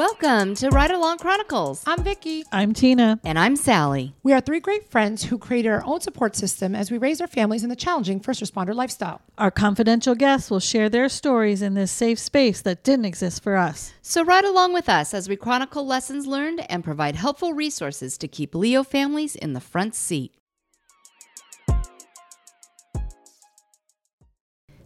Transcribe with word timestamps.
Welcome 0.00 0.54
to 0.54 0.70
Ride 0.70 0.92
Along 0.92 1.18
Chronicles. 1.18 1.82
I'm 1.86 2.02
Vicky. 2.02 2.42
I'm 2.50 2.72
Tina. 2.72 3.20
And 3.22 3.38
I'm 3.38 3.54
Sally. 3.54 4.14
We 4.22 4.32
are 4.32 4.40
three 4.40 4.58
great 4.58 4.90
friends 4.90 5.24
who 5.24 5.36
created 5.36 5.68
our 5.68 5.84
own 5.84 6.00
support 6.00 6.34
system 6.34 6.74
as 6.74 6.90
we 6.90 6.96
raise 6.96 7.20
our 7.20 7.26
families 7.26 7.64
in 7.64 7.68
the 7.68 7.76
challenging 7.76 8.18
first 8.18 8.42
responder 8.42 8.74
lifestyle. 8.74 9.20
Our 9.36 9.50
confidential 9.50 10.14
guests 10.14 10.50
will 10.50 10.58
share 10.58 10.88
their 10.88 11.10
stories 11.10 11.60
in 11.60 11.74
this 11.74 11.92
safe 11.92 12.18
space 12.18 12.62
that 12.62 12.82
didn't 12.82 13.04
exist 13.04 13.42
for 13.42 13.56
us. 13.58 13.92
So 14.00 14.24
ride 14.24 14.46
along 14.46 14.72
with 14.72 14.88
us 14.88 15.12
as 15.12 15.28
we 15.28 15.36
chronicle 15.36 15.84
lessons 15.84 16.26
learned 16.26 16.64
and 16.70 16.82
provide 16.82 17.16
helpful 17.16 17.52
resources 17.52 18.16
to 18.16 18.26
keep 18.26 18.54
Leo 18.54 18.82
families 18.82 19.36
in 19.36 19.52
the 19.52 19.60
front 19.60 19.94
seat. 19.94 20.32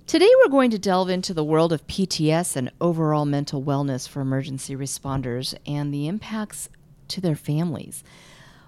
Today, 0.07 0.29
we're 0.43 0.51
going 0.51 0.71
to 0.71 0.79
delve 0.79 1.09
into 1.09 1.33
the 1.33 1.43
world 1.43 1.73
of 1.73 1.87
PTS 1.87 2.57
and 2.57 2.71
overall 2.79 3.25
mental 3.25 3.63
wellness 3.63 4.07
for 4.07 4.21
emergency 4.21 4.77
responders 4.77 5.55
and 5.67 5.95
the 5.95 6.07
impacts 6.07 6.69
to 7.09 7.23
their 7.23 7.35
families. 7.35 8.05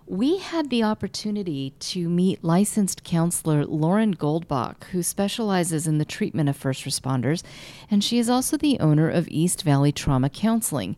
We 0.07 0.39
had 0.39 0.71
the 0.71 0.83
opportunity 0.83 1.75
to 1.79 2.09
meet 2.09 2.43
licensed 2.43 3.05
counselor 3.05 3.67
Lauren 3.67 4.17
Goldbach, 4.17 4.85
who 4.85 5.03
specializes 5.03 5.87
in 5.87 5.99
the 5.99 6.07
treatment 6.07 6.49
of 6.49 6.57
first 6.57 6.85
responders, 6.85 7.43
and 7.91 8.03
she 8.03 8.19
is 8.19 8.31
also 8.31 8.57
the 8.57 8.81
owner 8.81 9.11
of 9.11 9.29
East 9.29 9.63
Valley 9.63 9.93
Trauma 9.93 10.31
Counseling. 10.31 10.97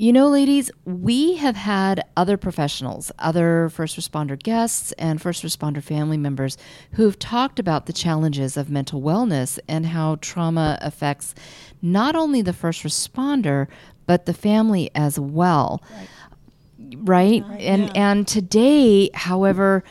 You 0.00 0.12
know, 0.12 0.28
ladies, 0.28 0.70
we 0.84 1.34
have 1.38 1.56
had 1.56 2.04
other 2.16 2.36
professionals, 2.36 3.10
other 3.18 3.68
first 3.68 3.98
responder 3.98 4.40
guests, 4.40 4.92
and 4.92 5.20
first 5.20 5.42
responder 5.42 5.82
family 5.82 6.16
members 6.16 6.56
who've 6.92 7.18
talked 7.18 7.58
about 7.58 7.86
the 7.86 7.92
challenges 7.92 8.56
of 8.56 8.70
mental 8.70 9.02
wellness 9.02 9.58
and 9.66 9.86
how 9.86 10.18
trauma 10.20 10.78
affects 10.82 11.34
not 11.82 12.14
only 12.14 12.42
the 12.42 12.52
first 12.52 12.84
responder, 12.84 13.66
but 14.06 14.24
the 14.24 14.32
family 14.32 14.88
as 14.94 15.18
well. 15.18 15.82
Right? 16.78 17.42
right? 17.44 17.60
and 17.60 17.86
yeah. 17.86 17.92
and 17.96 18.28
today, 18.28 19.10
however, 19.14 19.82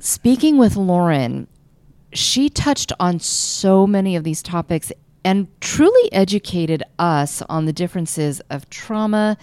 speaking 0.00 0.58
with 0.58 0.74
Lauren, 0.74 1.46
she 2.12 2.48
touched 2.48 2.92
on 2.98 3.20
so 3.20 3.86
many 3.86 4.16
of 4.16 4.24
these 4.24 4.42
topics 4.42 4.90
and 5.24 5.48
truly 5.60 6.12
educated 6.12 6.82
us 6.98 7.42
on 7.42 7.64
the 7.64 7.72
differences 7.72 8.40
of 8.50 8.68
trauma 8.68 9.36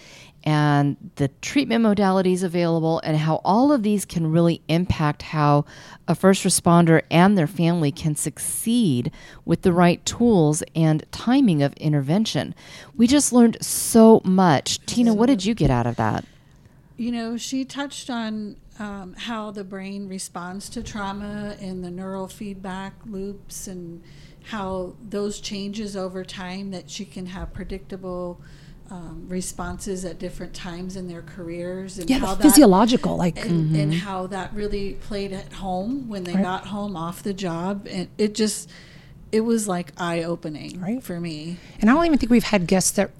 and 0.44 0.98
the 1.16 1.28
treatment 1.42 1.84
modalities 1.84 2.44
available 2.44 3.00
and 3.04 3.18
how 3.18 3.42
all 3.44 3.72
of 3.72 3.84
these 3.84 4.06
can 4.06 4.32
really 4.32 4.62
impact 4.68 5.22
how 5.22 5.66
a 6.08 6.16
first 6.16 6.44
responder 6.44 7.02
and 7.12 7.38
their 7.38 7.48
family 7.48 7.92
can 7.92 8.16
succeed 8.16 9.12
with 9.46 9.62
the 9.62 9.72
right 9.72 10.04
tools 10.06 10.64
and 10.76 11.04
timing 11.12 11.62
of 11.62 11.74
intervention. 11.74 12.56
We 12.96 13.08
just 13.08 13.32
learned 13.32 13.58
so 13.64 14.22
much. 14.24 14.84
Tina, 14.86 15.14
what 15.14 15.28
did 15.28 15.46
you 15.46 15.54
get 15.54 15.70
out 15.70 15.86
of 15.86 15.96
that? 15.98 16.26
You 16.98 17.12
know, 17.12 17.38
she 17.38 17.66
touched 17.66 18.10
on 18.10 18.58
um, 18.80 19.14
how 19.18 19.52
the 19.52 19.64
brain 19.64 20.08
responds 20.08 20.70
to 20.70 20.84
trauma 20.84 21.56
and 21.60 21.84
the 21.84 21.92
neural 21.92 22.28
feedback 22.28 22.94
loops 23.06 23.68
and 23.68 24.04
how 24.44 24.94
those 25.08 25.40
changes 25.40 25.96
over 25.96 26.24
time 26.24 26.72
that 26.72 26.90
she 26.90 27.06
can 27.06 27.28
have 27.28 27.54
predictable 27.54 28.42
um, 28.90 29.26
responses 29.30 30.04
at 30.04 30.20
different 30.20 30.54
times 30.54 30.98
in 30.98 31.08
their 31.08 31.22
careers 31.22 31.98
and 31.98 32.10
yeah, 32.10 32.18
how 32.18 32.36
that, 32.36 32.42
physiological 32.42 33.16
like 33.16 33.38
and, 33.40 33.68
mm-hmm. 33.68 33.76
and, 33.76 33.94
how 33.94 34.28
that 34.28 34.54
really 34.54 34.96
played 34.96 35.32
at 35.32 35.54
home 35.54 36.10
when 36.10 36.26
they 36.26 36.34
right. 36.34 36.44
got 36.44 36.68
home 36.68 36.98
off 36.98 37.24
the 37.24 37.34
job 37.34 37.88
and 37.90 38.10
it 38.18 38.36
just 38.36 38.70
it 39.32 39.42
was 39.42 39.66
like 39.66 39.94
eye 39.96 40.24
opening 40.24 40.82
right. 40.82 41.02
for 41.02 41.22
me 41.22 41.56
and 41.80 41.90
i 41.90 41.94
don't 41.94 42.06
even 42.06 42.18
think 42.18 42.30
we've 42.30 42.44
had 42.44 42.68
guests 42.68 42.92
that 42.92 43.12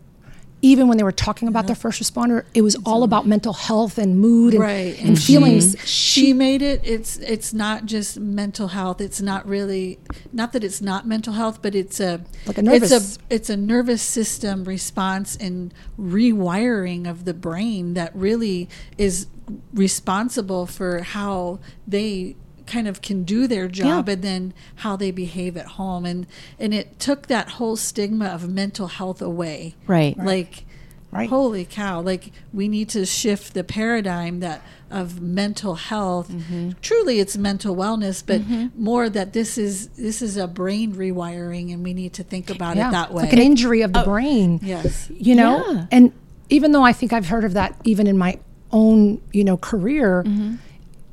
even 0.62 0.88
when 0.88 0.98
they 0.98 1.04
were 1.04 1.12
talking 1.12 1.48
about 1.48 1.66
their 1.68 1.76
first 1.76 2.02
responder, 2.02 2.46
it 2.54 2.62
was 2.62 2.76
all 2.86 3.04
about 3.04 3.26
mental 3.26 3.54
health 3.54 3.98
and 3.98 4.20
mood 4.20 4.54
and, 4.54 4.62
right. 4.62 4.98
and, 5.00 5.10
and 5.10 5.22
feelings. 5.22 5.76
She, 5.82 6.22
she, 6.22 6.34
made 6.34 6.62
it. 6.62 6.82
It's 6.84 7.18
it's 7.18 7.54
not 7.54 7.86
just 7.86 8.20
mental 8.20 8.70
health. 8.70 9.02
It's 9.02 9.22
not 9.22 9.48
really 9.48 10.00
not 10.32 10.54
that 10.54 10.64
it's 10.64 10.82
not 10.82 11.08
mental 11.08 11.34
health, 11.34 11.62
but 11.62 11.74
it's 11.74 12.00
a 12.00 12.22
like 12.46 12.58
a 12.58 12.62
nervous. 12.62 12.92
It's 12.92 13.18
a 13.18 13.20
it's 13.30 13.50
a 13.50 13.58
nervous 13.58 14.02
system 14.02 14.64
response 14.66 15.36
and 15.36 15.74
rewiring 16.00 17.10
of 17.10 17.26
the 17.26 17.34
brain 17.34 17.96
that 17.96 18.16
really 18.16 18.70
is 18.98 19.28
responsible 19.74 20.66
for 20.66 21.02
how 21.02 21.60
they 21.88 22.36
kind 22.72 22.88
of 22.88 23.02
can 23.02 23.24
do 23.24 23.48
their 23.48 23.68
job 23.68 24.08
yeah. 24.08 24.14
and 24.14 24.22
then 24.22 24.54
how 24.76 24.96
they 24.96 25.12
behave 25.12 25.58
at 25.58 25.66
home 25.66 26.06
and 26.06 26.26
and 26.58 26.74
it 26.74 26.98
took 27.00 27.28
that 27.28 27.50
whole 27.50 27.76
stigma 27.76 28.26
of 28.28 28.50
mental 28.50 28.88
health 28.88 29.22
away 29.22 29.76
right 29.88 30.18
like 30.18 30.64
right. 31.12 31.30
holy 31.30 31.66
cow 31.66 32.00
like 32.00 32.32
we 32.54 32.70
need 32.70 32.88
to 32.88 33.06
shift 33.06 33.54
the 33.54 33.64
paradigm 33.64 34.40
that 34.40 34.62
of 34.90 35.22
mental 35.22 35.76
health 35.76 36.30
mm-hmm. 36.30 36.72
truly 36.82 37.20
it's 37.20 37.36
mental 37.36 37.76
wellness 37.76 38.24
but 38.26 38.40
mm-hmm. 38.40 38.68
more 38.82 39.10
that 39.10 39.34
this 39.34 39.58
is 39.58 39.90
this 39.90 40.22
is 40.22 40.38
a 40.38 40.48
brain 40.48 40.94
rewiring 40.94 41.74
and 41.74 41.84
we 41.84 41.94
need 41.94 42.14
to 42.14 42.24
think 42.24 42.50
about 42.50 42.78
yeah. 42.78 42.88
it 42.88 42.92
that 42.92 43.14
way 43.14 43.24
like 43.24 43.34
an 43.34 43.40
injury 43.40 43.82
of 43.82 43.92
the 43.92 44.02
oh, 44.02 44.06
brain 44.06 44.62
yes 44.64 45.10
you 45.14 45.36
know 45.36 45.70
yeah. 45.70 45.86
and 45.92 46.14
even 46.50 46.72
though 46.72 46.84
i 46.84 46.94
think 46.94 47.12
i've 47.12 47.28
heard 47.28 47.44
of 47.44 47.52
that 47.52 47.76
even 47.84 48.08
in 48.08 48.18
my 48.18 48.40
own 48.72 49.22
you 49.34 49.44
know 49.44 49.58
career 49.58 50.24
mm-hmm 50.26 50.56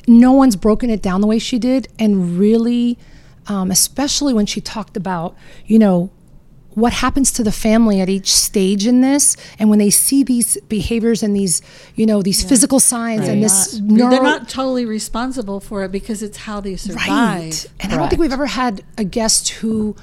no 0.08 0.32
one's 0.32 0.56
broken 0.56 0.90
it 0.90 1.02
down 1.02 1.20
the 1.20 1.26
way 1.26 1.38
she 1.38 1.58
did 1.58 1.88
and 1.98 2.38
really 2.38 2.98
um, 3.46 3.70
especially 3.70 4.34
when 4.34 4.46
she 4.46 4.60
talked 4.60 4.96
about 4.96 5.36
you 5.66 5.78
know 5.78 6.10
what 6.78 6.92
happens 6.92 7.32
to 7.32 7.42
the 7.42 7.50
family 7.50 8.00
at 8.00 8.08
each 8.08 8.32
stage 8.32 8.86
in 8.86 9.00
this 9.00 9.36
and 9.58 9.68
when 9.68 9.80
they 9.80 9.90
see 9.90 10.22
these 10.22 10.56
behaviors 10.68 11.22
and 11.22 11.34
these 11.34 11.60
you 11.96 12.06
know 12.06 12.22
these 12.22 12.42
yeah. 12.42 12.48
physical 12.48 12.78
signs 12.78 13.22
right. 13.22 13.30
and 13.30 13.42
this 13.42 13.78
neuro- 13.80 14.10
they're 14.10 14.22
not 14.22 14.48
totally 14.48 14.84
responsible 14.84 15.58
for 15.58 15.82
it 15.82 15.90
because 15.90 16.22
it's 16.22 16.38
how 16.38 16.60
they 16.60 16.76
survive 16.76 17.08
right. 17.08 17.66
and 17.80 17.92
i 17.92 17.96
don't 17.96 18.08
think 18.08 18.20
we've 18.20 18.32
ever 18.32 18.46
had 18.46 18.84
a 18.96 19.04
guest 19.04 19.48
who 19.48 19.96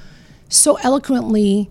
so 0.48 0.76
eloquently 0.82 1.70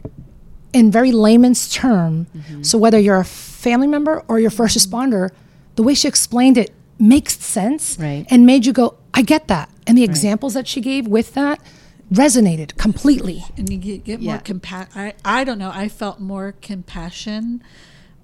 in 0.73 0.89
very 0.89 1.11
layman's 1.11 1.71
term 1.71 2.25
mm-hmm. 2.35 2.63
so 2.63 2.77
whether 2.77 2.99
you're 2.99 3.19
a 3.19 3.25
family 3.25 3.87
member 3.87 4.23
or 4.27 4.39
your 4.39 4.49
first 4.49 4.75
responder 4.75 5.29
the 5.75 5.83
way 5.83 5.93
she 5.93 6.07
explained 6.07 6.57
it 6.57 6.73
makes 6.99 7.37
sense 7.39 7.97
right. 7.99 8.25
and 8.29 8.45
made 8.45 8.65
you 8.65 8.73
go, 8.73 8.97
I 9.13 9.21
get 9.21 9.47
that. 9.47 9.69
And 9.87 9.97
the 9.97 10.01
right. 10.01 10.09
examples 10.09 10.53
that 10.53 10.67
she 10.67 10.81
gave 10.81 11.07
with 11.07 11.33
that 11.33 11.61
resonated 12.11 12.77
completely. 12.77 13.43
And 13.57 13.69
you 13.69 13.77
get, 13.77 14.03
get 14.03 14.21
yeah. 14.21 14.33
more 14.33 14.41
compassion. 14.41 14.91
I, 14.95 15.13
I 15.23 15.43
don't 15.43 15.57
know. 15.57 15.71
I 15.73 15.89
felt 15.89 16.19
more 16.19 16.53
compassion 16.61 17.63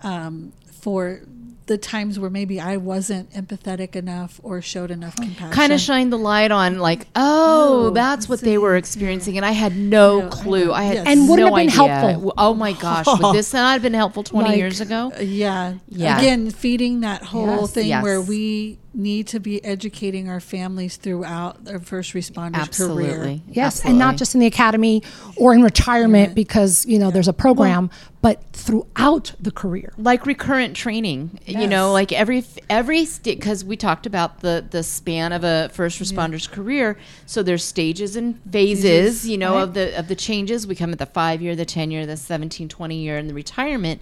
um, 0.01 0.53
for 0.71 1.21
the 1.67 1.77
times 1.77 2.19
where 2.19 2.29
maybe 2.29 2.59
I 2.59 2.77
wasn't 2.77 3.31
empathetic 3.31 3.95
enough 3.95 4.39
or 4.44 4.61
showed 4.61 4.91
enough 4.91 5.16
compassion. 5.16 5.51
Kind 5.51 5.73
of 5.73 5.79
shine 5.79 6.09
the 6.09 6.17
light 6.17 6.51
on, 6.51 6.79
like, 6.79 7.07
oh, 7.16 7.88
oh 7.88 7.89
that's 7.91 8.27
what 8.27 8.41
they 8.41 8.57
were 8.57 8.75
experiencing, 8.75 9.35
yeah. 9.35 9.39
and 9.39 9.45
I 9.45 9.51
had 9.51 9.75
no 9.75 10.27
clue. 10.29 10.73
I 10.73 10.83
had 10.83 10.95
yes. 10.95 11.07
and 11.07 11.29
would 11.29 11.39
no 11.39 11.45
have 11.45 11.55
been 11.55 11.69
idea. 11.69 12.00
helpful. 12.00 12.33
Oh 12.38 12.53
my 12.53 12.73
gosh, 12.73 13.05
would 13.07 13.35
this 13.35 13.53
not 13.53 13.73
have 13.73 13.81
been 13.81 13.94
helpful 13.94 14.23
twenty 14.23 14.50
like, 14.50 14.57
years 14.57 14.81
ago? 14.81 15.11
Yeah, 15.19 15.75
yeah. 15.88 16.19
Again, 16.19 16.50
feeding 16.50 17.01
that 17.01 17.23
whole 17.23 17.61
yes. 17.61 17.71
thing 17.73 17.88
yes. 17.88 18.03
where 18.03 18.21
we 18.21 18.77
need 18.94 19.25
to 19.28 19.40
be 19.40 19.63
educating 19.63 20.28
our 20.28 20.40
families 20.40 20.97
throughout 20.97 21.63
their 21.63 21.79
first 21.79 22.13
responders 22.13 22.56
Absolutely. 22.56 23.06
career. 23.06 23.41
Yes, 23.47 23.78
Absolutely. 23.78 23.90
and 23.90 24.00
not 24.00 24.18
just 24.18 24.35
in 24.35 24.41
the 24.41 24.47
academy 24.47 25.02
or 25.38 25.53
in 25.53 25.62
retirement 25.62 26.29
yeah. 26.29 26.34
because 26.34 26.85
you 26.85 27.00
know 27.00 27.07
yeah. 27.07 27.12
there's 27.12 27.28
a 27.28 27.34
program, 27.34 27.88
well, 27.88 28.00
but 28.22 28.44
throughout 28.51 29.34
the 29.40 29.51
career, 29.51 29.94
like 29.97 30.25
recurrent 30.25 30.75
training. 30.75 31.40
Yes. 31.46 31.62
You 31.62 31.68
know, 31.68 31.94
like 31.94 32.12
every 32.12 32.44
every 32.69 33.07
because 33.24 33.63
we 33.63 33.78
talked 33.78 34.06
about 34.06 34.41
the 34.41 34.66
the 34.69 34.84
span 34.84 35.31
of 35.31 35.44
a 35.44 35.69
first 35.69 36.00
responder's 36.00 36.48
yeah. 36.48 36.56
career. 36.56 36.98
So 37.25 37.44
there's 37.44 37.63
stages 37.63 38.18
and 38.18 38.42
phases. 38.51 39.27
You 39.27 39.38
know, 39.38 39.56
right. 39.56 39.63
of 39.63 39.74
the 39.74 39.98
of 39.98 40.07
the 40.10 40.15
changes. 40.15 40.68
We 40.68 40.75
come 40.75 40.92
at 40.92 41.00
the 41.00 41.06
five 41.06 41.42
year, 41.42 41.56
the 41.56 41.65
ten 41.65 41.92
year, 41.92 42.06
the 42.06 42.18
17, 42.18 42.68
20 42.68 42.95
year, 42.95 43.18
and 43.18 43.30
the 43.30 43.33
retirement. 43.33 44.01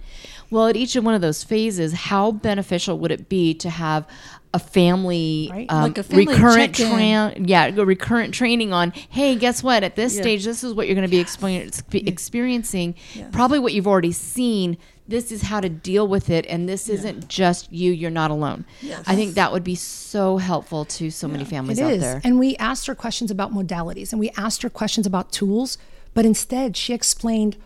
Well, 0.50 0.66
at 0.66 0.76
each 0.76 0.96
of 0.96 1.04
one 1.04 1.14
of 1.14 1.20
those 1.20 1.44
phases, 1.44 1.92
how 1.92 2.32
beneficial 2.32 2.98
would 2.98 3.12
it 3.12 3.28
be 3.28 3.54
to 3.54 3.70
have 3.70 4.04
a 4.52 4.58
family, 4.58 5.48
right? 5.50 5.66
um, 5.68 5.82
like 5.82 5.98
a 5.98 6.02
family 6.02 6.26
recurrent 6.26 6.74
tra- 6.74 7.34
yeah 7.38 7.70
recurrent 7.76 8.34
training 8.34 8.72
on 8.72 8.92
hey 9.08 9.36
guess 9.36 9.62
what 9.62 9.84
at 9.84 9.94
this 9.94 10.16
yeah. 10.16 10.22
stage 10.22 10.44
this 10.44 10.64
is 10.64 10.74
what 10.74 10.88
you're 10.88 10.96
going 10.96 11.06
to 11.06 11.10
be 11.10 11.18
yes. 11.18 11.82
experiencing 11.92 12.94
yes. 13.14 13.28
probably 13.32 13.60
what 13.60 13.72
you've 13.72 13.86
already 13.86 14.12
seen 14.12 14.76
this 15.06 15.30
is 15.30 15.42
how 15.42 15.60
to 15.60 15.68
deal 15.68 16.06
with 16.06 16.30
it 16.30 16.46
and 16.46 16.68
this 16.68 16.88
yeah. 16.88 16.94
isn't 16.94 17.28
just 17.28 17.72
you 17.72 17.92
you're 17.92 18.10
not 18.10 18.30
alone 18.30 18.64
yes. 18.80 19.02
i 19.06 19.14
think 19.14 19.34
that 19.34 19.52
would 19.52 19.62
be 19.62 19.76
so 19.76 20.38
helpful 20.38 20.84
to 20.84 21.10
so 21.10 21.26
yeah. 21.26 21.32
many 21.32 21.44
families 21.44 21.78
it 21.78 21.84
out 21.84 21.92
is. 21.92 22.00
there 22.00 22.20
and 22.24 22.38
we 22.38 22.56
asked 22.56 22.86
her 22.86 22.94
questions 22.94 23.30
about 23.30 23.52
modalities 23.52 24.10
and 24.10 24.18
we 24.18 24.30
asked 24.30 24.62
her 24.62 24.70
questions 24.70 25.06
about 25.06 25.30
tools 25.30 25.78
but 26.12 26.24
instead 26.24 26.76
she 26.76 26.92
explained 26.92 27.56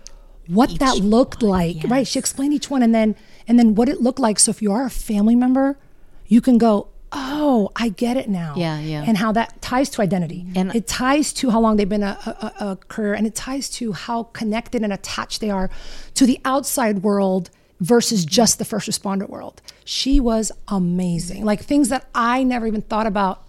what 0.49 0.73
each 0.73 0.79
that 0.79 0.97
looked 0.99 1.43
one, 1.43 1.51
like 1.51 1.77
yes. 1.77 1.87
right 1.87 2.07
she 2.07 2.19
explained 2.19 2.53
each 2.53 2.69
one 2.69 2.83
and 2.83 2.95
then 2.95 3.17
and 3.49 3.59
then 3.59 3.75
what 3.75 3.89
it 3.89 4.03
looked 4.03 4.19
like 4.19 4.39
so 4.39 4.51
if 4.51 4.61
you 4.61 4.71
are 4.71 4.85
a 4.85 4.91
family 4.91 5.35
member 5.35 5.79
you 6.27 6.41
can 6.41 6.59
go, 6.59 6.89
oh, 7.13 7.71
I 7.77 7.91
get 7.91 8.17
it 8.17 8.29
now. 8.29 8.55
Yeah, 8.57 8.79
yeah. 8.81 9.05
And 9.07 9.17
how 9.17 9.33
that 9.33 9.63
ties 9.63 9.89
to 9.91 10.03
identity. 10.03 10.47
And 10.57 10.75
it 10.75 10.87
ties 10.87 11.33
to 11.35 11.51
how 11.51 11.61
long 11.61 11.77
they've 11.77 11.89
been 11.89 12.03
a, 12.03 12.19
a, 12.61 12.65
a 12.71 12.77
career, 12.89 13.15
and 13.15 13.27
it 13.27 13.35
ties 13.35 13.69
to 13.71 13.93
how 13.93 14.25
connected 14.25 14.83
and 14.83 14.93
attached 14.93 15.41
they 15.41 15.51
are 15.51 15.71
to 16.15 16.27
the 16.27 16.41
outside 16.45 17.03
world 17.03 17.51
versus 17.81 18.25
just 18.25 18.59
the 18.59 18.65
first 18.65 18.89
responder 18.89 19.29
world. 19.29 19.61
She 19.85 20.19
was 20.21 20.51
amazing. 20.69 21.45
Like 21.45 21.63
things 21.63 21.89
that 21.91 22.07
I 22.15 22.43
never 22.43 22.67
even 22.67 22.83
thought 22.83 23.07
about, 23.07 23.43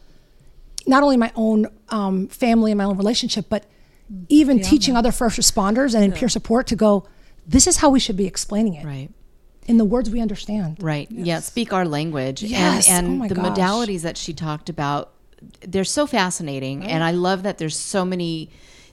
not 0.86 1.04
only 1.04 1.18
my 1.18 1.32
own 1.36 1.68
um, 1.90 2.28
family 2.28 2.72
and 2.72 2.78
my 2.78 2.84
own 2.84 2.98
relationship, 2.98 3.46
but 3.50 3.66
even 4.30 4.60
teaching 4.60 4.96
other 4.96 5.12
first 5.12 5.40
responders 5.40 5.96
and 5.96 6.04
in 6.04 6.12
peer 6.12 6.30
support 6.30 6.68
to 6.68 6.76
go, 6.76 7.08
this 7.48 7.66
is 7.66 7.78
how 7.78 7.90
we 7.90 8.00
should 8.00 8.18
be 8.18 8.28
explaining 8.28 8.76
it 8.76 8.86
Right. 8.86 9.10
In 9.66 9.78
the 9.78 9.86
words 9.86 10.10
we 10.10 10.22
understand. 10.22 10.78
Right. 10.82 11.10
Yeah. 11.12 11.40
Speak 11.40 11.74
our 11.74 11.86
language. 11.86 12.44
Yes. 12.44 12.88
And, 12.90 13.06
Oh 13.08 13.10
and 13.10 13.20
my 13.20 13.28
the 13.28 13.36
gosh. 13.36 13.58
modalities 13.58 14.02
that 14.02 14.18
she 14.18 14.34
talked 14.34 14.70
about, 14.70 15.12
they're 15.62 15.84
so 15.84 16.08
fascinating. 16.08 16.84
And 16.84 17.04
I 17.04 17.12
love 17.12 17.44
that 17.44 17.58
there's 17.58 17.76
so 17.78 18.06
many, 18.06 18.50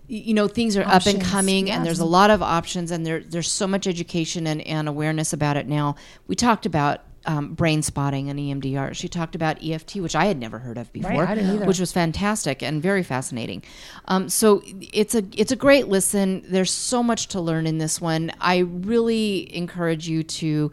you 0.06 0.34
know, 0.34 0.48
things 0.48 0.76
are 0.76 0.82
up 0.82 1.06
and 1.06 1.16
Options, 1.16 1.30
coming 1.30 1.70
and 1.70 1.84
there's 1.84 2.00
a 2.00 2.04
lot 2.04 2.30
of 2.30 2.42
options 2.42 2.90
and 2.90 3.06
there, 3.06 3.20
there's 3.20 3.50
so 3.50 3.66
much 3.66 3.86
education 3.86 4.46
and, 4.46 4.60
and 4.62 4.88
awareness 4.88 5.32
about 5.32 5.56
it 5.56 5.66
now. 5.68 5.94
We 6.26 6.34
talked 6.34 6.66
about 6.66 7.00
um, 7.26 7.54
brain 7.54 7.82
spotting 7.82 8.28
and 8.28 8.38
EMDR. 8.38 8.94
She 8.94 9.08
talked 9.08 9.34
about 9.34 9.62
EFT, 9.62 9.96
which 9.96 10.16
I 10.16 10.26
had 10.26 10.38
never 10.38 10.58
heard 10.58 10.78
of 10.78 10.92
before, 10.92 11.26
I 11.26 11.34
didn't 11.34 11.54
either. 11.56 11.66
which 11.66 11.78
was 11.78 11.92
fantastic 11.92 12.62
and 12.62 12.82
very 12.82 13.02
fascinating. 13.02 13.62
Um, 14.06 14.28
so 14.28 14.62
it's 14.64 15.14
a 15.14 15.24
it's 15.36 15.52
a 15.52 15.56
great 15.56 15.88
listen. 15.88 16.44
There's 16.46 16.72
so 16.72 17.02
much 17.02 17.28
to 17.28 17.40
learn 17.40 17.66
in 17.66 17.78
this 17.78 18.00
one. 18.00 18.32
I 18.40 18.58
really 18.58 19.54
encourage 19.54 20.08
you 20.08 20.22
to 20.22 20.72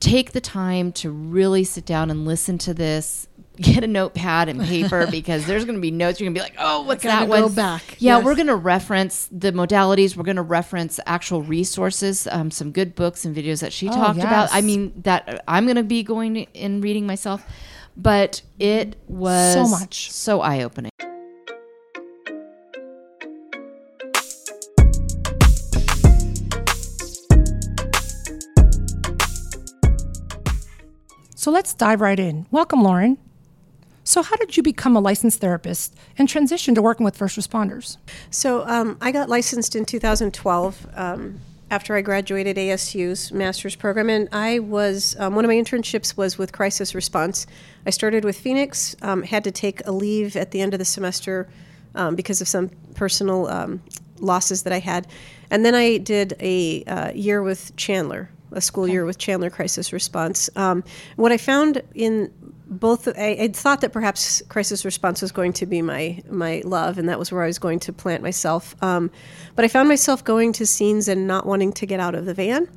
take 0.00 0.32
the 0.32 0.40
time 0.40 0.92
to 0.92 1.10
really 1.10 1.62
sit 1.64 1.84
down 1.84 2.10
and 2.10 2.24
listen 2.24 2.58
to 2.58 2.74
this. 2.74 3.28
Get 3.60 3.84
a 3.84 3.86
notepad 3.86 4.48
and 4.48 4.60
paper 4.62 5.06
because 5.10 5.44
there's 5.46 5.64
going 5.66 5.74
to 5.76 5.80
be 5.82 5.90
notes. 5.90 6.18
You're 6.18 6.26
going 6.26 6.34
to 6.34 6.38
be 6.40 6.42
like, 6.42 6.54
"Oh, 6.58 6.82
what's 6.82 7.02
that 7.02 7.28
one?" 7.28 7.42
go 7.42 7.48
back. 7.50 7.82
Yeah, 7.98 8.16
Yes. 8.16 8.24
we're 8.24 8.34
going 8.34 8.46
to 8.46 8.56
reference 8.56 9.28
the 9.30 9.52
modalities. 9.52 10.16
We're 10.16 10.22
going 10.24 10.36
to 10.36 10.42
reference 10.42 10.98
actual 11.04 11.42
resources, 11.42 12.26
um, 12.30 12.50
some 12.50 12.72
good 12.72 12.94
books 12.94 13.24
and 13.26 13.36
videos 13.36 13.60
that 13.60 13.72
she 13.72 13.88
talked 13.88 14.18
about. 14.18 14.48
I 14.52 14.62
mean, 14.62 14.94
that 15.02 15.44
I'm 15.46 15.66
going 15.66 15.76
to 15.76 15.82
be 15.82 16.02
going 16.02 16.46
and 16.54 16.82
reading 16.82 17.06
myself, 17.06 17.44
but 17.98 18.40
it 18.58 18.96
was 19.08 19.52
So 19.52 19.66
much. 19.68 20.10
so 20.10 20.40
eye 20.40 20.62
opening. 20.62 20.90
So 31.34 31.50
let's 31.50 31.72
dive 31.74 32.00
right 32.00 32.18
in. 32.18 32.46
Welcome, 32.50 32.82
Lauren. 32.82 33.16
So, 34.10 34.24
how 34.24 34.34
did 34.34 34.56
you 34.56 34.64
become 34.64 34.96
a 34.96 35.00
licensed 35.00 35.40
therapist 35.40 35.94
and 36.18 36.28
transition 36.28 36.74
to 36.74 36.82
working 36.82 37.04
with 37.04 37.16
first 37.16 37.38
responders? 37.38 37.96
So 38.30 38.66
um, 38.66 38.98
I 39.00 39.12
got 39.12 39.28
licensed 39.28 39.76
in 39.76 39.84
2012 39.84 40.88
um, 40.96 41.38
after 41.70 41.94
I 41.94 42.00
graduated 42.00 42.56
ASU's 42.56 43.30
master's 43.30 43.76
program, 43.76 44.10
and 44.10 44.28
I 44.32 44.58
was 44.58 45.14
um, 45.20 45.36
one 45.36 45.44
of 45.44 45.48
my 45.48 45.54
internships 45.54 46.16
was 46.16 46.36
with 46.36 46.50
crisis 46.50 46.92
response. 46.92 47.46
I 47.86 47.90
started 47.90 48.24
with 48.24 48.36
Phoenix, 48.36 48.96
um, 49.00 49.22
had 49.22 49.44
to 49.44 49.52
take 49.52 49.86
a 49.86 49.92
leave 49.92 50.34
at 50.34 50.50
the 50.50 50.60
end 50.60 50.74
of 50.74 50.80
the 50.80 50.84
semester 50.84 51.48
um, 51.94 52.16
because 52.16 52.40
of 52.40 52.48
some 52.48 52.68
personal 52.96 53.46
um, 53.46 53.80
losses 54.18 54.64
that 54.64 54.72
I 54.72 54.80
had, 54.80 55.06
and 55.52 55.64
then 55.64 55.76
I 55.76 55.98
did 55.98 56.34
a 56.40 56.82
uh, 56.82 57.12
year 57.12 57.44
with 57.44 57.76
Chandler, 57.76 58.28
a 58.50 58.60
school 58.60 58.88
year 58.88 59.04
with 59.04 59.18
Chandler 59.18 59.50
Crisis 59.50 59.92
Response. 59.92 60.50
Um, 60.56 60.82
what 61.14 61.30
I 61.30 61.36
found 61.36 61.80
in 61.94 62.32
both 62.70 63.08
I, 63.08 63.36
I 63.40 63.48
thought 63.48 63.80
that 63.80 63.92
perhaps 63.92 64.42
crisis 64.48 64.84
response 64.84 65.20
was 65.20 65.32
going 65.32 65.52
to 65.54 65.66
be 65.66 65.82
my 65.82 66.22
my 66.30 66.62
love 66.64 66.98
and 66.98 67.08
that 67.08 67.18
was 67.18 67.32
where 67.32 67.42
I 67.42 67.46
was 67.46 67.58
going 67.58 67.80
to 67.80 67.92
plant 67.92 68.22
myself. 68.22 68.80
Um, 68.82 69.10
but 69.56 69.64
I 69.64 69.68
found 69.68 69.88
myself 69.88 70.22
going 70.22 70.52
to 70.54 70.66
scenes 70.66 71.08
and 71.08 71.26
not 71.26 71.46
wanting 71.46 71.72
to 71.74 71.86
get 71.86 71.98
out 71.98 72.14
of 72.14 72.24
the 72.24 72.34
van. 72.34 72.68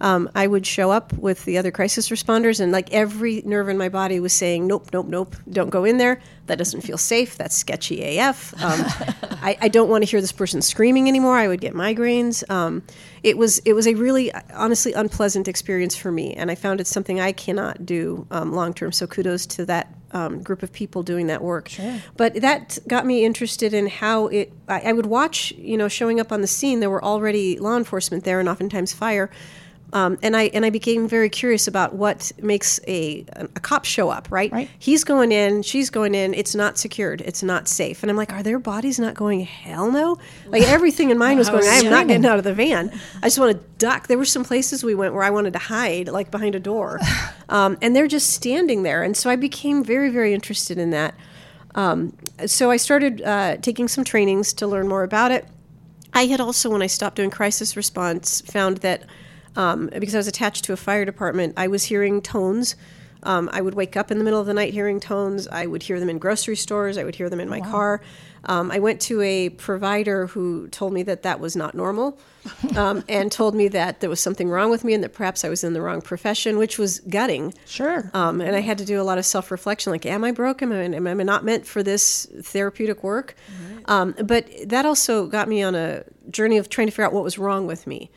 Um, 0.00 0.30
I 0.34 0.46
would 0.46 0.66
show 0.66 0.90
up 0.90 1.12
with 1.14 1.44
the 1.46 1.56
other 1.56 1.70
crisis 1.70 2.10
responders 2.10 2.60
and 2.60 2.70
like 2.70 2.92
every 2.92 3.42
nerve 3.46 3.68
in 3.70 3.78
my 3.78 3.88
body 3.88 4.20
was 4.20 4.34
saying 4.34 4.66
nope 4.66 4.90
nope 4.92 5.06
nope 5.06 5.36
don't 5.50 5.70
go 5.70 5.84
in 5.84 5.96
there 5.96 6.20
that 6.50 6.58
doesn't 6.58 6.80
feel 6.80 6.98
safe 6.98 7.36
that's 7.36 7.56
sketchy 7.56 8.18
AF 8.18 8.52
um, 8.62 8.84
I, 9.42 9.56
I 9.62 9.68
don't 9.68 9.88
want 9.88 10.04
to 10.04 10.10
hear 10.10 10.20
this 10.20 10.32
person 10.32 10.60
screaming 10.62 11.08
anymore 11.08 11.36
I 11.36 11.48
would 11.48 11.60
get 11.60 11.74
migraines. 11.74 12.48
Um, 12.50 12.82
it 13.22 13.38
was 13.38 13.58
it 13.60 13.72
was 13.72 13.86
a 13.86 13.94
really 13.94 14.32
honestly 14.52 14.92
unpleasant 14.92 15.48
experience 15.48 15.96
for 15.96 16.12
me 16.12 16.34
and 16.34 16.50
I 16.50 16.54
found 16.54 16.80
it's 16.80 16.90
something 16.90 17.20
I 17.20 17.32
cannot 17.32 17.86
do 17.86 18.26
um, 18.30 18.52
long 18.52 18.74
term 18.74 18.92
so 18.92 19.06
kudos 19.06 19.46
to 19.46 19.66
that 19.66 19.94
um, 20.12 20.42
group 20.42 20.62
of 20.62 20.72
people 20.72 21.02
doing 21.02 21.28
that 21.28 21.40
work. 21.42 21.70
But 22.16 22.34
that 22.34 22.78
got 22.88 23.06
me 23.06 23.24
interested 23.24 23.72
in 23.72 23.86
how 23.86 24.26
it 24.28 24.52
I, 24.68 24.80
I 24.80 24.92
would 24.92 25.06
watch 25.06 25.52
you 25.52 25.76
know 25.76 25.88
showing 25.88 26.20
up 26.20 26.32
on 26.32 26.40
the 26.40 26.46
scene 26.46 26.80
there 26.80 26.90
were 26.90 27.04
already 27.04 27.58
law 27.58 27.76
enforcement 27.76 28.24
there 28.24 28.40
and 28.40 28.48
oftentimes 28.48 28.92
fire 28.92 29.30
um, 29.92 30.18
and 30.22 30.36
I 30.36 30.44
and 30.54 30.64
I 30.64 30.70
became 30.70 31.08
very 31.08 31.28
curious 31.28 31.66
about 31.66 31.94
what 31.94 32.30
makes 32.40 32.80
a 32.86 33.24
a 33.34 33.60
cop 33.60 33.84
show 33.84 34.10
up. 34.10 34.28
Right? 34.30 34.52
Right. 34.52 34.70
He's 34.78 35.04
going 35.04 35.32
in, 35.32 35.62
she's 35.62 35.90
going 35.90 36.14
in. 36.14 36.34
It's 36.34 36.54
not 36.54 36.78
secured. 36.78 37.20
It's 37.22 37.42
not 37.42 37.68
safe. 37.68 38.02
And 38.02 38.10
I'm 38.10 38.16
like, 38.16 38.32
are 38.32 38.42
their 38.42 38.58
bodies 38.58 38.98
not 38.98 39.14
going? 39.14 39.40
Hell 39.40 39.90
no! 39.90 40.18
Like 40.46 40.62
everything 40.68 41.10
in 41.10 41.18
mine 41.18 41.38
was 41.38 41.48
going. 41.48 41.64
I 41.64 41.76
am 41.76 41.90
not 41.90 42.06
getting 42.06 42.26
out 42.26 42.38
of 42.38 42.44
the 42.44 42.54
van. 42.54 42.92
I 43.22 43.26
just 43.26 43.38
want 43.38 43.56
to 43.56 43.66
duck. 43.78 44.06
There 44.06 44.18
were 44.18 44.24
some 44.24 44.44
places 44.44 44.84
we 44.84 44.94
went 44.94 45.14
where 45.14 45.24
I 45.24 45.30
wanted 45.30 45.52
to 45.54 45.58
hide, 45.58 46.08
like 46.08 46.30
behind 46.30 46.54
a 46.54 46.60
door, 46.60 47.00
um, 47.48 47.76
and 47.82 47.94
they're 47.94 48.08
just 48.08 48.30
standing 48.30 48.82
there. 48.82 49.02
And 49.02 49.16
so 49.16 49.30
I 49.30 49.36
became 49.36 49.82
very 49.82 50.10
very 50.10 50.34
interested 50.34 50.78
in 50.78 50.90
that. 50.90 51.14
Um, 51.74 52.16
so 52.46 52.70
I 52.70 52.76
started 52.76 53.22
uh, 53.22 53.56
taking 53.58 53.88
some 53.88 54.04
trainings 54.04 54.52
to 54.54 54.66
learn 54.66 54.88
more 54.88 55.04
about 55.04 55.30
it. 55.30 55.46
I 56.12 56.26
had 56.26 56.40
also, 56.40 56.70
when 56.70 56.82
I 56.82 56.88
stopped 56.88 57.16
doing 57.16 57.30
crisis 57.30 57.76
response, 57.76 58.40
found 58.40 58.78
that 58.78 59.04
um, 59.56 59.90
because 59.98 60.14
I 60.14 60.18
was 60.18 60.28
attached 60.28 60.64
to 60.64 60.72
a 60.72 60.76
fire 60.76 61.04
department, 61.04 61.54
I 61.56 61.68
was 61.68 61.84
hearing 61.84 62.22
tones. 62.22 62.76
Um, 63.22 63.50
I 63.52 63.60
would 63.60 63.74
wake 63.74 63.96
up 63.96 64.10
in 64.10 64.18
the 64.18 64.24
middle 64.24 64.40
of 64.40 64.46
the 64.46 64.54
night 64.54 64.72
hearing 64.72 64.98
tones. 64.98 65.46
I 65.48 65.66
would 65.66 65.82
hear 65.82 66.00
them 66.00 66.08
in 66.08 66.18
grocery 66.18 66.56
stores. 66.56 66.96
I 66.96 67.04
would 67.04 67.14
hear 67.14 67.28
them 67.28 67.40
in 67.40 67.48
my 67.48 67.60
car. 67.60 68.00
Um, 68.44 68.70
I 68.70 68.78
went 68.78 69.00
to 69.02 69.20
a 69.20 69.50
provider 69.50 70.26
who 70.28 70.68
told 70.68 70.92
me 70.92 71.02
that 71.02 71.22
that 71.24 71.40
was 71.40 71.56
not 71.56 71.74
normal 71.74 72.18
um, 72.74 73.04
and 73.08 73.30
told 73.30 73.54
me 73.54 73.68
that 73.68 74.00
there 74.00 74.08
was 74.08 74.20
something 74.20 74.48
wrong 74.48 74.70
with 74.70 74.84
me 74.84 74.94
and 74.94 75.04
that 75.04 75.12
perhaps 75.12 75.44
I 75.44 75.50
was 75.50 75.62
in 75.62 75.74
the 75.74 75.82
wrong 75.82 76.00
profession, 76.00 76.56
which 76.56 76.78
was 76.78 77.00
gutting. 77.00 77.52
Sure. 77.66 78.10
Um, 78.14 78.40
and 78.40 78.56
I 78.56 78.60
had 78.60 78.78
to 78.78 78.84
do 78.84 79.00
a 79.00 79.04
lot 79.04 79.18
of 79.18 79.26
self 79.26 79.50
reflection 79.50 79.92
like, 79.92 80.06
am 80.06 80.24
I 80.24 80.32
broken? 80.32 80.72
Am 80.72 81.06
I, 81.06 81.10
am 81.10 81.20
I 81.20 81.22
not 81.22 81.44
meant 81.44 81.66
for 81.66 81.82
this 81.82 82.26
therapeutic 82.42 83.04
work? 83.04 83.34
Um, 83.86 84.14
but 84.24 84.46
that 84.66 84.86
also 84.86 85.26
got 85.26 85.48
me 85.48 85.62
on 85.62 85.74
a 85.74 86.04
journey 86.30 86.56
of 86.56 86.68
trying 86.68 86.86
to 86.86 86.92
figure 86.92 87.04
out 87.04 87.12
what 87.12 87.24
was 87.24 87.38
wrong 87.38 87.66
with 87.66 87.86
me. 87.86 88.10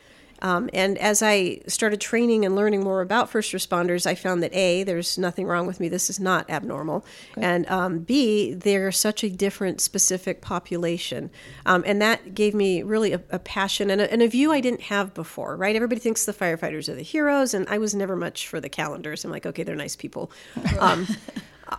Um, 0.44 0.68
and 0.74 0.98
as 0.98 1.22
I 1.22 1.60
started 1.66 2.02
training 2.02 2.44
and 2.44 2.54
learning 2.54 2.84
more 2.84 3.00
about 3.00 3.30
first 3.30 3.54
responders, 3.54 4.06
I 4.06 4.14
found 4.14 4.42
that 4.42 4.54
A, 4.54 4.82
there's 4.82 5.16
nothing 5.16 5.46
wrong 5.46 5.66
with 5.66 5.80
me. 5.80 5.88
This 5.88 6.10
is 6.10 6.20
not 6.20 6.48
abnormal. 6.50 7.06
And 7.38 7.66
um, 7.70 8.00
B, 8.00 8.52
they're 8.52 8.92
such 8.92 9.24
a 9.24 9.30
different 9.30 9.80
specific 9.80 10.42
population. 10.42 11.30
Um, 11.64 11.82
and 11.86 12.00
that 12.02 12.34
gave 12.34 12.54
me 12.54 12.82
really 12.82 13.14
a, 13.14 13.22
a 13.30 13.38
passion 13.38 13.88
and 13.88 14.02
a, 14.02 14.12
and 14.12 14.20
a 14.20 14.28
view 14.28 14.52
I 14.52 14.60
didn't 14.60 14.82
have 14.82 15.14
before, 15.14 15.56
right? 15.56 15.74
Everybody 15.74 16.00
thinks 16.02 16.26
the 16.26 16.34
firefighters 16.34 16.90
are 16.90 16.94
the 16.94 17.00
heroes, 17.02 17.54
and 17.54 17.66
I 17.70 17.78
was 17.78 17.94
never 17.94 18.14
much 18.14 18.46
for 18.46 18.60
the 18.60 18.68
calendars. 18.68 19.24
I'm 19.24 19.30
like, 19.30 19.46
okay, 19.46 19.62
they're 19.62 19.74
nice 19.74 19.96
people. 19.96 20.30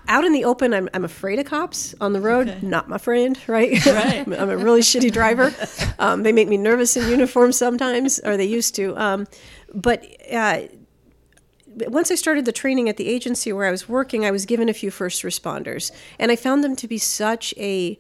Out 0.08 0.26
in 0.26 0.34
the 0.34 0.46
open, 0.46 0.74
I'm, 0.74 0.90
I'm 0.94 1.06
afraid 1.06 1.38
of 1.40 1.46
cops. 1.46 1.94
On 2.02 2.14
the 2.14 2.22
road, 2.22 2.64
not 2.64 2.90
my 2.90 2.98
friend, 2.98 3.38
right? 3.48 3.86
Right. 3.86 4.26
I'm 4.28 4.50
a 4.50 4.58
really 4.58 4.82
shitty 4.82 5.12
driver. 5.12 5.54
Um, 6.00 6.24
they 6.24 6.32
make 6.32 6.48
me 6.48 6.58
nervous 6.58 6.98
in 6.98 7.08
uniform 7.10 7.52
sometimes, 7.52 8.20
or 8.20 8.36
they 8.38 8.46
used 8.46 8.76
to. 8.76 8.98
Um, 8.98 9.28
but 9.74 10.06
uh, 10.32 10.62
once 11.68 12.10
I 12.10 12.16
started 12.16 12.46
the 12.46 12.52
training 12.52 12.90
at 12.90 12.98
the 12.98 13.08
agency 13.08 13.52
where 13.54 13.68
I 13.68 13.72
was 13.72 13.88
working, 13.88 14.26
I 14.26 14.32
was 14.32 14.46
given 14.46 14.70
a 14.70 14.74
few 14.74 14.90
first 14.90 15.24
responders, 15.24 15.92
and 16.20 16.32
I 16.32 16.36
found 16.36 16.64
them 16.64 16.76
to 16.78 16.88
be 16.88 16.98
such 16.98 17.54
a 17.58 18.00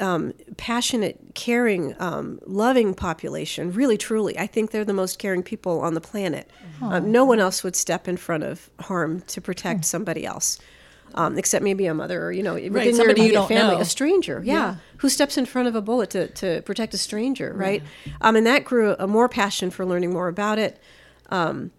um, 0.00 0.32
passionate, 0.56 1.18
caring, 1.34 1.94
um, 2.00 2.40
loving 2.46 2.94
population. 2.94 3.70
Really, 3.72 3.98
truly, 3.98 4.38
I 4.38 4.46
think 4.46 4.70
they're 4.70 4.84
the 4.84 4.94
most 4.94 5.18
caring 5.18 5.42
people 5.42 5.80
on 5.80 5.94
the 5.94 6.00
planet. 6.00 6.50
Um, 6.80 7.12
no 7.12 7.24
one 7.24 7.38
else 7.38 7.62
would 7.62 7.76
step 7.76 8.08
in 8.08 8.16
front 8.16 8.42
of 8.42 8.70
harm 8.80 9.20
to 9.22 9.40
protect 9.40 9.84
somebody 9.84 10.24
else. 10.24 10.58
Um, 11.14 11.36
except 11.38 11.64
maybe 11.64 11.86
a 11.86 11.94
mother 11.94 12.22
or 12.22 12.30
you 12.32 12.42
know 12.42 12.54
within 12.54 12.94
your 12.96 13.16
you 13.16 13.32
family, 13.46 13.74
know. 13.74 13.80
a 13.80 13.84
stranger, 13.84 14.40
yeah, 14.44 14.54
Yeah. 14.54 14.74
who 14.98 15.08
steps 15.08 15.36
in 15.36 15.44
front 15.44 15.66
of 15.68 15.74
a 15.74 15.80
bullet 15.82 16.10
to, 16.10 16.28
to 16.28 16.62
protect 16.62 16.94
a 16.94 16.98
stranger, 16.98 17.52
right? 17.54 17.82
Um, 18.20 18.36
and 18.36 18.46
that 18.46 18.64
grew 18.64 18.94
a 18.98 19.06
more 19.06 19.28
passion 19.28 19.70
for 19.70 19.84
learning 19.84 20.12
more 20.12 20.28
about 20.28 20.58
it. 20.58 20.78
Um, 21.30 21.72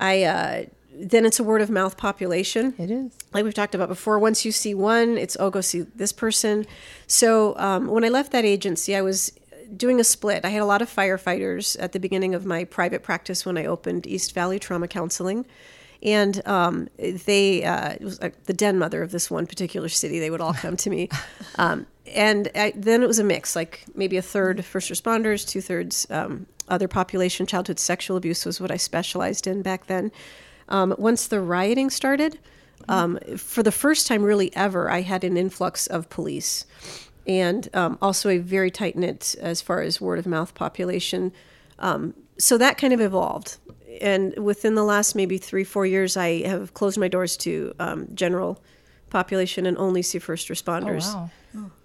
I 0.00 0.22
uh, 0.22 0.64
then 0.96 1.26
it's 1.26 1.40
a 1.40 1.44
word 1.44 1.60
of 1.60 1.70
mouth 1.70 1.96
population. 1.96 2.74
it 2.78 2.90
is. 2.90 3.12
Like 3.32 3.44
we've 3.44 3.52
talked 3.54 3.74
about 3.74 3.88
before, 3.88 4.18
once 4.18 4.44
you 4.44 4.52
see 4.52 4.74
one, 4.74 5.18
it's 5.18 5.36
oh 5.40 5.50
go 5.50 5.60
see 5.60 5.80
this 5.82 6.12
person. 6.12 6.66
So 7.06 7.56
um, 7.58 7.88
when 7.88 8.04
I 8.04 8.08
left 8.08 8.32
that 8.32 8.44
agency, 8.44 8.94
I 8.96 9.02
was 9.02 9.32
doing 9.76 9.98
a 9.98 10.04
split. 10.04 10.44
I 10.44 10.50
had 10.50 10.62
a 10.62 10.66
lot 10.66 10.82
of 10.82 10.88
firefighters 10.94 11.76
at 11.80 11.92
the 11.92 11.98
beginning 12.00 12.34
of 12.34 12.46
my 12.46 12.64
private 12.64 13.02
practice 13.02 13.44
when 13.44 13.58
I 13.58 13.66
opened 13.66 14.06
East 14.06 14.32
Valley 14.34 14.58
Trauma 14.58 14.86
Counseling. 14.88 15.46
And 16.04 16.46
um, 16.46 16.88
they 16.98 17.64
uh, 17.64 17.92
it 17.92 18.02
was 18.02 18.20
like 18.20 18.44
the 18.44 18.52
den 18.52 18.78
mother 18.78 19.02
of 19.02 19.10
this 19.10 19.30
one 19.30 19.46
particular 19.46 19.88
city. 19.88 20.20
They 20.20 20.30
would 20.30 20.40
all 20.40 20.52
come 20.52 20.76
to 20.76 20.90
me, 20.90 21.08
um, 21.56 21.86
and 22.14 22.50
I, 22.54 22.72
then 22.76 23.02
it 23.02 23.06
was 23.06 23.18
a 23.18 23.24
mix, 23.24 23.56
like 23.56 23.84
maybe 23.94 24.16
a 24.16 24.22
third 24.22 24.64
first 24.64 24.90
responders, 24.90 25.48
two 25.48 25.62
thirds 25.62 26.06
um, 26.10 26.46
other 26.68 26.88
population. 26.88 27.46
Childhood 27.46 27.78
sexual 27.78 28.16
abuse 28.16 28.44
was 28.44 28.60
what 28.60 28.70
I 28.70 28.76
specialized 28.76 29.46
in 29.46 29.62
back 29.62 29.86
then. 29.86 30.12
Um, 30.68 30.94
once 30.98 31.26
the 31.26 31.40
rioting 31.40 31.90
started, 31.90 32.38
um, 32.88 33.18
for 33.36 33.62
the 33.62 33.72
first 33.72 34.06
time 34.06 34.22
really 34.22 34.54
ever, 34.54 34.90
I 34.90 35.00
had 35.00 35.24
an 35.24 35.36
influx 35.36 35.86
of 35.86 36.10
police, 36.10 36.66
and 37.26 37.68
um, 37.74 37.98
also 38.02 38.28
a 38.28 38.38
very 38.38 38.70
tight 38.70 38.96
knit 38.96 39.34
as 39.40 39.62
far 39.62 39.80
as 39.80 40.00
word 40.00 40.18
of 40.18 40.26
mouth 40.26 40.54
population. 40.54 41.32
Um, 41.78 42.14
so 42.38 42.58
that 42.58 42.78
kind 42.78 42.92
of 42.92 43.00
evolved 43.00 43.58
and 44.00 44.36
within 44.38 44.74
the 44.74 44.84
last 44.84 45.14
maybe 45.14 45.38
three 45.38 45.64
four 45.64 45.86
years 45.86 46.16
i 46.16 46.42
have 46.46 46.74
closed 46.74 46.98
my 46.98 47.08
doors 47.08 47.36
to 47.36 47.74
um, 47.78 48.06
general 48.14 48.62
population 49.10 49.66
and 49.66 49.76
only 49.78 50.02
see 50.02 50.18
first 50.18 50.48
responders 50.48 51.14
wow. 51.14 51.30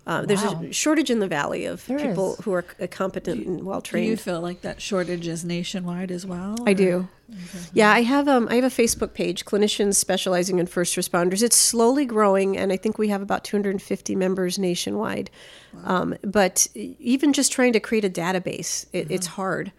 uh, 0.08 0.26
there's 0.26 0.44
Wow. 0.44 0.64
a 0.64 0.74
shortage 0.74 1.12
in 1.12 1.20
the 1.20 1.28
valley 1.28 1.66
of 1.66 1.86
There 1.86 2.00
people 2.00 2.34
is. 2.34 2.40
who 2.46 2.54
are 2.54 2.66
c- 2.80 2.88
competent 2.88 3.46
and 3.46 3.64
well 3.64 3.82
trained. 3.82 4.06
Do 4.08 4.10
you 4.10 4.18
feel 4.18 4.42
like 4.42 4.62
that 4.62 4.82
shortage 4.82 5.28
is 5.28 5.46
nationwide 5.46 6.10
as 6.10 6.26
well? 6.26 6.56
I 6.66 6.72
or- 6.72 6.74
do. 6.74 7.08
Yeah, 7.74 7.92
I 7.92 8.02
have 8.02 8.28
um, 8.28 8.48
I 8.50 8.56
have 8.56 8.64
a 8.64 8.70
Facebook 8.76 9.14
page, 9.14 9.46
clinicians 9.46 9.94
specializing 9.96 10.58
in 10.58 10.66
first 10.66 10.96
responders. 10.98 11.44
It's 11.44 11.56
slowly 11.56 12.04
growing, 12.08 12.58
and 12.58 12.74
I 12.74 12.78
think 12.78 12.98
we 12.98 13.10
have 13.10 13.22
about 13.22 13.44
250 13.44 14.16
members 14.16 14.58
nationwide. 14.58 15.30
Um, 15.84 16.16
but 16.24 16.66
even 16.76 17.32
just 17.32 17.52
trying 17.52 17.74
to 17.74 17.80
create 17.80 18.04
a 18.04 18.10
database, 18.10 18.88
it, 18.94 19.12
it's 19.12 19.28
hard. 19.28 19.72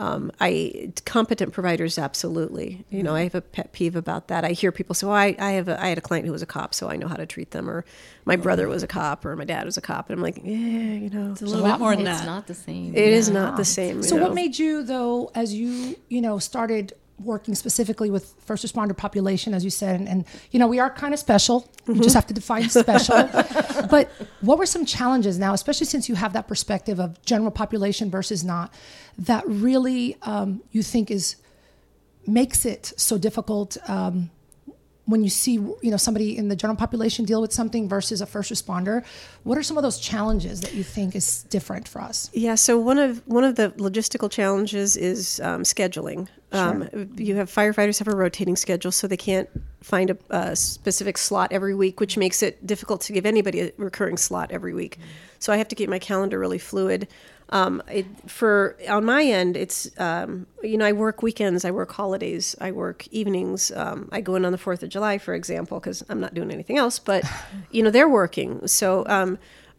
Um, 0.00 0.30
I 0.40 0.92
competent 1.06 1.52
providers, 1.52 1.98
absolutely. 1.98 2.84
You 2.88 3.02
know, 3.02 3.16
I 3.16 3.24
have 3.24 3.34
a 3.34 3.40
pet 3.40 3.72
peeve 3.72 3.96
about 3.96 4.28
that. 4.28 4.44
I 4.44 4.52
hear 4.52 4.70
people 4.70 4.94
say, 4.94 5.06
"Well, 5.08 5.16
I, 5.16 5.34
I 5.40 5.50
have 5.52 5.66
a, 5.68 5.82
I 5.82 5.88
had 5.88 5.98
a 5.98 6.00
client 6.00 6.24
who 6.24 6.30
was 6.32 6.40
a 6.42 6.46
cop, 6.46 6.72
so 6.72 6.88
I 6.88 6.94
know 6.96 7.08
how 7.08 7.16
to 7.16 7.26
treat 7.26 7.50
them," 7.50 7.68
or 7.68 7.84
"My 8.24 8.36
brother 8.36 8.68
was 8.68 8.84
a 8.84 8.86
cop," 8.86 9.24
or 9.24 9.34
"My 9.34 9.44
dad 9.44 9.64
was 9.64 9.76
a 9.76 9.80
cop," 9.80 10.08
and 10.08 10.16
I'm 10.18 10.22
like, 10.22 10.36
"Yeah, 10.36 10.52
you 10.56 11.10
know, 11.10 11.32
It's 11.32 11.42
a 11.42 11.46
little 11.46 11.64
bit 11.66 11.80
more 11.80 11.96
than 11.96 12.06
It's 12.06 12.10
that. 12.18 12.22
It's 12.22 12.26
not 12.26 12.46
the 12.46 12.54
same. 12.54 12.94
it 12.94 13.12
is 13.12 13.28
Yeah. 13.28 13.34
not 13.34 13.56
the 13.56 13.64
same." 13.64 14.02
So 14.04 14.14
you 14.16 14.22
what 14.22 14.34
made 14.34 14.56
you 14.56 14.84
though, 14.84 15.32
as 15.34 15.52
you 15.52 15.96
you 16.08 16.20
know 16.20 16.38
started 16.38 16.92
working 17.20 17.54
specifically 17.54 18.10
with 18.10 18.34
first 18.44 18.64
responder 18.64 18.96
population, 18.96 19.54
as 19.54 19.64
you 19.64 19.70
said, 19.70 19.98
and, 19.98 20.08
and 20.08 20.24
you 20.50 20.58
know 20.58 20.66
we 20.66 20.78
are 20.78 20.90
kind 20.90 21.12
of 21.12 21.20
special. 21.20 21.68
You 21.86 22.00
just 22.00 22.14
have 22.14 22.26
to 22.28 22.34
define 22.34 22.68
special. 22.68 23.16
but 23.90 24.10
what 24.40 24.58
were 24.58 24.66
some 24.66 24.84
challenges 24.84 25.38
now, 25.38 25.52
especially 25.52 25.86
since 25.86 26.08
you 26.08 26.14
have 26.14 26.32
that 26.34 26.48
perspective 26.48 27.00
of 27.00 27.20
general 27.24 27.50
population 27.50 28.10
versus 28.10 28.44
not, 28.44 28.72
that 29.18 29.44
really 29.46 30.16
um, 30.22 30.62
you 30.70 30.82
think 30.82 31.10
is 31.10 31.36
makes 32.26 32.66
it 32.66 32.92
so 32.96 33.16
difficult 33.18 33.76
um, 33.88 34.30
when 35.08 35.24
you 35.24 35.30
see 35.30 35.54
you 35.54 35.90
know 35.90 35.96
somebody 35.96 36.36
in 36.36 36.48
the 36.48 36.56
general 36.56 36.76
population 36.76 37.24
deal 37.24 37.40
with 37.40 37.52
something 37.52 37.88
versus 37.88 38.20
a 38.20 38.26
first 38.26 38.52
responder? 38.52 39.04
What 39.42 39.56
are 39.56 39.62
some 39.62 39.78
of 39.78 39.82
those 39.82 39.98
challenges 39.98 40.60
that 40.60 40.74
you 40.74 40.84
think 40.84 41.16
is 41.16 41.44
different 41.44 41.88
for 41.88 42.02
us? 42.02 42.30
Yeah, 42.34 42.56
so 42.56 42.78
one 42.78 42.98
of 42.98 43.26
one 43.26 43.42
of 43.42 43.56
the 43.56 43.70
logistical 43.70 44.30
challenges 44.30 44.96
is 44.96 45.40
um, 45.40 45.62
scheduling. 45.62 46.28
Um, 46.52 46.88
you 47.16 47.36
have 47.36 47.50
firefighters 47.50 47.98
have 47.98 48.08
a 48.08 48.16
rotating 48.16 48.56
schedule, 48.56 48.92
so 48.92 49.06
they 49.06 49.16
can't 49.16 49.48
find 49.82 50.10
a, 50.10 50.18
a 50.30 50.56
specific 50.56 51.16
slot 51.16 51.52
every 51.52 51.74
week, 51.74 52.00
which 52.00 52.16
makes 52.18 52.42
it 52.42 52.66
difficult 52.66 53.00
to 53.02 53.12
give 53.12 53.24
anybody 53.24 53.60
a 53.60 53.72
recurring 53.78 54.18
slot 54.18 54.50
every 54.50 54.74
week. 54.74 54.98
So 55.38 55.52
I 55.52 55.56
have 55.56 55.68
to 55.68 55.74
keep 55.74 55.88
my 55.88 55.98
calendar 55.98 56.38
really 56.38 56.58
fluid. 56.58 57.08
Um, 57.50 57.82
it, 57.90 58.06
for 58.26 58.76
on 58.88 59.04
my 59.04 59.22
end, 59.24 59.56
it's 59.56 59.90
um, 59.98 60.46
you 60.62 60.76
know 60.76 60.84
I 60.84 60.92
work 60.92 61.22
weekends, 61.22 61.64
I 61.64 61.70
work 61.70 61.92
holidays, 61.92 62.54
I 62.60 62.72
work 62.72 63.08
evenings. 63.08 63.70
Um, 63.70 64.08
I 64.12 64.20
go 64.20 64.34
in 64.34 64.44
on 64.44 64.52
the 64.52 64.58
Fourth 64.58 64.82
of 64.82 64.90
July, 64.90 65.18
for 65.18 65.34
example, 65.34 65.80
because 65.80 66.04
I'm 66.08 66.20
not 66.20 66.34
doing 66.34 66.50
anything 66.50 66.76
else. 66.76 66.98
But 66.98 67.24
you 67.70 67.82
know 67.82 67.90
they're 67.90 68.08
working, 68.08 68.66
so 68.66 69.04
um, 69.06 69.38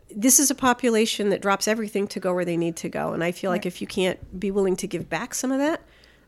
this 0.09 0.39
is 0.39 0.49
a 0.49 0.55
population 0.55 1.29
that 1.29 1.41
drops 1.41 1.67
everything 1.67 2.07
to 2.07 2.19
go 2.19 2.33
where 2.33 2.45
they 2.45 2.57
need 2.57 2.75
to 2.77 2.89
go. 2.89 3.13
And 3.13 3.23
I 3.23 3.31
feel 3.31 3.51
like 3.51 3.65
if 3.65 3.81
you 3.81 3.87
can't 3.87 4.39
be 4.39 4.49
willing 4.49 4.75
to 4.77 4.87
give 4.87 5.07
back 5.07 5.35
some 5.35 5.51
of 5.51 5.59
that, 5.59 5.81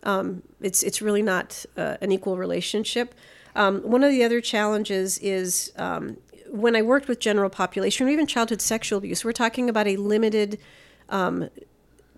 um, 0.04 0.44
it's 0.62 0.84
it's 0.84 1.02
really 1.02 1.24
not 1.24 1.66
uh, 1.76 1.98
an 2.02 2.12
equal 2.12 2.38
relationship. 2.38 3.16
Um, 3.56 3.82
one 3.82 4.04
of 4.04 4.12
the 4.12 4.24
other 4.24 4.42
challenges 4.42 5.18
is 5.18 5.74
um, 5.76 6.18
when 6.50 6.76
I 6.76 6.82
worked 6.82 7.08
with 7.08 7.20
general 7.20 7.50
population 7.50 8.08
or 8.08 8.10
even 8.10 8.28
childhood 8.28 8.62
sexual 8.62 8.98
abuse. 9.00 9.26
We're 9.26 9.32
talking 9.32 9.70
about 9.70 9.88
a 9.88 9.98
limited 9.98 10.60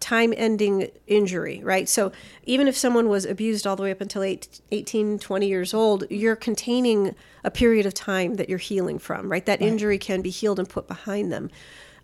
time 0.03 0.33
ending 0.35 0.89
injury, 1.07 1.61
right? 1.63 1.87
So 1.87 2.11
even 2.43 2.67
if 2.67 2.75
someone 2.75 3.07
was 3.07 3.25
abused 3.25 3.65
all 3.65 3.77
the 3.77 3.83
way 3.83 3.91
up 3.91 4.01
until 4.01 4.21
eight, 4.21 4.59
18, 4.69 5.17
20 5.17 5.47
years 5.47 5.73
old, 5.73 6.03
you're 6.09 6.35
containing 6.35 7.15
a 7.45 7.49
period 7.49 7.85
of 7.85 7.93
time 7.93 8.35
that 8.35 8.49
you're 8.49 8.57
healing 8.57 8.99
from, 8.99 9.31
right? 9.31 9.45
That 9.45 9.61
injury 9.61 9.97
can 9.97 10.21
be 10.21 10.29
healed 10.29 10.59
and 10.59 10.67
put 10.67 10.89
behind 10.89 11.31
them. 11.31 11.49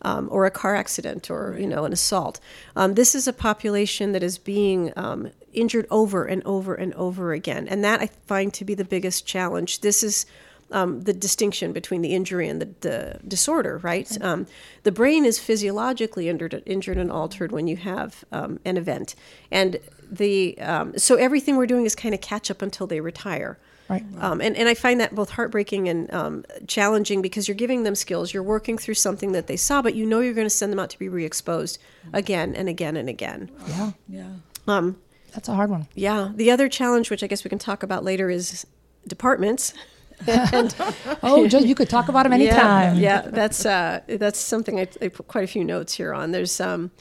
Um, 0.02 0.30
or 0.32 0.46
a 0.46 0.52
car 0.52 0.78
accident 0.78 1.30
or 1.30 1.58
you 1.60 1.68
know 1.68 1.84
an 1.84 1.92
assault 1.92 2.40
um, 2.78 2.94
this 2.94 3.14
is 3.14 3.28
a 3.28 3.34
population 3.34 4.14
that 4.14 4.24
is 4.24 4.38
being 4.38 4.94
um, 4.96 5.30
injured 5.52 5.88
over 5.92 6.24
and 6.24 6.42
over 6.46 6.74
and 6.74 6.94
over 6.94 7.34
again 7.34 7.68
and 7.68 7.84
that 7.84 8.00
i 8.00 8.06
find 8.26 8.54
to 8.54 8.64
be 8.64 8.76
the 8.76 8.86
biggest 8.86 9.26
challenge 9.26 9.82
this 9.82 10.02
is 10.02 10.26
um, 10.72 11.02
the 11.02 11.14
distinction 11.14 11.74
between 11.74 12.02
the 12.02 12.14
injury 12.14 12.48
and 12.48 12.62
the, 12.62 12.70
the 12.82 13.20
disorder, 13.28 13.80
right? 13.80 14.10
Um, 14.22 14.48
the 14.84 14.92
brain 14.92 15.26
is 15.26 15.40
physiologically 15.40 16.30
injured, 16.30 16.62
injured 16.66 16.98
and 16.98 17.12
altered 17.12 17.52
when 17.52 17.68
you 17.68 17.78
have 17.78 18.24
um, 18.32 18.60
an 18.66 18.78
event, 18.78 19.16
and 19.52 19.80
the 20.12 20.58
um, 20.60 20.98
so 20.98 21.16
everything 21.16 21.56
we're 21.56 21.68
doing 21.68 21.86
is 21.86 21.96
kind 21.96 22.14
of 22.16 22.22
catch 22.22 22.50
up 22.50 22.62
until 22.62 22.88
they 22.88 23.00
retire. 23.00 23.60
Right. 23.90 24.04
Um, 24.20 24.40
and, 24.40 24.56
and 24.56 24.70
I 24.70 24.76
find 24.76 25.00
that 25.02 25.16
both 25.16 25.32
heartbreaking 25.32 25.90
and 25.90 26.14
um, 26.14 26.46
challenging 26.68 27.24
because 27.24 27.48
you're 27.48 27.56
giving 27.56 27.82
them 27.82 27.96
skills. 27.96 28.32
You're 28.32 28.44
working 28.44 28.78
through 28.78 28.94
something 28.94 29.32
that 29.32 29.48
they 29.48 29.58
saw, 29.58 29.82
but 29.82 29.96
you 29.96 30.06
know 30.06 30.20
you're 30.20 30.36
going 30.36 30.46
to 30.46 30.50
send 30.52 30.72
them 30.72 30.80
out 30.80 30.92
to 30.92 31.00
be 31.00 31.10
re-exposed 31.10 31.80
again 32.14 32.54
and 32.54 32.70
again 32.70 32.96
and 32.96 33.10
again. 33.10 33.50
Yeah, 33.68 33.92
Yeah. 34.08 34.30
Um, 34.68 34.98
that's 35.34 35.50
a 35.50 35.56
hard 35.56 35.72
one. 35.72 35.88
yeah. 35.96 36.32
The 36.36 36.52
other 36.52 36.70
challenge, 36.70 37.10
which 37.10 37.24
I 37.24 37.28
guess 37.28 37.44
we 37.44 37.50
can 37.50 37.58
talk 37.60 37.82
about 37.82 38.04
later, 38.04 38.30
is 38.30 38.66
departments. 39.08 39.74
and 40.28 40.76
Oh, 41.24 41.48
just, 41.48 41.66
you 41.68 41.76
could 41.76 41.90
talk 41.90 42.10
about 42.10 42.24
them 42.24 42.34
anytime. 42.34 42.98
Yeah, 42.98 43.24
yeah, 43.24 43.30
that's 43.30 43.66
uh, 43.66 44.02
that's 44.08 44.40
something 44.40 44.80
I, 44.80 44.88
I 45.02 45.08
put 45.10 45.28
quite 45.28 45.44
a 45.44 45.48
few 45.48 45.64
notes 45.64 45.94
here 45.94 46.14
on. 46.14 46.32
There's 46.32 46.60
um, 46.60 46.92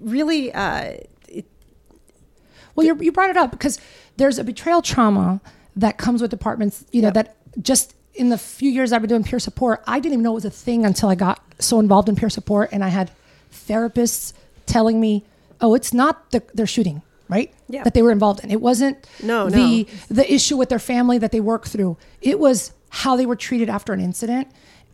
really 0.00 0.52
uh, 0.52 0.96
it, 1.28 1.46
Well, 2.74 2.86
you 2.86 2.96
you 3.00 3.12
brought 3.12 3.30
it 3.30 3.36
up 3.36 3.50
because 3.50 3.78
there's 4.16 4.38
a 4.38 4.44
betrayal 4.44 4.82
trauma 4.82 5.40
that 5.76 5.98
comes 5.98 6.22
with 6.22 6.30
departments. 6.30 6.84
You 6.92 7.02
know 7.02 7.08
Yep. 7.08 7.14
that 7.14 7.36
just 7.62 7.94
in 8.14 8.28
the 8.28 8.38
few 8.38 8.70
years 8.70 8.92
I've 8.92 9.02
been 9.02 9.08
doing 9.10 9.24
peer 9.24 9.38
support, 9.40 9.82
I 9.86 9.98
didn't 10.00 10.14
even 10.14 10.22
know 10.22 10.32
it 10.32 10.34
was 10.34 10.44
a 10.44 10.50
thing 10.50 10.84
until 10.84 11.08
I 11.08 11.14
got 11.16 11.42
so 11.58 11.80
involved 11.80 12.08
in 12.08 12.16
peer 12.16 12.30
support, 12.30 12.70
and 12.72 12.84
I 12.84 12.88
had 12.88 13.10
therapists 13.52 14.32
telling 14.66 15.00
me, 15.00 15.24
"Oh, 15.60 15.74
it's 15.74 15.92
not 15.92 16.30
the, 16.30 16.42
their 16.54 16.66
shooting." 16.66 17.02
Right, 17.28 17.52
Yeah. 17.70 17.82
that 17.84 17.94
they 17.94 18.02
were 18.02 18.12
involved 18.12 18.44
in. 18.44 18.50
It 18.50 18.60
wasn't 18.60 18.98
No, 19.22 19.48
the 19.48 19.86
the 20.08 20.30
issue 20.32 20.56
with 20.58 20.68
their 20.68 20.78
family 20.78 21.16
that 21.18 21.32
they 21.32 21.40
worked 21.40 21.68
through. 21.68 21.96
It 22.20 22.38
was 22.38 22.72
how 22.90 23.16
they 23.16 23.24
were 23.24 23.34
treated 23.36 23.70
after 23.70 23.92
an 23.94 24.00
incident, 24.00 24.48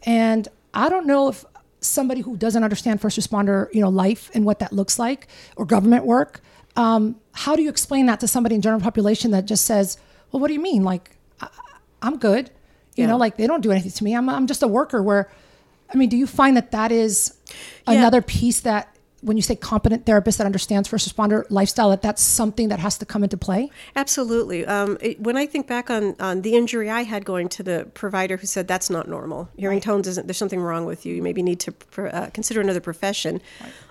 and 0.04 0.46
I 0.72 0.88
don't 0.88 1.06
know 1.06 1.28
if 1.28 1.44
somebody 1.80 2.20
who 2.20 2.36
doesn't 2.36 2.62
understand 2.62 3.00
first 3.00 3.18
responder, 3.18 3.66
you 3.74 3.80
know, 3.80 3.88
life 3.88 4.30
and 4.32 4.44
what 4.44 4.60
that 4.60 4.72
looks 4.72 4.96
like, 4.98 5.26
or 5.56 5.64
government 5.66 6.04
work, 6.04 6.40
um, 6.76 7.16
how 7.32 7.56
do 7.56 7.62
you 7.62 7.68
explain 7.68 8.06
that 8.06 8.20
to 8.20 8.28
somebody 8.28 8.54
in 8.54 8.60
general 8.60 8.80
population 8.80 9.32
that 9.32 9.44
just 9.46 9.64
says, 9.64 9.96
"Well, 10.30 10.40
what 10.40 10.48
do 10.48 10.54
you 10.54 10.60
mean? 10.62 10.84
Like, 10.84 11.16
I, 11.40 11.48
I'm 12.00 12.16
good, 12.16 12.50
you 12.94 13.02
Yeah. 13.04 13.06
know, 13.08 13.16
like 13.16 13.38
they 13.38 13.48
don't 13.48 13.60
do 13.62 13.72
anything 13.72 13.90
to 13.90 14.04
me. 14.04 14.14
I'm 14.14 14.28
I'm 14.28 14.46
just 14.46 14.62
a 14.62 14.68
worker." 14.68 15.02
Where, 15.02 15.28
I 15.92 15.96
mean, 15.96 16.08
do 16.08 16.16
you 16.16 16.28
find 16.28 16.56
that 16.56 16.70
that 16.70 16.92
is 16.92 17.34
Yeah. 17.88 17.94
another 17.94 18.22
piece 18.22 18.60
that 18.60 18.94
when 19.22 19.36
you 19.36 19.42
say 19.42 19.54
competent 19.54 20.06
therapist 20.06 20.38
that 20.38 20.46
understands 20.46 20.88
first 20.88 21.08
responder 21.08 21.44
lifestyle, 21.50 21.90
that 21.90 22.02
that's 22.02 22.22
something 22.22 22.68
that 22.68 22.78
has 22.78 22.98
to 22.98 23.06
come 23.06 23.22
into 23.22 23.36
play? 23.36 23.70
absolutely. 23.96 24.66
Um, 24.66 24.98
it, 25.00 25.20
when 25.20 25.36
I 25.36 25.46
think 25.46 25.66
back 25.66 25.90
on 25.90 26.16
on 26.20 26.42
the 26.42 26.54
injury 26.54 26.90
I 26.90 27.02
had 27.02 27.24
going 27.24 27.48
to 27.50 27.62
the 27.62 27.88
provider 27.94 28.36
who 28.36 28.46
said 28.46 28.66
that's 28.66 28.90
not 28.90 29.08
normal. 29.08 29.48
Hearing 29.56 29.80
tones 29.80 30.08
isn't. 30.08 30.26
There's 30.26 30.36
something 30.36 30.60
wrong 30.60 30.86
with 30.86 31.04
you. 31.04 31.14
You 31.14 31.22
maybe 31.22 31.42
need 31.42 31.60
to 31.60 31.72
pr- 31.72 32.08
uh, 32.08 32.30
consider 32.32 32.60
another 32.60 32.80
profession. 32.80 33.40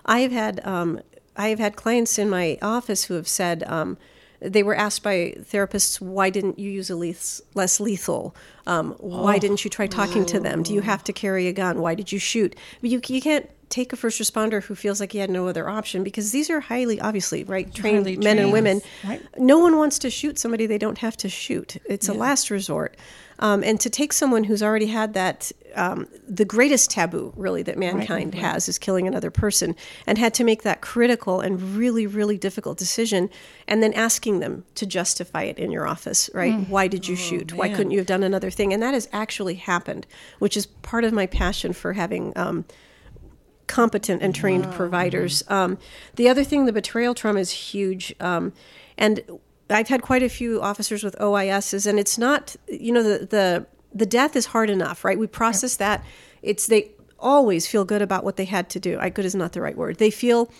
I 0.05 0.19
have 0.19 0.31
had 0.31 0.65
um, 0.65 1.01
I 1.35 1.49
have 1.49 1.59
had 1.59 1.75
clients 1.75 2.17
in 2.17 2.29
my 2.29 2.57
office 2.61 3.05
who 3.05 3.13
have 3.15 3.27
said. 3.27 3.63
Um, 3.63 3.97
they 4.41 4.63
were 4.63 4.75
asked 4.75 5.03
by 5.03 5.35
therapists, 5.37 5.99
why 5.99 6.29
didn't 6.29 6.57
you 6.57 6.71
use 6.71 6.89
a 6.89 6.95
leth- 6.95 7.41
less 7.55 7.81
lethal? 7.81 8.33
Um, 8.67 8.93
why 8.99 9.37
didn't 9.37 9.65
you 9.65 9.69
try 9.69 9.85
talking 9.85 10.25
to 10.27 10.39
them? 10.39 10.63
Do 10.63 10.73
you 10.73 10.79
have 10.79 11.03
to 11.03 11.11
carry 11.11 11.47
a 11.47 11.51
gun? 11.51 11.81
Why 11.81 11.93
did 11.93 12.13
you 12.13 12.19
shoot? 12.19 12.55
You, 12.81 13.01
you 13.05 13.19
can't 13.19 13.49
take 13.69 13.93
a 13.93 13.95
first 13.95 14.19
responder 14.19 14.63
who 14.63 14.75
feels 14.75 14.99
like 14.99 15.11
he 15.11 15.19
had 15.19 15.29
no 15.29 15.47
other 15.47 15.69
option 15.69 16.03
because 16.03 16.31
these 16.31 16.49
are 16.49 16.59
highly, 16.59 16.99
obviously, 16.99 17.43
right, 17.43 17.73
trained 17.73 18.05
Highly 18.05 18.17
men 18.17 18.39
and 18.39 18.51
women. 18.51 18.81
Right. 19.05 19.21
No 19.37 19.59
one 19.59 19.77
wants 19.77 19.99
to 19.99 20.09
shoot 20.09 20.39
somebody 20.39 20.65
they 20.65 20.77
don't 20.77 20.97
have 20.97 21.15
to 21.17 21.29
shoot. 21.29 21.77
It's 21.85 22.09
a 22.09 22.13
last 22.13 22.49
resort. 22.49 22.97
Um, 23.39 23.63
and 23.63 23.79
to 23.79 23.89
take 23.89 24.11
someone 24.11 24.43
who's 24.43 24.61
already 24.61 24.87
had 24.87 25.13
that, 25.13 25.51
um, 25.75 26.07
the 26.27 26.43
greatest 26.43 26.91
taboo 26.91 27.31
really 27.37 27.63
that 27.63 27.77
mankind 27.77 28.35
has 28.35 28.67
is 28.67 28.77
killing 28.77 29.07
another 29.07 29.31
person, 29.31 29.75
and 30.05 30.17
had 30.17 30.33
to 30.33 30.43
make 30.43 30.63
that 30.63 30.81
critical 30.81 31.39
and 31.39 31.61
really, 31.77 32.05
really 32.05 32.37
difficult 32.37 32.77
decision, 32.77 33.29
and 33.67 33.81
then 33.81 33.93
asking 33.93 34.39
them 34.39 34.65
to 34.75 34.85
justify 34.85 35.43
it 35.43 35.57
in 35.57 35.71
your 35.71 35.87
office, 35.87 36.29
right? 36.33 36.53
Why 36.67 36.87
did 36.87 37.07
you 37.07 37.15
shoot? 37.15 37.53
Why 37.53 37.69
couldn't 37.69 37.91
you 37.91 37.99
have 37.99 38.07
done 38.07 38.23
another 38.23 38.49
thing? 38.51 38.73
And 38.73 38.83
that 38.83 38.93
has 38.93 39.07
actually 39.13 39.55
happened, 39.55 40.05
which 40.39 40.57
is 40.57 40.65
part 40.65 41.05
of 41.05 41.13
my 41.13 41.25
passion 41.25 41.71
for 41.71 41.93
having. 41.93 42.33
Um, 42.35 42.65
competent 43.69 44.21
and 44.21 44.35
trained 44.35 44.69
providers. 44.73 45.43
Um, 45.47 45.77
the 46.15 46.27
other 46.27 46.43
thing, 46.43 46.65
the 46.65 46.73
betrayal 46.73 47.13
trauma 47.13 47.39
is 47.39 47.51
huge. 47.51 48.13
Um, 48.19 48.51
and 48.97 49.21
I've 49.69 49.87
had 49.87 50.01
quite 50.01 50.23
a 50.23 50.29
few 50.29 50.61
officers 50.61 51.03
with 51.03 51.15
OISs, 51.19 51.87
and 51.87 51.97
it's 51.97 52.17
not, 52.17 52.57
you 52.67 52.91
know, 52.91 53.03
the 53.03 53.25
the 53.25 53.65
the 53.93 54.05
death 54.05 54.35
is 54.35 54.47
hard 54.47 54.69
enough, 54.69 55.05
right? 55.05 55.17
We 55.17 55.27
process 55.27 55.77
that. 55.77 56.03
It's 56.41 56.67
they 56.67 56.91
always 57.17 57.67
feel 57.67 57.85
good 57.85 58.01
about 58.01 58.23
what 58.23 58.35
they 58.35 58.45
had 58.45 58.69
to 58.71 58.79
do. 58.79 58.99
I 58.99 59.09
good 59.09 59.25
is 59.25 59.35
not 59.35 59.53
the 59.53 59.61
right 59.61 59.77
word. 59.77 59.97
They 59.97 60.11
feel 60.11 60.51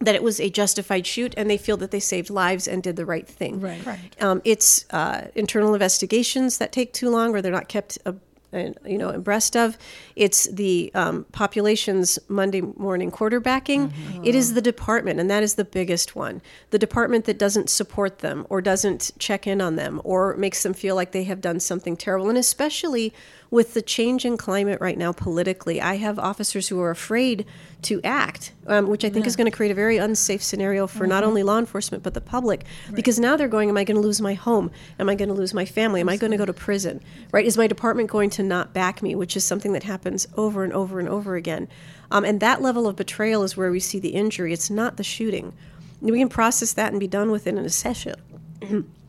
that 0.00 0.14
it 0.14 0.22
was 0.22 0.40
a 0.40 0.48
justified 0.50 1.06
shoot, 1.06 1.34
and 1.36 1.48
they 1.48 1.58
feel 1.58 1.76
that 1.76 1.90
they 1.90 2.00
saved 2.00 2.30
lives 2.30 2.66
and 2.66 2.82
did 2.82 2.96
the 2.96 3.04
right 3.04 3.28
thing. 3.28 3.60
Right. 3.60 4.16
Um, 4.20 4.40
it's 4.44 4.86
uh, 4.90 5.28
internal 5.34 5.74
investigations 5.74 6.58
that 6.58 6.72
take 6.72 6.92
too 6.92 7.10
long, 7.10 7.34
or 7.34 7.42
they're 7.42 7.52
not 7.52 7.68
kept, 7.68 7.98
uh, 8.06 8.12
uh, 8.52 8.70
you 8.84 8.98
know, 8.98 9.10
abreast 9.10 9.56
of. 9.56 9.78
It's 10.16 10.44
the 10.46 10.90
um, 10.94 11.24
population's 11.32 12.18
Monday 12.28 12.60
morning 12.60 13.10
quarterbacking. 13.10 13.92
It 14.24 14.34
is 14.34 14.54
the 14.54 14.62
department, 14.62 15.20
and 15.20 15.30
that 15.30 15.42
is 15.42 15.54
the 15.54 15.64
biggest 15.64 16.16
one. 16.16 16.42
The 16.70 16.78
department 16.78 17.26
that 17.26 17.38
doesn't 17.38 17.70
support 17.70 18.18
them, 18.18 18.46
or 18.50 18.60
doesn't 18.60 19.12
check 19.18 19.46
in 19.46 19.60
on 19.60 19.76
them, 19.76 20.00
or 20.04 20.36
makes 20.36 20.62
them 20.62 20.74
feel 20.74 20.94
like 20.94 21.12
they 21.12 21.24
have 21.24 21.40
done 21.40 21.60
something 21.60 21.96
terrible, 21.96 22.28
and 22.28 22.38
especially 22.38 23.12
with 23.50 23.74
the 23.74 23.82
change 23.82 24.24
in 24.24 24.36
climate 24.36 24.80
right 24.80 24.96
now 24.96 25.12
politically, 25.12 25.80
I 25.80 25.96
have 25.96 26.18
officers 26.18 26.68
who 26.68 26.80
are 26.80 26.90
afraid 26.90 27.44
to 27.82 28.00
act, 28.04 28.52
um, 28.66 28.86
which 28.86 29.04
I 29.04 29.10
think 29.10 29.26
is 29.26 29.34
going 29.34 29.50
to 29.50 29.56
create 29.56 29.72
a 29.72 29.74
very 29.74 29.96
unsafe 29.96 30.42
scenario 30.42 30.86
for 30.86 31.06
not 31.06 31.24
only 31.24 31.42
law 31.42 31.58
enforcement 31.58 32.04
but 32.04 32.14
the 32.14 32.20
public. 32.20 32.64
Because 32.92 33.18
now 33.18 33.36
they're 33.36 33.48
going, 33.48 33.68
Am 33.68 33.76
I 33.76 33.84
going 33.84 33.96
to 33.96 34.02
lose 34.02 34.20
my 34.20 34.34
home? 34.34 34.70
Am 35.00 35.08
I 35.08 35.16
going 35.16 35.28
to 35.28 35.34
lose 35.34 35.52
my 35.52 35.64
family? 35.64 36.00
Am 36.00 36.08
I 36.08 36.16
going 36.16 36.30
to 36.30 36.36
go 36.36 36.46
to 36.46 36.52
prison? 36.52 37.00
Right? 37.32 37.44
Is 37.44 37.56
my 37.56 37.66
department 37.66 38.08
going 38.08 38.30
to 38.30 38.42
not 38.42 38.72
back 38.72 39.02
me? 39.02 39.14
Which 39.16 39.36
is 39.36 39.44
something 39.44 39.72
that 39.72 39.82
happens 39.82 40.28
over 40.36 40.62
and 40.62 40.72
over 40.72 41.00
and 41.00 41.08
over 41.08 41.34
again. 41.34 41.68
Um, 42.12 42.24
and 42.24 42.38
that 42.40 42.62
level 42.62 42.86
of 42.86 42.96
betrayal 42.96 43.42
is 43.42 43.56
where 43.56 43.70
we 43.70 43.80
see 43.80 43.98
the 43.98 44.10
injury. 44.10 44.52
It's 44.52 44.70
not 44.70 44.96
the 44.96 45.04
shooting. 45.04 45.52
We 46.00 46.18
can 46.18 46.28
process 46.28 46.72
that 46.74 46.92
and 46.92 47.00
be 47.00 47.08
done 47.08 47.30
with 47.30 47.46
it 47.46 47.56
in 47.56 47.64
a 47.64 47.68
session 47.68 48.14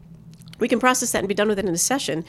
we 0.61 0.67
can 0.67 0.79
process 0.79 1.11
that 1.11 1.19
and 1.19 1.27
be 1.27 1.33
done 1.33 1.49
with 1.49 1.59
it 1.59 1.65
in 1.65 1.73
a 1.73 1.77
session. 1.77 2.23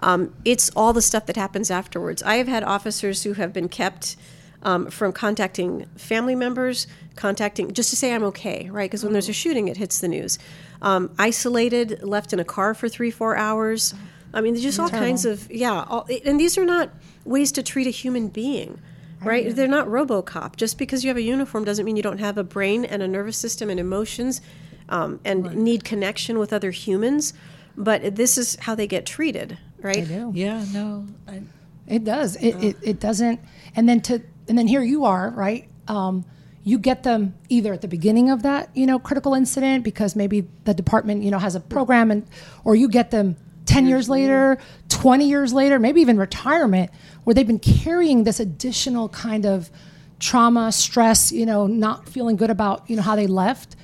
Um, 0.00 0.34
it's 0.44 0.70
all 0.76 0.92
the 0.92 1.02
stuff 1.02 1.26
that 1.26 1.36
happens 1.36 1.70
afterwards. 1.70 2.22
I 2.22 2.36
have 2.36 2.48
had 2.48 2.62
officers 2.62 3.24
who 3.24 3.32
have 3.34 3.52
been 3.52 3.68
kept 3.68 4.16
um, 4.62 4.90
from 4.90 5.12
contacting 5.12 5.86
family 5.96 6.34
members, 6.34 6.86
contacting 7.16 7.72
just 7.72 7.90
to 7.90 7.96
say 7.96 8.14
I'm 8.14 8.24
okay, 8.24 8.68
right? 8.70 8.90
Because 8.90 9.04
when 9.04 9.12
there's 9.12 9.28
a 9.28 9.32
shooting, 9.32 9.68
it 9.68 9.76
hits 9.76 10.00
the 10.00 10.08
news. 10.08 10.38
Um, 10.82 11.10
isolated, 11.18 12.02
left 12.02 12.32
in 12.32 12.40
a 12.40 12.44
car 12.44 12.74
for 12.74 12.88
three, 12.88 13.10
four 13.10 13.36
hours. 13.36 13.94
I 14.32 14.40
mean, 14.40 14.54
there's 14.54 14.64
just 14.64 14.78
all 14.78 14.90
kinds 14.90 15.24
of 15.24 15.50
yeah. 15.50 15.84
All, 15.88 16.06
and 16.24 16.38
these 16.38 16.58
are 16.58 16.64
not 16.64 16.90
ways 17.24 17.52
to 17.52 17.62
treat 17.62 17.86
a 17.86 17.90
human 17.90 18.28
being. 18.28 18.80
Right? 19.20 19.52
They're 19.54 19.66
not 19.66 19.88
RoboCop. 19.88 20.54
Just 20.54 20.78
because 20.78 21.02
you 21.02 21.08
have 21.08 21.16
a 21.16 21.22
uniform 21.22 21.64
doesn't 21.64 21.84
mean 21.84 21.96
you 21.96 22.04
don't 22.04 22.20
have 22.20 22.38
a 22.38 22.44
brain 22.44 22.84
and 22.84 23.02
a 23.02 23.08
nervous 23.08 23.36
system 23.36 23.68
and 23.68 23.80
emotions, 23.80 24.40
um, 24.88 25.18
and 25.24 25.56
need 25.56 25.82
connection 25.82 26.38
with 26.38 26.52
other 26.52 26.70
humans. 26.70 27.34
But 27.76 28.14
this 28.14 28.38
is 28.38 28.56
how 28.60 28.76
they 28.76 28.86
get 28.86 29.06
treated, 29.06 29.58
right? 29.80 29.98
I 29.98 30.04
do. 30.04 30.32
Yeah, 30.34 30.64
no. 30.72 31.06
I, 31.26 31.42
It 31.86 32.04
does. 32.04 32.36
It, 32.36 32.54
it, 32.62 32.76
it 32.82 33.00
doesn't. 33.00 33.40
And 33.74 33.88
then 33.88 34.00
to 34.02 34.22
and 34.48 34.56
then 34.56 34.66
here 34.66 34.82
you 34.82 35.04
are, 35.04 35.30
right? 35.30 35.68
Um, 35.88 36.24
you 36.64 36.78
get 36.78 37.02
them 37.02 37.34
either 37.48 37.72
at 37.72 37.80
the 37.80 37.88
beginning 37.88 38.30
of 38.30 38.42
that, 38.42 38.68
you 38.76 38.86
know, 38.86 38.98
critical 38.98 39.34
incident 39.34 39.84
because 39.84 40.14
maybe 40.14 40.46
the 40.64 40.74
department, 40.74 41.22
you 41.22 41.30
know, 41.30 41.38
has 41.38 41.54
a 41.54 41.60
program, 41.60 42.10
and 42.10 42.26
or 42.64 42.74
you 42.74 42.88
get 42.88 43.10
them 43.10 43.36
ten 43.64 43.86
years 43.86 44.08
later, 44.08 44.58
twenty 44.88 45.28
years 45.28 45.52
later, 45.52 45.78
maybe 45.78 46.00
even 46.00 46.18
retirement, 46.18 46.90
where 47.24 47.34
they've 47.34 47.46
been 47.46 47.58
carrying 47.58 48.24
this 48.24 48.40
additional 48.40 49.08
kind 49.08 49.46
of 49.46 49.70
trauma, 50.18 50.72
stress, 50.72 51.32
you 51.32 51.46
know, 51.46 51.66
not 51.66 52.08
feeling 52.08 52.36
good 52.36 52.50
about 52.50 52.88
you 52.90 52.96
know 52.96 53.02
how 53.02 53.16
they 53.16 53.26
left, 53.26 53.76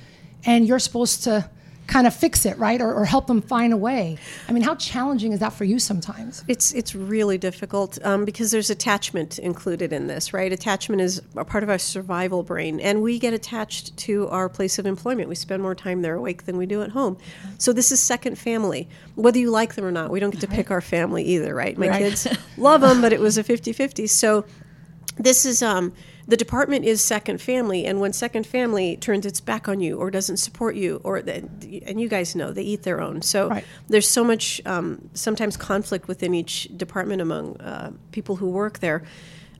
and 0.45 0.67
you're 0.67 0.79
supposed 0.79 1.23
to 1.23 1.49
kind 1.87 2.07
of 2.07 2.15
fix 2.15 2.45
it, 2.45 2.57
right, 2.57 2.81
or, 2.81 2.93
or 2.93 3.05
help 3.05 3.27
them 3.27 3.41
find 3.41 3.71
a 3.71 3.77
way. 3.77 4.17
I 4.47 4.51
mean, 4.51 4.63
how 4.63 4.75
challenging 4.75 5.33
is 5.33 5.39
that 5.39 5.53
for 5.53 5.63
you 5.65 5.77
sometimes? 5.79 6.43
It's 6.47 6.73
it's 6.73 6.95
really 6.95 7.37
difficult 7.37 7.97
um, 8.03 8.25
because 8.25 8.51
there's 8.51 8.69
attachment 8.69 9.37
included 9.39 9.93
in 9.93 10.07
this, 10.07 10.33
right? 10.33 10.51
Attachment 10.51 11.01
is 11.01 11.21
a 11.35 11.45
part 11.45 11.63
of 11.63 11.69
our 11.69 11.77
survival 11.77 12.43
brain, 12.43 12.79
and 12.79 13.01
we 13.01 13.19
get 13.19 13.33
attached 13.33 13.95
to 13.97 14.27
our 14.29 14.49
place 14.49 14.79
of 14.79 14.85
employment. 14.85 15.29
We 15.29 15.35
spend 15.35 15.61
more 15.61 15.75
time 15.75 16.01
there 16.01 16.15
awake 16.15 16.45
than 16.45 16.57
we 16.57 16.65
do 16.65 16.81
at 16.81 16.89
home. 16.91 17.17
So 17.57 17.71
this 17.73 17.91
is 17.91 17.99
second 18.01 18.37
family, 18.37 18.89
whether 19.15 19.37
you 19.39 19.51
like 19.51 19.75
them 19.75 19.85
or 19.85 19.91
not. 19.91 20.09
We 20.09 20.19
don't 20.19 20.31
get 20.31 20.41
to 20.41 20.47
pick 20.47 20.71
our 20.71 20.81
family 20.81 21.23
either, 21.23 21.53
right? 21.53 21.77
My 21.77 21.89
Right. 21.89 21.99
kids 21.99 22.27
love 22.57 22.81
them, 22.81 23.01
but 23.01 23.13
it 23.13 23.19
was 23.19 23.37
a 23.37 23.43
50-50. 23.43 24.09
So 24.09 24.45
this 25.17 25.45
is 25.45 25.61
um, 25.61 25.93
the 26.27 26.37
department 26.37 26.85
is 26.85 27.01
second 27.01 27.39
family, 27.39 27.85
and 27.85 27.99
when 27.99 28.11
second 28.11 28.47
family 28.47 28.97
turns 28.97 29.25
its 29.25 29.39
back 29.39 29.67
on 29.67 29.79
you 29.79 29.97
or 29.97 30.09
doesn't 30.09 30.37
support 30.37 30.75
you, 30.75 30.99
or 31.03 31.17
and 31.17 32.01
you 32.01 32.09
guys 32.09 32.35
know 32.35 32.51
they 32.51 32.63
eat 32.63 32.83
their 32.83 32.99
own. 32.99 33.21
So 33.21 33.49
Right. 33.49 33.63
there's 33.87 34.09
so 34.09 34.23
much 34.23 34.61
um, 34.65 35.09
sometimes 35.13 35.55
conflict 35.55 36.07
within 36.07 36.33
each 36.33 36.69
department 36.75 37.21
among 37.21 37.57
uh, 37.57 37.91
people 38.11 38.37
who 38.37 38.49
work 38.49 38.79
there. 38.79 39.03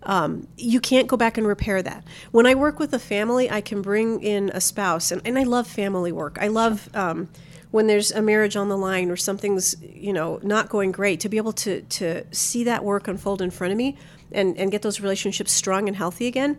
Um, 0.04 0.48
you 0.58 0.80
can't 0.80 1.08
go 1.08 1.18
back 1.18 1.38
and 1.38 1.48
repair 1.48 1.82
that. 1.82 2.04
When 2.32 2.46
I 2.46 2.54
work 2.56 2.80
with 2.80 2.94
a 2.94 3.00
family, 3.00 3.50
I 3.50 3.62
can 3.62 3.82
bring 3.82 4.22
in 4.22 4.50
a 4.54 4.62
spouse, 4.62 5.12
and, 5.12 5.22
and 5.26 5.38
I 5.38 5.44
love 5.44 5.68
family 5.68 6.12
work. 6.12 6.38
I 6.40 6.48
love 6.48 6.90
um, 6.96 7.28
when 7.72 7.88
there's 7.88 8.12
a 8.12 8.22
marriage 8.22 8.56
on 8.56 8.70
the 8.70 8.78
line 8.78 9.12
or 9.12 9.18
something's 9.18 9.76
you 9.82 10.14
know 10.14 10.40
not 10.42 10.70
going 10.70 10.92
great 10.92 11.20
to 11.20 11.30
be 11.30 11.38
able 11.38 11.54
to 11.54 11.82
to 11.82 12.24
see 12.34 12.64
that 12.64 12.84
work 12.84 13.08
unfold 13.08 13.42
in 13.42 13.52
front 13.52 13.72
of 13.72 13.78
me 13.78 13.98
and 14.36 14.58
and 14.58 14.72
get 14.72 14.82
those 14.82 15.00
relationships 15.00 15.52
strong 15.52 15.88
and 15.88 15.98
healthy 15.98 16.28
again. 16.28 16.58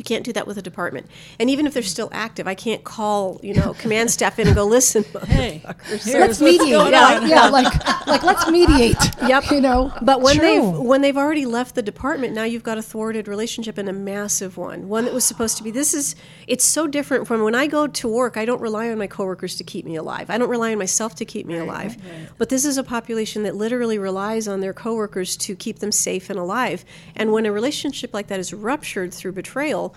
You 0.00 0.04
can't 0.04 0.24
do 0.24 0.32
that 0.32 0.46
with 0.46 0.56
a 0.56 0.62
department. 0.62 1.10
And 1.38 1.50
even 1.50 1.66
if 1.66 1.74
they're 1.74 1.82
still 1.82 2.08
active, 2.10 2.48
I 2.48 2.54
can't 2.54 2.82
call, 2.84 3.38
you 3.42 3.52
know, 3.52 3.74
command 3.74 4.10
staff 4.10 4.38
in 4.38 4.46
and 4.46 4.56
go, 4.56 4.64
listen, 4.64 5.04
hey, 5.26 5.62
let's 6.06 6.40
mediate. 6.40 6.90
Yeah, 6.90 7.22
yeah, 7.26 7.48
like 7.50 8.06
like 8.06 8.22
let's 8.22 8.50
mediate. 8.50 8.96
Yep. 9.20 9.50
You 9.50 9.60
know. 9.60 9.92
But 10.00 10.22
when 10.22 10.36
True. 10.36 10.46
they've 10.46 10.78
when 10.78 11.02
they've 11.02 11.16
already 11.16 11.44
left 11.44 11.74
the 11.74 11.82
department, 11.82 12.32
now 12.32 12.44
you've 12.44 12.62
got 12.62 12.78
a 12.78 12.82
thwarted 12.82 13.28
relationship 13.28 13.76
and 13.76 13.88
a 13.88 13.92
massive 13.92 14.56
one. 14.56 14.88
One 14.88 15.04
that 15.04 15.12
was 15.12 15.24
supposed 15.24 15.58
to 15.58 15.62
be 15.62 15.70
this 15.70 15.92
is 15.92 16.16
it's 16.46 16.64
so 16.64 16.86
different 16.86 17.26
from 17.26 17.42
when 17.42 17.54
I 17.54 17.66
go 17.66 17.86
to 17.86 18.08
work, 18.08 18.38
I 18.38 18.46
don't 18.46 18.62
rely 18.62 18.88
on 18.88 18.96
my 18.96 19.06
coworkers 19.06 19.56
to 19.56 19.64
keep 19.64 19.84
me 19.84 19.96
alive. 19.96 20.30
I 20.30 20.38
don't 20.38 20.48
rely 20.48 20.72
on 20.72 20.78
myself 20.78 21.14
to 21.16 21.26
keep 21.26 21.44
me 21.44 21.58
alive. 21.58 21.98
But 22.38 22.48
this 22.48 22.64
is 22.64 22.78
a 22.78 22.82
population 22.82 23.42
that 23.42 23.54
literally 23.54 23.98
relies 23.98 24.48
on 24.48 24.60
their 24.60 24.72
coworkers 24.72 25.36
to 25.36 25.54
keep 25.54 25.80
them 25.80 25.92
safe 25.92 26.30
and 26.30 26.38
alive. 26.38 26.84
And 27.14 27.32
when 27.32 27.44
a 27.44 27.52
relationship 27.52 28.14
like 28.14 28.28
that 28.28 28.40
is 28.40 28.54
ruptured 28.54 29.12
through 29.12 29.32
betrayal, 29.32 29.89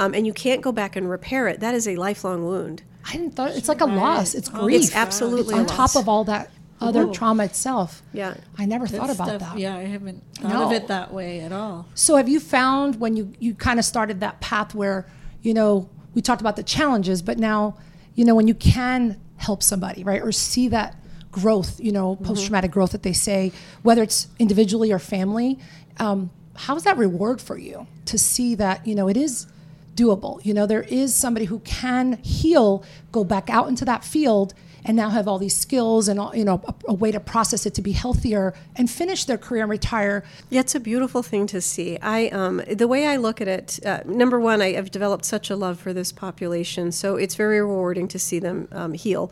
um, 0.00 0.14
and 0.14 0.26
you 0.26 0.32
can't 0.32 0.62
go 0.62 0.72
back 0.72 0.96
and 0.96 1.08
repair 1.10 1.46
it, 1.46 1.60
that 1.60 1.74
is 1.74 1.86
a 1.86 1.94
lifelong 1.96 2.44
wound. 2.46 2.82
I 3.06 3.12
didn't 3.12 3.36
thought 3.36 3.50
it's 3.50 3.68
like 3.68 3.82
a 3.82 3.86
loss. 3.86 4.34
It's 4.34 4.48
grief. 4.48 4.82
It's 4.82 4.96
absolutely 4.96 5.54
on 5.54 5.66
a 5.66 5.68
top 5.68 5.94
of 5.94 6.08
all 6.08 6.24
that 6.24 6.50
other 6.80 7.06
trauma 7.08 7.44
itself. 7.44 8.02
Yeah. 8.14 8.34
I 8.56 8.64
never 8.64 8.86
thought 8.86 9.10
about 9.10 9.28
stuff, 9.28 9.40
that. 9.40 9.58
Yeah, 9.58 9.76
I 9.76 9.82
haven't 9.82 10.22
thought 10.36 10.52
No. 10.52 10.66
of 10.66 10.72
it 10.72 10.86
that 10.86 11.12
way 11.12 11.40
at 11.40 11.52
all. 11.52 11.86
So 11.94 12.16
have 12.16 12.30
you 12.30 12.40
found 12.40 12.98
when 12.98 13.14
you 13.16 13.34
you 13.38 13.54
kind 13.54 13.78
of 13.78 13.84
started 13.84 14.20
that 14.20 14.40
path 14.40 14.74
where 14.74 15.06
you 15.42 15.52
know 15.52 15.88
we 16.14 16.22
talked 16.22 16.40
about 16.40 16.56
the 16.56 16.62
challenges, 16.62 17.20
but 17.20 17.38
now 17.38 17.76
you 18.14 18.24
know 18.24 18.34
when 18.34 18.48
you 18.48 18.54
can 18.54 19.20
help 19.36 19.62
somebody, 19.62 20.02
right, 20.02 20.22
or 20.22 20.32
see 20.32 20.68
that 20.68 20.96
growth, 21.30 21.78
you 21.78 21.92
know, 21.92 22.16
post 22.16 22.44
traumatic 22.46 22.70
growth 22.70 22.92
that 22.92 23.02
they 23.02 23.12
say, 23.12 23.52
whether 23.82 24.02
it's 24.02 24.28
individually 24.38 24.90
or 24.92 24.98
family, 24.98 25.58
um, 25.98 26.30
how 26.56 26.74
is 26.76 26.84
that 26.84 26.96
reward 26.96 27.40
for 27.40 27.56
you 27.58 27.86
to 28.06 28.18
see 28.18 28.54
that 28.54 28.86
you 28.86 28.94
know 28.94 29.08
it 29.08 29.16
is 29.18 29.46
doable? 29.94 30.44
You 30.44 30.54
know, 30.54 30.66
there 30.66 30.82
is 30.82 31.14
somebody 31.14 31.46
who 31.46 31.60
can 31.60 32.18
heal, 32.22 32.84
go 33.12 33.24
back 33.24 33.50
out 33.50 33.68
into 33.68 33.84
that 33.84 34.04
field. 34.04 34.54
And 34.82 34.96
now 34.96 35.10
have 35.10 35.28
all 35.28 35.38
these 35.38 35.54
skills 35.54 36.08
and 36.08 36.18
all, 36.18 36.34
you 36.34 36.42
know 36.42 36.62
a, 36.66 36.74
a 36.88 36.94
way 36.94 37.12
to 37.12 37.20
process 37.20 37.66
it 37.66 37.74
to 37.74 37.82
be 37.82 37.92
healthier 37.92 38.54
and 38.76 38.90
finish 38.90 39.26
their 39.26 39.36
career 39.36 39.64
and 39.64 39.70
retire 39.70 40.24
Yeah, 40.48 40.60
it's 40.60 40.74
a 40.74 40.80
beautiful 40.80 41.22
thing 41.22 41.46
to 41.48 41.60
see. 41.60 41.98
I 41.98 42.28
um, 42.28 42.62
the 42.66 42.88
way 42.88 43.06
I 43.06 43.16
look 43.16 43.42
at 43.42 43.46
it, 43.46 43.78
uh, 43.84 44.00
number 44.06 44.40
one, 44.40 44.62
I 44.62 44.72
have 44.72 44.90
developed 44.90 45.26
such 45.26 45.50
a 45.50 45.54
love 45.54 45.78
for 45.78 45.92
this 45.92 46.12
population, 46.12 46.92
so 46.92 47.16
it's 47.16 47.34
very 47.34 47.60
rewarding 47.60 48.08
to 48.08 48.18
see 48.18 48.38
them 48.38 48.68
um, 48.72 48.94
heal. 48.94 49.30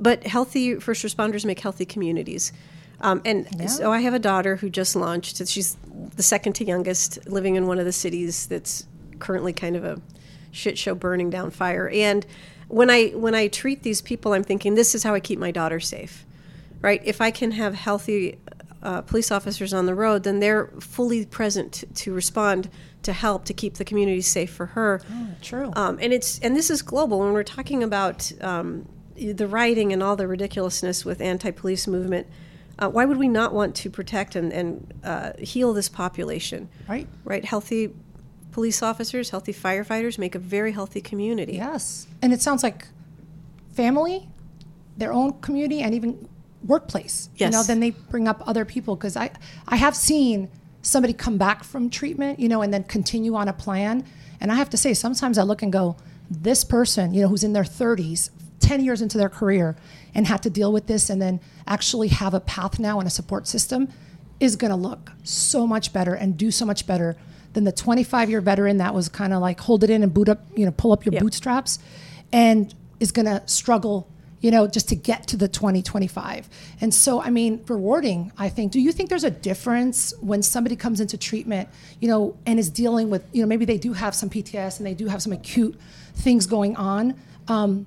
But 0.00 0.26
healthy 0.26 0.80
first 0.80 1.04
responders 1.04 1.44
make 1.44 1.60
healthy 1.60 1.84
communities. 1.84 2.52
Um, 3.00 3.22
and 3.24 3.70
so 3.70 3.92
I 3.92 4.00
have 4.00 4.14
a 4.14 4.18
daughter 4.18 4.56
who 4.56 4.68
just 4.68 4.94
launched. 4.94 5.46
She's 5.48 5.76
the 6.16 6.22
second 6.22 6.54
to 6.54 6.64
youngest, 6.64 7.26
living 7.26 7.56
in 7.56 7.66
one 7.66 7.78
of 7.78 7.84
the 7.84 7.92
cities 7.92 8.46
that's 8.46 8.86
currently 9.20 9.52
kind 9.52 9.76
of 9.76 9.84
a 9.84 10.00
shit 10.50 10.76
show 10.76 10.94
burning 10.94 11.30
down 11.30 11.50
fire. 11.50 11.88
And 11.92 12.26
when 12.68 12.90
I 12.90 13.08
when 13.10 13.34
I 13.34 13.48
treat 13.48 13.82
these 13.82 14.02
people, 14.02 14.32
I'm 14.32 14.44
thinking 14.44 14.74
this 14.74 14.94
is 14.94 15.02
how 15.02 15.14
I 15.14 15.20
keep 15.20 15.38
my 15.38 15.50
daughter 15.50 15.80
safe, 15.80 16.26
right? 16.80 17.00
If 17.04 17.20
I 17.20 17.30
can 17.30 17.52
have 17.52 17.74
healthy 17.74 18.38
uh, 18.82 19.02
police 19.02 19.30
officers 19.30 19.74
on 19.74 19.86
the 19.86 19.94
road, 19.94 20.22
then 20.22 20.40
they're 20.40 20.68
fully 20.80 21.26
present 21.26 21.72
to, 21.72 21.86
to 21.86 22.14
respond 22.14 22.70
to 23.02 23.12
help 23.12 23.44
to 23.46 23.54
keep 23.54 23.74
the 23.74 23.84
community 23.84 24.20
safe 24.20 24.52
for 24.52 24.66
her. 24.66 25.00
True. 25.42 25.72
Um, 25.74 25.98
and 26.00 26.12
it's 26.12 26.38
and 26.40 26.56
this 26.56 26.70
is 26.70 26.82
global 26.82 27.20
when 27.20 27.32
we're 27.32 27.42
talking 27.42 27.82
about 27.82 28.32
um, 28.40 28.88
the 29.16 29.46
rioting 29.46 29.92
and 29.92 30.02
all 30.02 30.16
the 30.16 30.26
ridiculousness 30.26 31.04
with 31.04 31.20
anti-police 31.20 31.86
movement. 31.86 32.26
Uh, 32.78 32.88
why 32.88 33.04
would 33.04 33.18
we 33.18 33.28
not 33.28 33.52
want 33.52 33.74
to 33.74 33.90
protect 33.90 34.36
and, 34.36 34.52
and 34.52 34.94
uh, 35.04 35.32
heal 35.38 35.74
this 35.74 35.88
population? 35.88 36.68
Right. 36.88 37.06
Right. 37.24 37.44
Healthy 37.44 37.90
police 38.52 38.82
officers, 38.82 39.30
healthy 39.30 39.52
firefighters 39.52 40.18
make 40.18 40.34
a 40.34 40.38
very 40.38 40.72
healthy 40.72 41.00
community. 41.00 41.54
Yes. 41.54 42.06
And 42.22 42.32
it 42.32 42.40
sounds 42.40 42.62
like 42.62 42.86
family, 43.72 44.28
their 44.96 45.12
own 45.12 45.40
community, 45.40 45.80
and 45.80 45.94
even 45.94 46.28
workplace. 46.64 47.28
Yes. 47.36 47.52
You 47.52 47.58
know, 47.58 47.62
then 47.62 47.80
they 47.80 47.90
bring 47.90 48.28
up 48.28 48.42
other 48.46 48.64
people 48.64 48.96
because 48.96 49.16
I, 49.16 49.30
I 49.68 49.76
have 49.76 49.96
seen 49.96 50.50
somebody 50.82 51.12
come 51.12 51.38
back 51.38 51.64
from 51.64 51.90
treatment, 51.90 52.40
you 52.40 52.48
know, 52.48 52.62
and 52.62 52.72
then 52.72 52.84
continue 52.84 53.34
on 53.34 53.48
a 53.48 53.52
plan. 53.52 54.04
And 54.40 54.50
I 54.50 54.56
have 54.56 54.70
to 54.70 54.76
say, 54.76 54.94
sometimes 54.94 55.38
I 55.38 55.42
look 55.42 55.62
and 55.62 55.72
go, 55.72 55.96
this 56.30 56.64
person, 56.64 57.12
you 57.12 57.22
know, 57.22 57.28
who's 57.28 57.44
in 57.44 57.52
their 57.52 57.64
30s, 57.64 58.30
10 58.60 58.84
years 58.84 59.02
into 59.02 59.18
their 59.18 59.28
career, 59.28 59.76
and 60.14 60.26
had 60.26 60.42
to 60.42 60.50
deal 60.50 60.72
with 60.72 60.86
this 60.86 61.10
and 61.10 61.20
then 61.20 61.40
actually 61.66 62.08
have 62.08 62.34
a 62.34 62.40
path 62.40 62.78
now 62.78 62.98
and 62.98 63.06
a 63.06 63.10
support 63.10 63.46
system 63.46 63.88
is 64.38 64.56
going 64.56 64.70
to 64.70 64.76
look 64.76 65.12
so 65.22 65.66
much 65.66 65.92
better 65.92 66.14
and 66.14 66.36
do 66.36 66.50
so 66.50 66.64
much 66.64 66.86
better 66.86 67.16
than 67.52 67.64
the 67.64 67.72
25 67.72 68.30
year 68.30 68.40
veteran 68.40 68.78
that 68.78 68.94
was 68.94 69.08
kind 69.08 69.32
of 69.32 69.40
like 69.40 69.60
hold 69.60 69.84
it 69.84 69.90
in 69.90 70.02
and 70.02 70.12
boot 70.14 70.28
up, 70.28 70.40
you 70.56 70.64
know, 70.64 70.72
pull 70.72 70.92
up 70.92 71.04
your 71.04 71.12
Yep. 71.14 71.22
bootstraps 71.22 71.78
and 72.32 72.74
is 73.00 73.10
going 73.12 73.26
to 73.26 73.42
struggle, 73.46 74.08
you 74.40 74.50
know, 74.50 74.66
just 74.66 74.88
to 74.90 74.94
get 74.96 75.26
to 75.28 75.36
the 75.36 75.48
2025. 75.48 76.48
And 76.80 76.94
so, 76.94 77.20
I 77.20 77.30
mean, 77.30 77.64
rewarding, 77.66 78.30
I 78.38 78.48
think. 78.48 78.72
Do 78.72 78.80
you 78.80 78.92
think 78.92 79.08
there's 79.08 79.24
a 79.24 79.30
difference 79.30 80.14
when 80.20 80.42
somebody 80.42 80.76
comes 80.76 81.00
into 81.00 81.16
treatment, 81.18 81.68
you 82.00 82.08
know, 82.08 82.36
and 82.46 82.58
is 82.58 82.70
dealing 82.70 83.10
with, 83.10 83.24
you 83.32 83.42
know, 83.42 83.48
maybe 83.48 83.64
they 83.64 83.78
do 83.78 83.92
have 83.94 84.14
some 84.14 84.30
PTS 84.30 84.78
and 84.78 84.86
they 84.86 84.94
do 84.94 85.06
have 85.08 85.22
some 85.22 85.32
acute 85.32 85.78
things 86.14 86.46
going 86.46 86.76
on? 86.76 87.14
Um, 87.48 87.86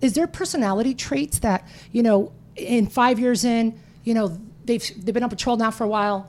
is 0.00 0.14
there 0.14 0.26
personality 0.26 0.94
traits 0.94 1.40
that 1.40 1.66
you 1.92 2.02
know 2.02 2.32
in 2.56 2.86
five 2.86 3.18
years 3.18 3.44
in 3.44 3.78
you 4.04 4.14
know 4.14 4.38
they've 4.64 4.82
they've 5.04 5.14
been 5.14 5.22
on 5.22 5.28
patrol 5.30 5.56
now 5.56 5.70
for 5.70 5.84
a 5.84 5.88
while 5.88 6.26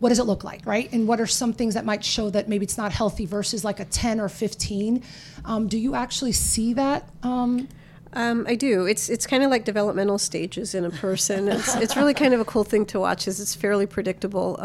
what 0.00 0.10
does 0.10 0.18
it 0.18 0.24
look 0.24 0.44
like 0.44 0.64
right 0.64 0.92
and 0.92 1.08
what 1.08 1.20
are 1.20 1.26
some 1.26 1.52
things 1.52 1.74
that 1.74 1.84
might 1.84 2.04
show 2.04 2.30
that 2.30 2.48
maybe 2.48 2.64
it's 2.64 2.78
not 2.78 2.92
healthy 2.92 3.26
versus 3.26 3.64
like 3.64 3.80
a 3.80 3.84
10 3.84 4.20
or 4.20 4.28
15 4.28 5.02
um, 5.44 5.68
do 5.68 5.78
you 5.78 5.94
actually 5.94 6.32
see 6.32 6.72
that 6.74 7.08
um, 7.22 7.68
Um, 8.14 8.46
I 8.48 8.54
do. 8.54 8.86
It's 8.86 9.10
it's 9.10 9.26
kind 9.26 9.42
of 9.42 9.50
like 9.50 9.64
developmental 9.64 10.18
stages 10.18 10.74
in 10.74 10.84
a 10.84 10.90
person. 10.90 11.48
It's, 11.48 11.74
it's 11.76 11.94
really 11.96 12.14
kind 12.14 12.32
of 12.32 12.40
a 12.40 12.44
cool 12.44 12.64
thing 12.64 12.86
to 12.86 12.98
watch. 12.98 13.28
Is 13.28 13.38
it's 13.38 13.54
fairly 13.54 13.86
predictable. 13.86 14.56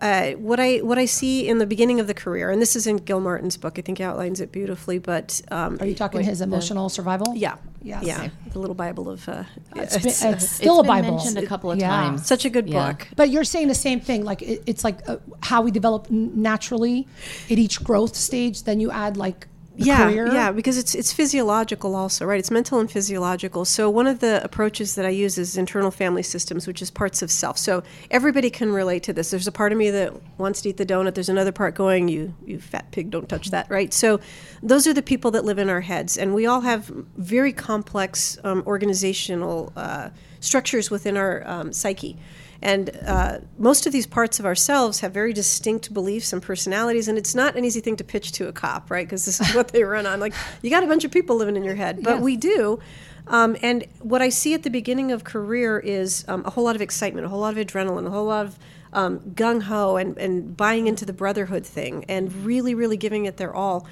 Uh, 0.00 0.32
what 0.32 0.58
I 0.60 0.78
what 0.78 0.98
I 0.98 1.04
see 1.04 1.48
in 1.48 1.58
the 1.58 1.66
beginning 1.66 2.00
of 2.00 2.06
the 2.06 2.14
career, 2.14 2.50
and 2.50 2.60
this 2.62 2.76
is 2.76 2.86
in 2.86 2.96
Gilmartin's 2.98 3.56
book. 3.56 3.78
I 3.78 3.82
think 3.82 3.98
he 3.98 4.04
outlines 4.04 4.40
it 4.40 4.52
beautifully. 4.52 4.98
But 4.98 5.40
um, 5.50 5.78
are 5.80 5.86
you 5.86 5.94
talking 5.94 6.18
wait, 6.18 6.26
his 6.26 6.40
emotional 6.40 6.88
survival 6.88 7.34
Yeah, 7.36 7.56
Yes. 7.82 8.04
yeah, 8.04 8.28
the 8.52 8.58
little 8.58 8.74
Bible 8.74 9.08
of. 9.10 9.28
Uh, 9.28 9.44
it's, 9.76 9.96
been- 9.96 10.06
it's, 10.08 10.24
it's 10.24 10.48
still 10.48 10.80
it's 10.80 10.88
a 10.88 10.92
been 10.92 11.02
bible 11.02 11.16
mentioned 11.16 11.38
a 11.38 11.46
couple 11.46 11.70
of 11.70 11.78
Yeah. 11.78 11.88
times. 11.88 12.26
such 12.26 12.44
a 12.44 12.50
good 12.50 12.68
Yeah. 12.68 12.92
book. 12.92 13.08
but 13.16 13.30
you're 13.30 13.44
saying 13.44 13.68
the 13.68 13.74
same 13.74 14.00
thing 14.00 14.24
like 14.24 14.42
it, 14.42 14.62
it's 14.66 14.84
like 14.84 15.06
uh, 15.08 15.16
how 15.42 15.62
we 15.62 15.70
develop 15.70 16.10
naturally 16.10 17.06
at 17.50 17.58
each 17.58 17.82
growth 17.84 18.14
stage 18.16 18.62
then 18.64 18.80
you 18.80 18.90
add 18.90 19.16
like 19.16 19.40
the 19.40 19.46
yeah, 19.76 20.10
career 20.10 20.26
yeah, 20.32 20.52
because 20.52 20.76
it's 20.76 20.94
it's 20.94 21.12
physiological 21.12 21.94
also, 21.94 22.26
right? 22.26 22.38
It's 22.38 22.50
mental 22.50 22.80
and 22.80 22.90
physiological. 22.90 23.64
So 23.64 23.88
one 23.88 24.06
of 24.06 24.20
the 24.20 24.42
approaches 24.44 24.94
that 24.96 25.06
I 25.06 25.10
use 25.10 25.38
is 25.38 25.56
internal 25.56 25.90
family 25.90 26.22
systems, 26.22 26.66
which 26.66 26.82
is 26.82 26.90
parts 26.90 27.22
of 27.22 27.30
self. 27.30 27.56
So 27.56 27.82
everybody 28.10 28.50
can 28.50 28.72
relate 28.72 29.02
to 29.04 29.12
this. 29.12 29.30
There's 29.30 29.46
a 29.46 29.52
part 29.52 29.72
of 29.72 29.78
me 29.78 29.90
that 29.90 30.12
wants 30.38 30.60
to 30.62 30.70
eat 30.70 30.76
the 30.76 30.86
donut. 30.86 31.14
There's 31.14 31.28
another 31.28 31.52
part 31.52 31.74
going, 31.74 32.08
you 32.08 32.34
you 32.44 32.60
fat 32.60 32.90
pig, 32.90 33.10
don't 33.10 33.28
touch 33.28 33.50
that, 33.50 33.70
right? 33.70 33.92
So 33.92 34.20
those 34.62 34.86
are 34.86 34.94
the 34.94 35.02
people 35.02 35.30
that 35.30 35.44
live 35.44 35.58
in 35.58 35.68
our 35.68 35.82
heads, 35.82 36.18
and 36.18 36.34
we 36.34 36.46
all 36.46 36.62
have 36.62 36.86
very 37.16 37.52
complex 37.52 38.38
um, 38.44 38.62
organizational 38.66 39.72
uh, 39.76 40.10
structures 40.40 40.90
within 40.90 41.16
our 41.16 41.46
um, 41.46 41.72
psyche. 41.72 42.18
And 42.62 42.90
uh, 43.06 43.38
most 43.58 43.86
of 43.86 43.92
these 43.92 44.06
parts 44.06 44.38
of 44.38 44.44
ourselves 44.44 45.00
have 45.00 45.12
very 45.12 45.32
distinct 45.32 45.94
beliefs 45.94 46.32
and 46.32 46.42
personalities, 46.42 47.08
and 47.08 47.16
it's 47.16 47.34
not 47.34 47.56
an 47.56 47.64
easy 47.64 47.80
thing 47.80 47.96
to 47.96 48.04
pitch 48.04 48.32
to 48.32 48.48
a 48.48 48.52
cop, 48.52 48.90
right? 48.90 49.06
Because 49.06 49.24
this 49.24 49.40
is 49.40 49.54
what 49.54 49.68
they 49.68 49.82
run 49.82 50.06
on. 50.06 50.20
Like, 50.20 50.34
you 50.60 50.68
got 50.68 50.84
a 50.84 50.86
bunch 50.86 51.04
of 51.04 51.10
people 51.10 51.36
living 51.36 51.56
in 51.56 51.64
your 51.64 51.74
head, 51.74 52.02
but 52.02 52.20
we 52.20 52.36
do. 52.36 52.78
Um, 53.26 53.56
and 53.62 53.84
what 54.00 54.20
I 54.20 54.28
see 54.28 54.54
at 54.54 54.62
the 54.62 54.70
beginning 54.70 55.12
of 55.12 55.24
career 55.24 55.78
is 55.78 56.24
um, 56.28 56.42
a 56.44 56.50
whole 56.50 56.64
lot 56.64 56.76
of 56.76 56.82
excitement, 56.82 57.24
a 57.26 57.28
whole 57.30 57.40
lot 57.40 57.56
of 57.56 57.66
adrenaline, 57.66 58.06
a 58.06 58.10
whole 58.10 58.26
lot 58.26 58.46
of 58.46 58.58
um, 58.92 59.20
gung 59.20 59.62
ho, 59.62 59.96
and, 59.96 60.18
and 60.18 60.56
buying 60.56 60.86
into 60.86 61.06
the 61.06 61.12
brotherhood 61.12 61.64
thing, 61.64 62.04
and 62.08 62.44
really, 62.44 62.74
really 62.74 62.96
giving 62.96 63.24
it 63.24 63.36
their 63.36 63.54
all. 63.54 63.86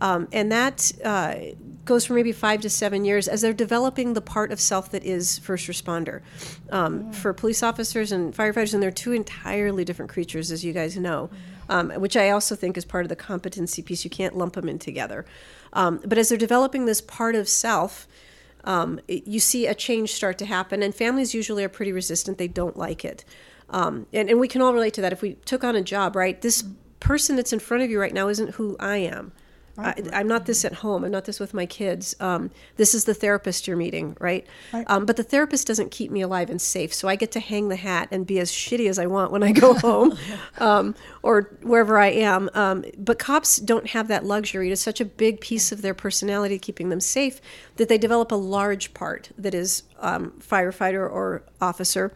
Um, 0.00 0.28
and 0.32 0.50
that 0.50 0.92
uh, 1.04 1.36
goes 1.84 2.04
for 2.06 2.14
maybe 2.14 2.32
five 2.32 2.60
to 2.60 2.70
seven 2.70 3.04
years 3.04 3.26
as 3.28 3.40
they're 3.40 3.52
developing 3.52 4.14
the 4.14 4.20
part 4.20 4.52
of 4.52 4.60
self 4.60 4.90
that 4.92 5.04
is 5.04 5.38
first 5.38 5.68
responder. 5.68 6.20
Um, 6.70 7.12
For 7.12 7.32
police 7.32 7.62
officers 7.62 8.12
and 8.12 8.34
firefighters, 8.34 8.72
and 8.74 8.82
they're 8.82 8.90
two 8.90 9.12
entirely 9.12 9.84
different 9.84 10.10
creatures, 10.10 10.52
as 10.52 10.64
you 10.64 10.72
guys 10.72 10.96
know, 10.96 11.30
um, 11.68 11.90
which 11.90 12.16
I 12.16 12.30
also 12.30 12.54
think 12.54 12.76
is 12.76 12.84
part 12.84 13.04
of 13.04 13.08
the 13.08 13.16
competency 13.16 13.82
piece. 13.82 14.04
You 14.04 14.10
can't 14.10 14.36
lump 14.36 14.54
them 14.54 14.68
in 14.68 14.78
together. 14.78 15.24
Um, 15.72 16.00
but 16.04 16.18
as 16.18 16.28
they're 16.28 16.38
developing 16.38 16.86
this 16.86 17.00
part 17.00 17.34
of 17.34 17.48
self, 17.48 18.06
um, 18.64 19.00
it- 19.08 19.26
you 19.26 19.40
see 19.40 19.66
a 19.66 19.74
change 19.74 20.12
start 20.12 20.38
to 20.38 20.46
happen, 20.46 20.82
and 20.82 20.94
families 20.94 21.34
usually 21.34 21.64
are 21.64 21.68
pretty 21.68 21.92
resistant. 21.92 22.38
They 22.38 22.48
don't 22.48 22.76
like 22.76 23.04
it. 23.04 23.24
Um, 23.70 24.06
and, 24.12 24.28
and 24.28 24.38
we 24.38 24.48
can 24.48 24.60
all 24.62 24.74
relate 24.74 24.94
to 24.94 25.00
that. 25.00 25.12
If 25.12 25.22
we 25.22 25.34
took 25.46 25.64
on 25.64 25.74
a 25.74 25.82
job, 25.82 26.14
right, 26.14 26.40
this 26.40 26.62
person 27.00 27.34
that's 27.36 27.52
in 27.52 27.58
front 27.58 27.82
of 27.82 27.90
you 27.90 27.98
right 27.98 28.12
now 28.14 28.28
isn't 28.28 28.50
who 28.56 28.76
I 28.78 28.98
am. 28.98 29.32
I, 29.78 29.94
I'm 30.12 30.28
not 30.28 30.46
this 30.46 30.64
at 30.64 30.74
home. 30.74 31.02
I'm 31.04 31.10
not 31.10 31.24
this 31.24 31.40
with 31.40 31.54
my 31.54 31.64
kids. 31.64 32.14
Um, 32.20 32.50
this 32.76 32.94
is 32.94 33.04
the 33.04 33.14
therapist 33.14 33.66
you're 33.66 33.76
meeting, 33.76 34.16
right? 34.20 34.46
Um, 34.86 35.06
but 35.06 35.16
the 35.16 35.22
therapist 35.22 35.66
doesn't 35.66 35.90
keep 35.90 36.10
me 36.10 36.20
alive 36.20 36.50
and 36.50 36.60
safe, 36.60 36.92
so 36.92 37.08
I 37.08 37.16
get 37.16 37.32
to 37.32 37.40
hang 37.40 37.68
the 37.68 37.76
hat 37.76 38.08
and 38.10 38.26
be 38.26 38.38
as 38.38 38.52
shitty 38.52 38.88
as 38.88 38.98
I 38.98 39.06
want 39.06 39.32
when 39.32 39.42
I 39.42 39.52
go 39.52 39.74
home, 39.78 40.16
um, 40.58 40.94
or 41.22 41.56
wherever 41.62 41.98
I 41.98 42.08
am. 42.08 42.50
Um, 42.54 42.84
but 42.98 43.18
cops 43.18 43.56
don't 43.56 43.88
have 43.90 44.08
that 44.08 44.24
luxury. 44.24 44.68
It 44.68 44.72
is 44.72 44.80
such 44.80 45.00
a 45.00 45.06
big 45.06 45.40
piece 45.40 45.72
of 45.72 45.80
their 45.80 45.94
personality, 45.94 46.58
keeping 46.58 46.90
them 46.90 47.00
safe, 47.00 47.40
that 47.76 47.88
they 47.88 47.98
develop 47.98 48.30
a 48.30 48.36
large 48.36 48.92
part 48.92 49.30
that 49.38 49.54
is 49.54 49.84
um, 50.00 50.32
firefighter 50.40 51.10
or 51.10 51.44
officer. 51.60 52.12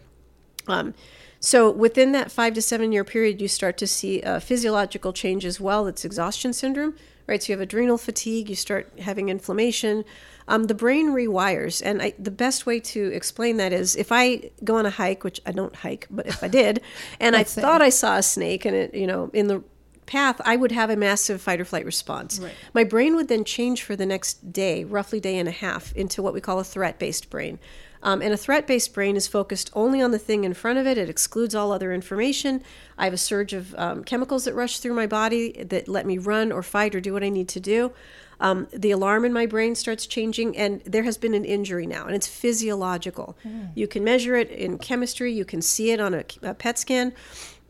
Um, 0.69 0.95
so 1.40 1.71
within 1.71 2.12
that 2.12 2.31
five 2.31 2.55
to 2.55 2.62
seven 2.62 2.92
year 2.92 3.05
period, 3.05 3.40
you 3.40 3.49
start 3.49 3.79
to 3.79 3.87
see 3.87 4.21
a 4.23 4.40
physiological 4.40 5.12
change 5.12 5.45
as 5.45 5.61
well. 5.61 5.85
That's 5.85 6.05
exhaustion 6.05 6.53
syndrome, 6.53 6.97
right? 7.27 7.43
So 7.43 7.53
you 7.53 7.59
have 7.59 7.62
adrenal 7.62 7.99
fatigue. 7.99 8.49
You 8.49 8.57
start 8.57 8.93
having 9.01 9.29
inflammation. 9.29 10.05
Um, 10.49 10.65
the 10.65 10.75
brain 10.75 11.09
rewires, 11.09 11.83
and 11.85 12.01
I, 12.01 12.15
the 12.19 12.31
best 12.31 12.67
way 12.67 12.79
to 12.81 13.12
explain 13.12 13.57
that 13.57 13.73
is 13.73 13.97
if 13.97 14.12
I 14.12 14.51
go 14.62 14.77
on 14.77 14.87
a 14.87 14.91
hike, 14.91 15.25
which 15.25 15.41
I 15.45 15.53
don't 15.53 15.75
hike, 15.75 16.07
but 16.09 16.27
if 16.27 16.43
I 16.43 16.49
did, 16.49 16.81
and 17.21 17.35
I 17.35 17.43
thought 17.43 17.83
I 17.83 17.89
saw 17.89 18.17
a 18.17 18.23
snake, 18.23 18.65
and 18.65 18.77
it, 18.77 18.95
you 18.95 19.07
know, 19.07 19.31
in 19.33 19.49
the 19.49 19.65
path, 20.07 20.41
I 20.45 20.57
would 20.57 20.73
have 20.73 20.89
a 20.89 20.97
massive 20.97 21.41
fight 21.41 21.61
or 21.61 21.65
flight 21.65 21.85
response. 21.85 22.41
My 22.73 22.85
brain 22.85 23.17
would 23.17 23.27
then 23.29 23.45
change 23.45 23.83
for 23.83 23.97
the 23.97 24.07
next 24.07 24.53
day, 24.53 24.85
roughly 24.85 25.19
day 25.19 25.37
and 25.37 25.49
a 25.49 25.53
half, 25.53 25.93
into 25.95 26.23
what 26.23 26.33
we 26.33 26.41
call 26.41 26.61
a 26.61 26.65
threat 26.65 26.99
based 26.99 27.29
brain. 27.29 27.59
Um, 28.03 28.23
and 28.23 28.33
a 28.33 28.37
threat 28.37 28.67
based 28.67 28.95
brain 28.95 29.17
is 29.17 29.27
focused 29.27 29.71
only 29.73 30.01
on 30.01 30.11
the 30.11 30.19
thing 30.19 30.45
in 30.45 30.55
front 30.55 30.79
of 30.79 30.87
it. 30.87 30.99
It 30.99 31.09
excludes 31.09 31.55
all 31.55 31.73
other 31.73 31.93
information. 31.93 32.63
I 32.99 33.05
have 33.05 33.15
a 33.15 33.19
surge 33.19 33.53
of 33.53 33.75
um, 33.77 34.05
chemicals 34.05 34.45
that 34.45 34.55
rush 34.55 34.79
through 34.79 34.95
my 34.95 35.07
body 35.07 35.65
that 35.65 35.89
let 35.89 36.07
me 36.07 36.19
run 36.19 36.53
or 36.53 36.63
fight 36.63 36.95
or 36.95 37.01
do 37.01 37.13
what 37.13 37.23
I 37.23 37.29
need 37.29 37.49
to 37.51 37.61
do. 37.61 37.93
Um, 38.39 38.69
the 38.73 38.91
alarm 38.91 39.25
in 39.25 39.33
my 39.33 39.47
brain 39.47 39.75
starts 39.75 40.07
changing, 40.07 40.57
and 40.57 40.83
there 40.85 41.05
has 41.05 41.17
been 41.17 41.35
an 41.35 41.45
injury 41.45 41.87
now, 41.87 42.05
and 42.07 42.15
it's 42.15 42.27
physiological. 42.27 43.37
You 43.75 43.87
can 43.89 44.05
measure 44.05 44.37
it 44.37 44.51
in 44.51 44.79
chemistry, 44.79 45.33
you 45.33 45.45
can 45.47 45.63
see 45.63 45.91
it 45.91 46.01
on 46.01 46.13
a, 46.15 46.25
a 46.43 46.53
PET 46.53 46.79
scan. 46.79 47.13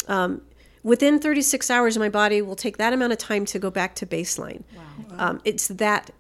Um, 0.09 0.43
within 0.83 1.21
36 1.21 1.71
hours, 1.71 1.97
my 1.99 2.09
body 2.09 2.43
will 2.43 2.57
take 2.57 2.79
that 2.79 2.93
amount 2.93 3.13
of 3.13 3.19
time 3.19 3.45
to 3.47 3.59
go 3.61 3.71
back 3.71 3.95
to 3.97 4.07
baseline. 4.07 4.65
Um, 5.19 5.41
it's 5.45 5.69
that 5.69 6.11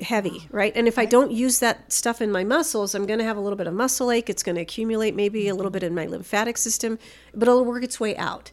heavy, 0.00 0.48
right? 0.50 0.72
And 0.76 0.86
if 0.86 0.98
I 0.98 1.06
don't 1.06 1.30
use 1.30 1.58
that 1.60 1.92
stuff 1.92 2.20
in 2.20 2.30
my 2.30 2.44
muscles, 2.44 2.94
I'm 2.94 3.06
going 3.06 3.18
to 3.18 3.24
have 3.24 3.36
a 3.36 3.40
little 3.40 3.56
bit 3.56 3.66
of 3.66 3.74
muscle 3.74 4.10
ache. 4.10 4.28
It's 4.28 4.42
going 4.42 4.56
to 4.56 4.62
accumulate 4.62 5.14
maybe 5.14 5.48
a 5.48 5.54
little 5.54 5.70
bit 5.70 5.82
in 5.82 5.94
my 5.94 6.06
lymphatic 6.06 6.58
system, 6.58 6.98
but 7.34 7.48
it'll 7.48 7.64
work 7.64 7.82
its 7.82 7.98
way 7.98 8.16
out. 8.16 8.50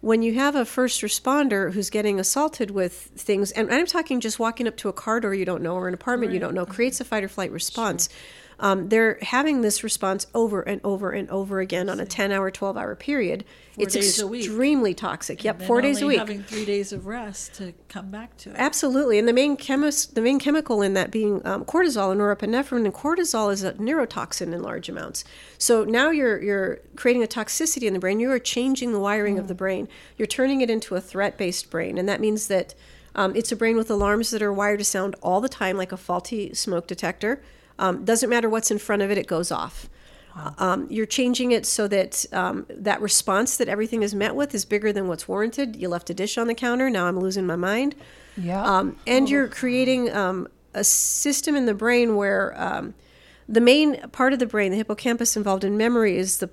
When 0.00 0.22
you 0.22 0.34
have 0.34 0.54
a 0.54 0.64
first 0.64 1.02
responder 1.02 1.72
who's 1.72 1.90
getting 1.90 2.20
assaulted 2.20 2.70
with 2.70 2.92
things, 3.16 3.50
and 3.52 3.72
I'm 3.72 3.86
talking 3.86 4.20
just 4.20 4.38
walking 4.38 4.68
up 4.68 4.76
to 4.78 4.88
a 4.88 4.92
car 4.92 5.20
door 5.20 5.34
you 5.34 5.44
don't 5.44 5.62
know 5.62 5.74
or 5.74 5.88
an 5.88 5.94
apartment 5.94 6.32
you 6.32 6.38
don't 6.38 6.54
know, 6.54 6.66
creates 6.66 7.00
a 7.00 7.04
fight 7.04 7.24
or 7.24 7.28
flight 7.28 7.50
response. 7.50 8.08
Um, 8.58 8.88
they're 8.88 9.18
having 9.20 9.60
this 9.60 9.84
response 9.84 10.26
over 10.34 10.62
and 10.62 10.80
over 10.82 11.10
and 11.10 11.28
over 11.30 11.60
again 11.60 11.90
on 11.90 12.00
a 12.00 12.06
10 12.06 12.32
hour, 12.32 12.50
12 12.50 12.76
hour 12.76 12.94
period. 12.94 13.44
it's 13.76 14.18
a 14.18 14.26
week. 14.26 14.46
extremely 14.46 14.94
toxic. 14.94 15.44
Yep, 15.44 15.58
Then 15.58 15.66
four 15.66 15.82
days 15.82 16.00
a 16.00 16.06
week. 16.06 16.18
Having 16.18 16.44
three 16.44 16.64
days 16.64 16.90
of 16.90 17.06
rest 17.06 17.54
to 17.56 17.74
come 17.88 18.10
back 18.10 18.34
to 18.38 18.50
it. 18.50 18.56
Absolutely, 18.56 19.18
and 19.18 19.28
the 19.28 19.34
main 19.34 19.58
chemis- 19.58 20.12
the 20.14 20.22
main 20.22 20.38
chemical 20.38 20.80
in 20.80 20.94
that 20.94 21.10
being 21.10 21.46
um, 21.46 21.66
cortisol 21.66 22.10
and 22.12 22.20
norepinephrine, 22.20 22.86
and 22.86 22.94
cortisol 22.94 23.52
is 23.52 23.62
a 23.62 23.72
neurotoxin 23.74 24.54
in 24.54 24.62
large 24.62 24.88
amounts. 24.88 25.24
So 25.58 25.84
now 25.84 26.10
you're 26.10 26.42
you're 26.42 26.78
creating 26.96 27.22
a 27.22 27.26
toxicity 27.26 27.86
in 27.86 27.92
the 27.92 27.98
brain. 27.98 28.20
You 28.20 28.30
are 28.30 28.38
changing 28.38 28.92
the 28.92 29.00
wiring 29.00 29.38
of 29.38 29.48
the 29.48 29.54
brain. 29.54 29.86
You're 30.16 30.26
turning 30.26 30.62
it 30.62 30.70
into 30.70 30.94
a 30.94 31.00
threat 31.00 31.36
based 31.36 31.68
brain, 31.68 31.98
and 31.98 32.08
that 32.08 32.20
means 32.20 32.48
that 32.48 32.74
um, 33.14 33.36
it's 33.36 33.52
a 33.52 33.56
brain 33.56 33.76
with 33.76 33.90
alarms 33.90 34.30
that 34.30 34.40
are 34.40 34.52
wired 34.52 34.78
to 34.78 34.84
sound 34.84 35.14
all 35.22 35.42
the 35.42 35.48
time, 35.48 35.76
like 35.76 35.92
a 35.92 35.96
faulty 35.98 36.54
smoke 36.54 36.86
detector. 36.86 37.42
Um, 37.78 38.04
doesn't 38.04 38.30
matter 38.30 38.48
what's 38.48 38.70
in 38.70 38.78
front 38.78 39.02
of 39.02 39.10
it; 39.10 39.18
it 39.18 39.26
goes 39.26 39.50
off. 39.50 39.88
Um, 40.58 40.86
you're 40.90 41.06
changing 41.06 41.52
it 41.52 41.64
so 41.64 41.88
that 41.88 42.26
um, 42.32 42.66
that 42.68 43.00
response 43.00 43.56
that 43.56 43.68
everything 43.68 44.02
is 44.02 44.14
met 44.14 44.34
with 44.34 44.54
is 44.54 44.66
bigger 44.66 44.92
than 44.92 45.08
what's 45.08 45.26
warranted. 45.26 45.76
You 45.76 45.88
left 45.88 46.10
a 46.10 46.14
dish 46.14 46.36
on 46.36 46.46
the 46.46 46.54
counter. 46.54 46.90
Now 46.90 47.06
I'm 47.06 47.18
losing 47.18 47.46
my 47.46 47.56
mind. 47.56 47.94
Yeah. 48.36 48.62
Um, 48.62 48.96
and 49.06 49.30
you're 49.30 49.48
creating 49.48 50.12
um, 50.14 50.48
a 50.74 50.84
system 50.84 51.56
in 51.56 51.64
the 51.64 51.72
brain 51.72 52.16
where 52.16 52.58
um, 52.60 52.94
the 53.48 53.62
main 53.62 53.98
part 54.10 54.34
of 54.34 54.38
the 54.38 54.46
brain, 54.46 54.72
the 54.72 54.76
hippocampus 54.76 55.36
involved 55.36 55.64
in 55.64 55.78
memory, 55.78 56.18
is 56.18 56.38
the 56.38 56.50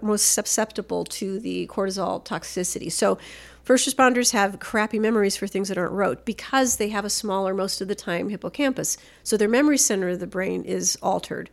most 0.00 0.32
susceptible 0.32 1.04
to 1.04 1.38
the 1.38 1.66
cortisol 1.66 2.24
toxicity. 2.24 2.90
So, 2.90 3.18
first 3.66 3.86
responders 3.86 4.32
have 4.32 4.58
crappy 4.58 4.98
memories 4.98 5.36
for 5.36 5.46
things 5.46 5.68
that 5.68 5.76
aren't 5.76 5.92
rote 5.92 6.24
because 6.24 6.76
they 6.76 6.88
have 6.88 7.04
a 7.04 7.10
smaller, 7.10 7.52
most 7.52 7.82
of 7.82 7.88
the 7.88 7.94
time, 7.94 8.30
hippocampus. 8.30 8.96
So, 9.22 9.36
their 9.36 9.48
memory 9.48 9.76
center 9.76 10.08
of 10.08 10.20
the 10.20 10.26
brain 10.26 10.64
is 10.64 10.96
altered. 11.02 11.50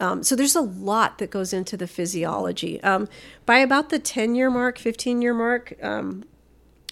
Um, 0.00 0.22
so 0.22 0.34
there's 0.34 0.56
a 0.56 0.60
lot 0.60 1.18
that 1.18 1.30
goes 1.30 1.52
into 1.52 1.76
the 1.76 1.86
physiology. 1.86 2.82
Um, 2.82 3.08
by 3.46 3.58
about 3.58 3.90
the 3.90 3.98
10 3.98 4.34
year 4.34 4.50
mark, 4.50 4.78
15 4.78 5.22
year 5.22 5.34
mark, 5.34 5.74
um, 5.82 6.24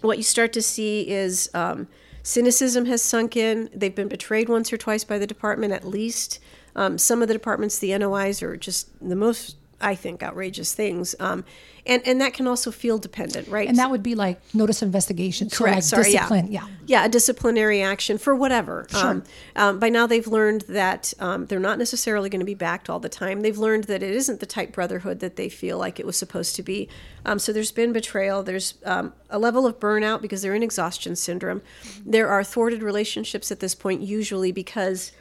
what 0.01 0.17
you 0.17 0.23
start 0.23 0.53
to 0.55 0.63
see 0.63 1.09
is 1.09 1.51
um, 1.55 1.89
cynicism 2.23 2.87
has 2.87 3.03
sunk 3.03 3.37
in. 3.37 3.69
They've 3.75 3.95
been 3.95 4.09
betrayed 4.09 4.49
once 4.49 4.73
or 4.73 4.77
twice 4.77 5.05
by 5.05 5.19
the 5.19 5.27
department, 5.27 5.73
at 5.73 5.85
least. 5.85 6.41
Um, 6.77 6.99
some 6.99 7.21
of 7.21 7.29
the 7.29 7.35
departments, 7.35 7.79
the 7.79 7.91
NOIs, 7.91 8.43
are 8.43 8.57
just 8.57 8.89
the 9.07 9.17
most, 9.17 9.57
I 9.81 9.95
think, 9.95 10.23
outrageous 10.23 10.75
things. 10.75 11.15
Um, 11.19 11.45
and, 11.87 12.07
and 12.07 12.21
that 12.21 12.35
can 12.35 12.47
also 12.47 12.71
feel 12.71 12.99
dependent, 12.99 13.49
right? 13.49 13.67
and 13.69 13.79
that 13.79 13.91
would 13.91 14.03
be 14.03 14.15
like 14.15 14.39
notice 14.55 14.83
of 14.83 14.87
investigation. 14.87 15.49
So 15.49 15.65
Correct. 15.65 15.77
like 15.77 15.85
Sorry. 15.85 16.05
discipline. 16.05 16.53
Yeah. 16.53 16.67
Yeah. 16.67 16.75
Yeah. 16.87 17.05
A 17.07 17.09
disciplinary 17.09 17.83
action 17.83 18.19
for 18.19 18.35
whatever. 18.35 18.87
Um, 18.95 19.25
um, 19.57 19.79
by 19.79 19.89
now, 19.89 20.07
they've 20.07 20.27
learned 20.27 20.63
that 20.69 21.15
um, 21.21 21.47
they're 21.47 21.59
not 21.59 21.79
necessarily 21.79 22.29
going 22.29 22.41
to 22.41 22.47
be 22.47 22.55
backed 22.55 22.91
all 22.91 23.01
the 23.01 23.09
time. 23.09 23.41
They've 23.41 23.57
learned 23.57 23.85
that 23.85 24.03
it 24.03 24.11
isn't 24.11 24.41
the 24.41 24.47
type 24.47 24.73
brotherhood 24.73 25.21
that 25.21 25.37
they 25.37 25.49
feel 25.49 25.79
like 25.79 25.99
it 25.99 26.07
was 26.07 26.17
supposed 26.17 26.55
to 26.57 26.63
be. 26.63 26.89
Um, 27.25 27.39
so 27.39 27.53
there's 27.53 27.73
been 27.73 27.93
betrayal. 27.93 28.43
There's 28.43 28.75
um, 28.85 29.15
a 29.31 29.39
level 29.39 29.67
of 29.67 29.79
burnout 29.81 30.21
because 30.21 30.43
they're 30.43 30.55
in 30.55 30.63
exhaustion 30.63 31.17
syndrome. 31.17 31.63
There 32.05 32.29
are 32.29 32.45
thwarted 32.45 32.83
relationships 32.83 33.51
at 33.51 33.61
this 33.61 33.75
point, 33.75 34.03
usually 34.03 34.53
because 34.53 35.13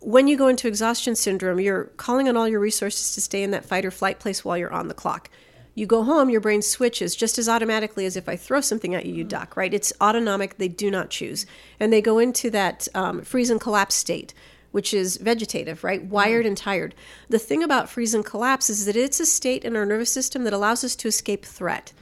when 0.00 0.26
you 0.28 0.36
go 0.36 0.48
into 0.48 0.66
exhaustion 0.66 1.14
syndrome, 1.14 1.60
you're 1.60 1.84
calling 1.96 2.28
on 2.28 2.36
all 2.36 2.48
your 2.48 2.60
resources 2.60 3.14
to 3.14 3.20
stay 3.20 3.42
in 3.42 3.50
that 3.50 3.64
fight 3.64 3.84
or 3.84 3.90
flight 3.90 4.18
place 4.18 4.44
while 4.44 4.56
you're 4.56 4.72
on 4.72 4.88
the 4.88 4.94
clock. 4.94 5.30
You 5.74 5.86
go 5.86 6.02
home, 6.02 6.30
your 6.30 6.40
brain 6.40 6.62
switches 6.62 7.14
just 7.14 7.38
as 7.38 7.48
automatically 7.48 8.04
as 8.06 8.16
if 8.16 8.28
I 8.28 8.36
throw 8.36 8.60
something 8.60 8.94
at 8.94 9.06
you, 9.06 9.14
you 9.14 9.24
duck, 9.24 9.56
right? 9.56 9.72
It's 9.72 9.92
autonomic, 10.00 10.58
they 10.58 10.68
do 10.68 10.90
not 10.90 11.10
choose. 11.10 11.46
And 11.78 11.92
they 11.92 12.02
go 12.02 12.18
into 12.18 12.50
that 12.50 12.88
um, 12.94 13.22
freeze 13.22 13.50
and 13.50 13.60
collapse 13.60 13.94
state, 13.94 14.34
which 14.72 14.92
is 14.92 15.16
vegetative, 15.18 15.84
right? 15.84 16.02
Wired 16.02 16.46
and 16.46 16.56
tired. 16.56 16.94
The 17.28 17.38
thing 17.38 17.62
about 17.62 17.88
freeze 17.88 18.14
and 18.14 18.24
collapse 18.24 18.68
is 18.68 18.86
that 18.86 18.96
it's 18.96 19.20
a 19.20 19.26
state 19.26 19.64
in 19.64 19.76
our 19.76 19.86
nervous 19.86 20.12
system 20.12 20.44
that 20.44 20.52
allows 20.52 20.82
us 20.82 20.96
to 20.96 21.08
escape 21.08 21.44
threat, 21.44 21.92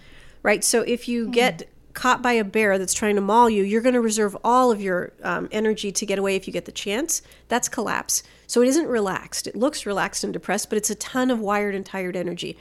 right? 0.42 0.64
So 0.64 0.82
if 0.82 1.08
you 1.08 1.28
get 1.28 1.68
caught 1.94 2.22
by 2.22 2.32
a 2.32 2.44
bear 2.44 2.78
that's 2.78 2.94
trying 2.94 3.16
to 3.16 3.20
maul 3.20 3.50
you, 3.50 3.62
you're 3.62 3.82
going 3.82 3.94
to 3.94 4.00
reserve 4.00 4.36
all 4.44 4.70
of 4.70 4.80
your 4.80 5.12
um, 5.22 5.48
energy 5.50 5.90
to 5.90 6.06
get 6.06 6.18
away 6.18 6.36
if 6.36 6.46
you 6.46 6.52
get 6.52 6.64
the 6.64 6.72
chance. 6.72 7.22
That's 7.48 7.68
collapse. 7.68 8.22
So 8.46 8.62
it 8.62 8.68
isn't 8.68 8.86
relaxed. 8.86 9.46
It 9.46 9.56
looks 9.56 9.86
relaxed 9.86 10.24
and 10.24 10.32
depressed, 10.32 10.68
but 10.68 10.78
it's 10.78 10.90
a 10.90 10.94
ton 10.94 11.30
of 11.30 11.40
wired 11.40 11.74
and 11.74 11.84
tired 11.84 12.16
energy. 12.16 12.56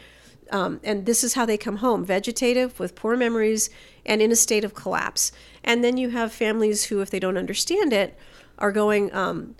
Um, 0.51 0.79
and 0.83 1.05
this 1.05 1.23
is 1.23 1.33
how 1.33 1.45
they 1.45 1.57
come 1.57 1.77
home 1.77 2.05
vegetative 2.05 2.79
with 2.79 2.95
poor 2.95 3.17
memories 3.17 3.69
and 4.05 4.21
in 4.21 4.31
a 4.31 4.35
state 4.35 4.63
of 4.63 4.73
collapse. 4.73 5.31
And 5.63 5.83
then 5.83 5.97
you 5.97 6.09
have 6.09 6.31
families 6.31 6.85
who, 6.85 7.01
if 7.01 7.09
they 7.09 7.19
don't 7.19 7.37
understand 7.37 7.93
it, 7.93 8.17
are 8.57 8.71
going, 8.71 9.13
um, 9.13 9.55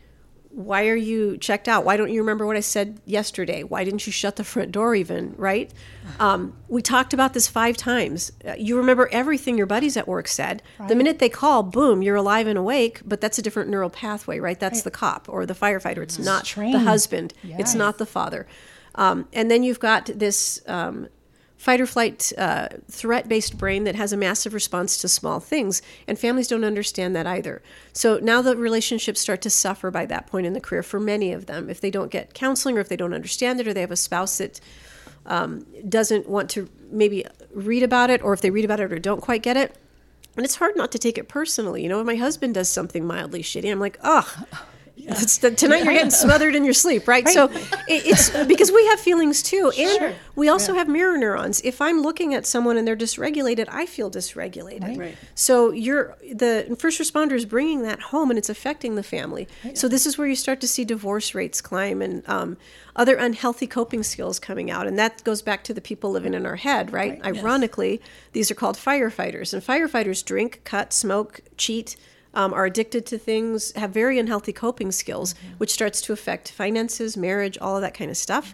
why 0.58 0.88
are 0.88 0.96
you 0.96 1.38
checked 1.38 1.68
out? 1.68 1.86
Why 1.86 1.98
don't 1.98 2.12
you 2.12 2.20
remember 2.20 2.44
what 2.48 2.58
I 2.58 2.62
said 2.62 3.00
yesterday? 3.06 3.62
Why 3.62 3.84
didn't 3.84 4.08
you 4.08 4.12
shut 4.12 4.38
the 4.38 4.44
front 4.44 4.72
door 4.72 4.96
even? 4.96 5.36
Right? 5.38 5.72
Um, 6.20 6.58
we 6.68 6.82
talked 6.82 7.14
about 7.14 7.36
this 7.36 7.48
five 7.48 7.78
times. 7.78 8.32
Uh, 8.44 8.54
You 8.58 8.76
remember 8.78 9.08
everything 9.12 9.56
your 9.56 9.68
buddies 9.68 9.96
at 9.98 10.08
work 10.08 10.28
said. 10.28 10.64
The 10.88 10.96
minute 10.96 11.20
they 11.20 11.30
call, 11.30 11.62
boom, 11.62 12.02
you're 12.02 12.16
alive 12.16 12.48
and 12.48 12.58
awake. 12.58 13.02
But 13.06 13.22
that's 13.22 13.38
a 13.38 13.44
different 13.44 13.70
neural 13.70 13.92
pathway, 13.92 14.40
right? 14.40 14.60
That's 14.60 14.82
the 14.82 14.90
cop 14.90 15.30
or 15.30 15.46
the 15.46 15.54
firefighter. 15.54 16.02
It's 16.02 16.18
not 16.18 16.42
the 16.42 16.48
trained. 16.48 16.82
husband. 16.82 17.36
It's 17.44 17.76
not 17.76 18.00
the 18.00 18.08
father. 18.08 18.48
Um, 18.96 19.28
and 19.34 19.52
then 19.52 19.62
you've 19.62 19.80
got 19.80 20.08
this 20.08 20.60
um, 20.66 21.08
fight 21.58 21.82
or 21.82 21.88
flight 21.88 22.32
uh, 22.38 22.70
threat 22.90 23.28
based 23.28 23.58
brain 23.58 23.84
that 23.84 23.96
has 23.96 24.14
a 24.14 24.18
massive 24.18 24.54
response 24.54 24.98
to 25.00 25.08
small 25.08 25.40
things. 25.40 25.82
And 26.08 26.18
families 26.18 26.48
don't 26.48 26.64
understand 26.64 27.16
that 27.16 27.28
either. 27.28 27.62
So 27.94 28.20
now 28.22 28.42
the 28.42 28.56
relationships 28.56 29.20
start 29.20 29.42
to 29.42 29.50
suffer 29.50 29.92
by 29.92 30.06
that 30.06 30.28
point 30.28 30.46
in 30.46 30.54
the 30.54 30.62
career 30.62 30.84
for 30.84 31.00
many 31.00 31.34
of 31.34 31.48
them. 31.48 31.70
If 31.70 31.82
they 31.82 31.92
don't 31.92 32.12
get 32.12 32.34
counseling 32.34 32.78
or 32.78 32.82
if 32.82 32.90
they 32.90 32.96
don't 32.96 33.14
understand 33.14 33.60
it 33.60 33.68
or 33.68 33.74
they 33.74 33.82
have 33.82 33.92
a 33.92 33.98
spouse 33.98 34.38
that 34.38 34.62
um, 35.26 35.66
doesn't 35.90 36.30
want 36.30 36.50
to 36.52 36.70
maybe 36.90 37.26
read 37.52 37.84
about 37.84 38.10
it 38.10 38.22
or 38.22 38.34
if 38.34 38.42
they 38.42 38.52
read 38.52 38.66
about 38.66 38.80
it 38.80 38.94
or 38.94 39.00
don't 39.00 39.22
quite 39.22 39.42
get 39.42 39.58
it. 39.58 39.76
And 40.36 40.46
it's 40.46 40.56
hard 40.56 40.76
not 40.76 40.92
to 40.92 41.00
take 41.00 41.18
it 41.18 41.28
personally. 41.28 41.82
You 41.82 41.90
know, 41.90 42.00
if 42.00 42.06
my 42.06 42.16
husband 42.16 42.54
does 42.54 42.70
something 42.70 43.06
mildly 43.06 43.42
shitty, 43.42 43.72
I'm 43.72 43.80
like, 43.80 43.98
ugh. 44.02 44.28
It's 45.08 45.38
the, 45.38 45.52
tonight 45.52 45.84
you're 45.86 45.94
getting 45.94 46.12
smothered 46.12 46.54
in 46.54 46.66
your 46.66 46.74
sleep, 46.74 47.08
right? 47.08 47.28
So 47.28 47.46
it, 47.46 48.06
it's 48.06 48.30
because 48.46 48.72
we 48.72 48.86
have 48.88 49.00
feelings 49.00 49.42
too, 49.42 49.72
and 49.78 50.16
we 50.36 50.50
also 50.50 50.74
have 50.74 50.88
mirror 50.88 51.18
neurons. 51.18 51.62
If 51.62 51.82
I'm 51.82 52.02
looking 52.02 52.34
at 52.34 52.46
someone 52.46 52.78
and 52.78 52.88
they're 52.88 52.98
dysregulated, 52.98 53.68
I 53.70 53.86
feel 53.86 54.12
dysregulated. 54.12 54.98
Right. 54.98 55.18
So 55.34 55.72
you're 55.72 56.18
the 56.22 56.76
first 56.78 57.00
responder 57.00 57.34
is 57.34 57.46
bringing 57.46 57.84
that 57.84 58.00
home, 58.02 58.30
and 58.30 58.38
it's 58.38 58.50
affecting 58.50 58.96
the 58.96 59.04
family. 59.04 59.48
So 59.74 59.88
this 59.88 60.06
is 60.06 60.18
where 60.18 60.28
you 60.28 60.36
start 60.36 60.60
to 60.62 60.68
see 60.68 60.84
divorce 60.84 61.34
rates 61.34 61.62
climb 61.62 62.02
and 62.02 62.28
um, 62.28 62.58
other 62.96 63.16
unhealthy 63.16 63.68
coping 63.68 64.04
skills 64.04 64.40
coming 64.40 64.70
out, 64.70 64.88
and 64.88 65.00
that 65.00 65.24
goes 65.24 65.42
back 65.42 65.64
to 65.66 65.74
the 65.74 65.82
people 65.82 66.12
living 66.12 66.34
in 66.34 66.46
our 66.46 66.58
head, 66.58 66.92
right? 66.92 67.24
Ironically, 67.24 68.02
these 68.34 68.52
are 68.52 68.56
called 68.56 68.76
firefighters, 68.76 69.54
and 69.54 69.64
firefighters 69.64 70.24
drink, 70.26 70.62
cut, 70.66 70.92
smoke, 70.92 71.40
cheat 71.56 71.96
um, 72.38 72.54
are 72.54 72.66
addicted 72.66 73.04
to 73.08 73.18
things, 73.18 73.72
have 73.76 73.90
very 73.90 74.20
unhealthy 74.20 74.54
coping 74.54 74.92
skills, 74.92 75.34
which 75.58 75.72
starts 75.72 76.00
to 76.02 76.14
affect 76.14 76.52
finances, 76.52 77.18
marriage, 77.18 77.58
all 77.60 77.76
of 77.76 77.82
that 77.82 77.96
kind 77.96 78.12
of 78.12 78.16
stuff. 78.16 78.54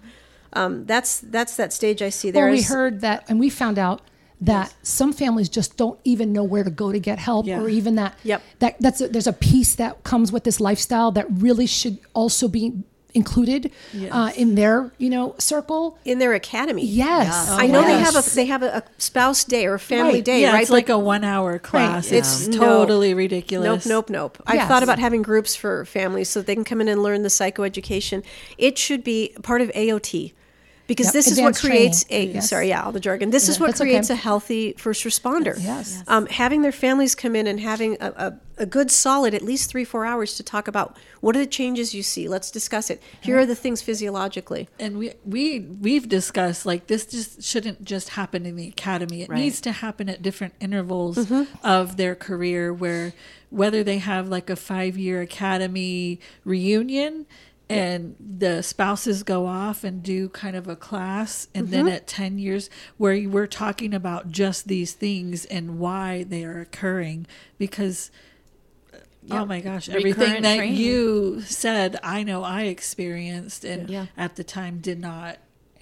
Um, 0.54 0.86
that's 0.86 1.20
that's 1.20 1.58
that 1.58 1.74
stage 1.74 2.02
I 2.02 2.10
see 2.10 2.32
there. 2.32 2.46
Well, 2.46 2.54
we 2.54 2.62
heard 2.62 3.02
that, 3.02 3.26
and 3.28 3.40
we 3.40 3.50
found 3.50 3.78
out 3.78 4.02
that 4.40 4.74
some 4.84 5.12
families 5.14 5.50
just 5.50 5.76
don't 5.78 6.00
even 6.04 6.32
know 6.32 6.44
where 6.44 6.64
to 6.64 6.70
go 6.70 6.92
to 6.94 7.00
get 7.00 7.20
help, 7.20 7.46
Yeah. 7.46 7.60
or 7.62 7.68
even 7.70 7.96
that. 7.96 8.18
Yep. 8.24 8.42
That 8.60 8.76
that's 8.80 9.02
a, 9.02 9.08
there's 9.10 9.28
a 9.28 9.34
piece 9.34 9.76
that 9.76 10.04
comes 10.04 10.32
with 10.32 10.44
this 10.46 10.60
lifestyle 10.62 11.12
that 11.12 11.26
really 11.30 11.68
should 11.68 11.98
also 12.14 12.48
be 12.48 12.84
included 13.14 13.72
uh, 14.12 14.32
in 14.36 14.56
their 14.56 14.92
you 14.98 15.10
know 15.10 15.36
circle. 15.38 15.98
in 16.06 16.20
their 16.20 16.34
academy. 16.34 16.86
Yes. 16.86 17.50
I 17.50 17.68
know 17.68 17.82
they 17.84 18.00
have 18.00 18.16
a 18.16 18.30
they 18.36 18.46
have 18.46 18.64
a, 18.64 18.78
a 18.78 18.84
spouse 18.98 19.44
day 19.44 19.66
or 19.66 19.76
a 19.76 19.80
family 19.80 20.16
Right. 20.16 20.26
day, 20.26 20.42
yeah, 20.42 20.54
right? 20.54 20.62
it's 20.62 20.72
like 20.72 20.90
a 20.90 20.98
one-hour 20.98 21.60
class. 21.60 22.08
It's- 22.12 22.48
It's 22.48 22.48
no. 22.56 22.60
totally 22.60 23.10
Nope, 23.10 23.18
ridiculous. 23.18 23.86
nope, 23.86 24.10
nope. 24.10 24.38
Nope. 24.38 24.44
I've 24.48 24.56
Yes. 24.56 24.68
thought 24.68 24.84
about 24.84 25.00
having 25.00 25.22
groups 25.22 25.56
for 25.56 25.86
families 25.86 26.30
so 26.30 26.42
they 26.42 26.56
can 26.56 26.64
come 26.64 26.82
in 26.82 26.88
and 26.88 27.02
learn 27.04 27.22
the 27.24 27.30
psychoeducation. 27.30 28.24
It 28.58 28.78
should 28.78 29.04
be 29.04 29.36
part 29.44 29.62
of 29.62 29.70
AOT. 29.72 30.34
Because 30.86 31.08
Yep, 31.08 31.14
this 31.14 31.28
is 31.32 31.40
what 31.40 31.56
creates 31.56 32.04
training. 32.04 32.30
a 32.32 32.34
Yes. 32.36 32.50
sorry, 32.50 32.68
yeah, 32.68 32.84
all 32.84 32.92
the 32.92 33.00
jargon. 33.00 33.30
This 33.30 33.48
is 33.48 33.58
what 33.60 33.68
That's 33.68 33.80
okay. 33.82 33.92
creates 33.92 34.10
a 34.10 34.16
healthy 34.16 34.74
first 34.78 35.06
responder. 35.06 35.56
Yes. 35.58 36.04
Um, 36.08 36.26
having 36.28 36.62
their 36.62 36.74
families 36.74 37.16
come 37.16 37.36
in 37.38 37.48
and 37.48 37.60
having 37.62 37.96
a, 38.02 38.08
a, 38.18 38.40
a 38.58 38.66
good 38.66 38.92
solid 38.92 39.34
at 39.34 39.42
least 39.42 39.70
three, 39.70 39.86
four 39.86 40.06
hours 40.06 40.36
to 40.36 40.44
talk 40.44 40.68
about 40.68 40.98
what 41.22 41.38
are 41.38 41.40
the 41.40 41.46
changes 41.48 41.96
you 41.96 42.04
see. 42.04 42.28
Let's 42.28 42.52
discuss 42.52 42.90
it. 42.90 43.02
Here 43.22 43.40
are 43.40 43.46
the 43.46 43.56
things 43.56 43.82
physiologically. 43.82 44.68
and 44.78 44.98
we 44.98 45.14
we 45.26 45.62
we've 45.62 46.10
discussed 46.10 46.66
like 46.66 46.88
this 46.88 47.06
just 47.06 47.42
shouldn't 47.44 47.86
just 47.86 48.10
happen 48.10 48.46
in 48.46 48.56
the 48.58 48.68
academy 48.68 49.22
it 49.22 49.30
needs 49.30 49.62
to 49.62 49.72
happen 49.72 50.10
at 50.10 50.22
different 50.22 50.54
intervals 50.60 51.32
of 51.64 51.96
their 51.98 52.14
career 52.14 52.74
where 52.74 53.14
whether 53.50 53.84
they 53.84 54.00
have 54.00 54.28
like 54.28 54.50
a 54.50 54.56
five 54.58 54.98
year 54.98 55.22
academy 55.22 56.20
reunion 56.44 57.26
and 57.74 58.16
the 58.20 58.62
spouses 58.62 59.24
go 59.24 59.46
off 59.48 59.84
and 59.84 60.04
do 60.04 60.30
kind 60.30 60.56
of 60.56 60.68
a 60.68 60.76
class 60.76 61.48
and 61.56 61.70
then 61.70 61.88
at 61.88 62.08
10 62.08 62.40
years 62.40 62.70
where 62.98 63.28
we're 63.30 63.48
talking 63.48 63.94
about 63.94 64.30
just 64.32 64.68
these 64.68 64.94
things 64.94 65.46
and 65.46 65.80
why 65.80 66.24
they 66.24 66.44
are 66.44 66.60
occurring 66.62 67.26
because 67.58 68.12
uh, 68.94 68.98
Oh 69.32 69.46
my 69.46 69.60
gosh, 69.62 69.90
everything 69.90 70.20
Recurrent 70.22 70.44
that 70.44 70.58
training. 70.58 70.76
you 70.76 71.42
said, 71.42 71.98
I 72.04 72.24
know 72.24 72.44
I 72.44 72.64
experienced 72.64 73.64
and 73.66 73.90
Yeah. 73.90 74.06
at 74.18 74.36
the 74.36 74.44
time 74.44 74.80
did 74.80 75.00
not 75.00 75.38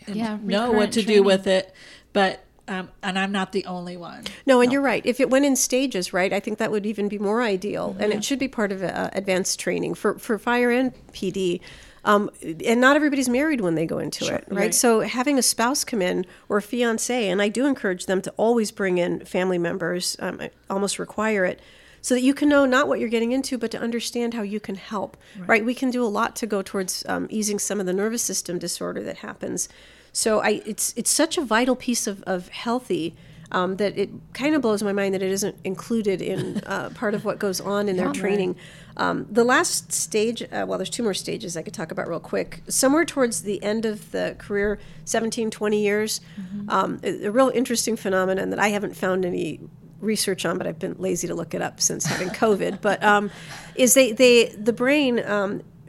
Yeah, 0.08 0.38
know 0.44 0.72
what 0.72 0.92
to 0.94 1.04
training. 1.04 1.24
do 1.24 1.24
with 1.24 1.48
it. 1.48 1.74
But, 2.14 2.44
um, 2.72 2.90
and 3.04 3.20
I'm 3.20 3.34
not 3.34 3.52
the 3.52 3.66
only 3.66 3.98
one. 3.98 4.24
No, 4.46 4.62
and 4.62 4.72
you're 4.72 4.82
right. 4.82 5.06
If 5.06 5.20
it 5.20 5.30
went 5.30 5.44
in 5.44 5.58
stages, 5.58 6.14
right, 6.14 6.32
I 6.32 6.40
think 6.40 6.58
that 6.60 6.72
would 6.72 6.86
even 6.86 7.10
be 7.10 7.20
more 7.20 7.42
ideal, 7.42 7.98
and 8.00 8.14
it 8.14 8.24
should 8.24 8.40
be 8.40 8.48
part 8.48 8.72
of 8.72 8.82
uh, 8.82 9.10
advanced 9.12 9.60
training 9.60 9.96
for 9.96 10.18
for 10.18 10.40
fire 10.40 10.72
and 10.72 10.94
PD. 11.12 11.60
Um, 12.04 12.32
and 12.66 12.82
not 12.82 12.96
everybody's 12.96 13.30
married 13.30 13.62
when 13.62 13.76
they 13.76 13.86
go 13.86 14.00
into 14.00 14.26
it, 14.26 14.46
right? 14.48 14.52
Right. 14.52 14.74
So 14.74 15.02
having 15.02 15.38
a 15.38 15.44
spouse 15.44 15.84
come 15.84 16.02
in 16.02 16.26
or 16.50 16.58
a 16.58 16.62
fiance, 16.62 17.30
and 17.30 17.42
I 17.42 17.50
do 17.50 17.68
encourage 17.68 18.06
them 18.06 18.22
to 18.24 18.32
always 18.38 18.72
bring 18.72 18.98
in 18.98 19.24
family 19.26 19.60
members. 19.60 20.16
Um, 20.20 20.40
I 20.40 20.50
almost 20.70 20.98
require 20.98 21.46
it. 21.46 21.60
So 22.04 22.16
that 22.16 22.22
you 22.22 22.34
can 22.34 22.50
know 22.50 22.66
not 22.66 22.88
what 22.88 23.00
you're 23.00 23.10
getting 23.10 23.32
into, 23.32 23.60
but 23.60 23.70
to 23.72 23.80
understand 23.80 24.34
how 24.34 24.42
you 24.42 24.60
can 24.60 24.74
help. 24.74 25.18
Right? 25.38 25.64
We 25.64 25.76
can 25.76 25.92
do 25.92 26.04
a 26.04 26.10
lot 26.10 26.36
to 26.38 26.48
go 26.48 26.64
towards 26.64 27.06
um, 27.08 27.28
easing 27.30 27.60
some 27.60 27.80
of 27.80 27.86
the 27.86 27.94
nervous 27.94 28.24
system 28.24 28.58
disorder 28.58 29.04
that 29.04 29.18
happens. 29.18 29.70
So 30.14 30.40
I, 30.40 30.62
it's 30.66 30.94
it's 30.98 31.10
such 31.10 31.38
a 31.38 31.42
vital 31.42 31.76
piece 31.76 32.08
of, 32.08 32.22
of 32.24 32.50
healthy 32.50 33.16
um, 33.52 33.78
that 33.78 33.98
it 33.98 34.10
kind 34.34 34.56
of 34.56 34.62
blows 34.62 34.82
my 34.82 34.94
mind 34.94 35.14
that 35.14 35.22
it 35.22 35.32
isn't 35.32 35.56
included 35.64 36.22
in 36.22 36.62
uh, 36.66 36.90
part 36.92 37.14
of 37.14 37.26
what 37.26 37.38
goes 37.38 37.60
on 37.60 37.90
in 37.90 37.98
their 37.98 38.12
training. 38.14 38.56
Um, 38.98 39.28
the 39.30 39.44
last 39.44 39.92
stage, 39.92 40.42
uh, 40.44 40.66
well, 40.68 40.78
there's 40.78 40.90
two 40.90 41.04
more 41.04 41.14
stages 41.14 41.58
I 41.58 41.62
could 41.62 41.74
talk 41.74 41.92
about 41.92 42.08
real 42.08 42.20
quick. 42.20 42.62
Somewhere 42.68 43.06
towards 43.06 43.44
the 43.44 43.62
end 43.64 43.86
of 43.86 44.12
the 44.12 44.36
career, 44.38 44.80
17, 45.06 45.52
20 45.52 45.82
years, 45.82 46.22
um, 46.70 47.00
a, 47.04 47.26
a 47.26 47.32
real 47.32 47.50
interesting 47.50 47.96
phenomenon 47.96 48.52
that 48.52 48.60
I 48.60 48.70
haven't 48.70 48.96
found 48.96 49.26
any 49.26 49.60
research 50.00 50.46
on, 50.46 50.58
but 50.58 50.66
I've 50.66 50.80
been 50.80 50.96
lazy 50.98 51.28
to 51.28 51.36
look 51.36 51.54
it 51.54 51.62
up 51.62 51.80
since 51.80 52.06
having 52.06 52.30
COVID. 52.30 52.80
But 52.82 53.04
um, 53.04 53.32
is 53.76 53.94
they 53.94 54.12
they 54.12 54.46
the 54.50 54.74
brain. 54.74 55.20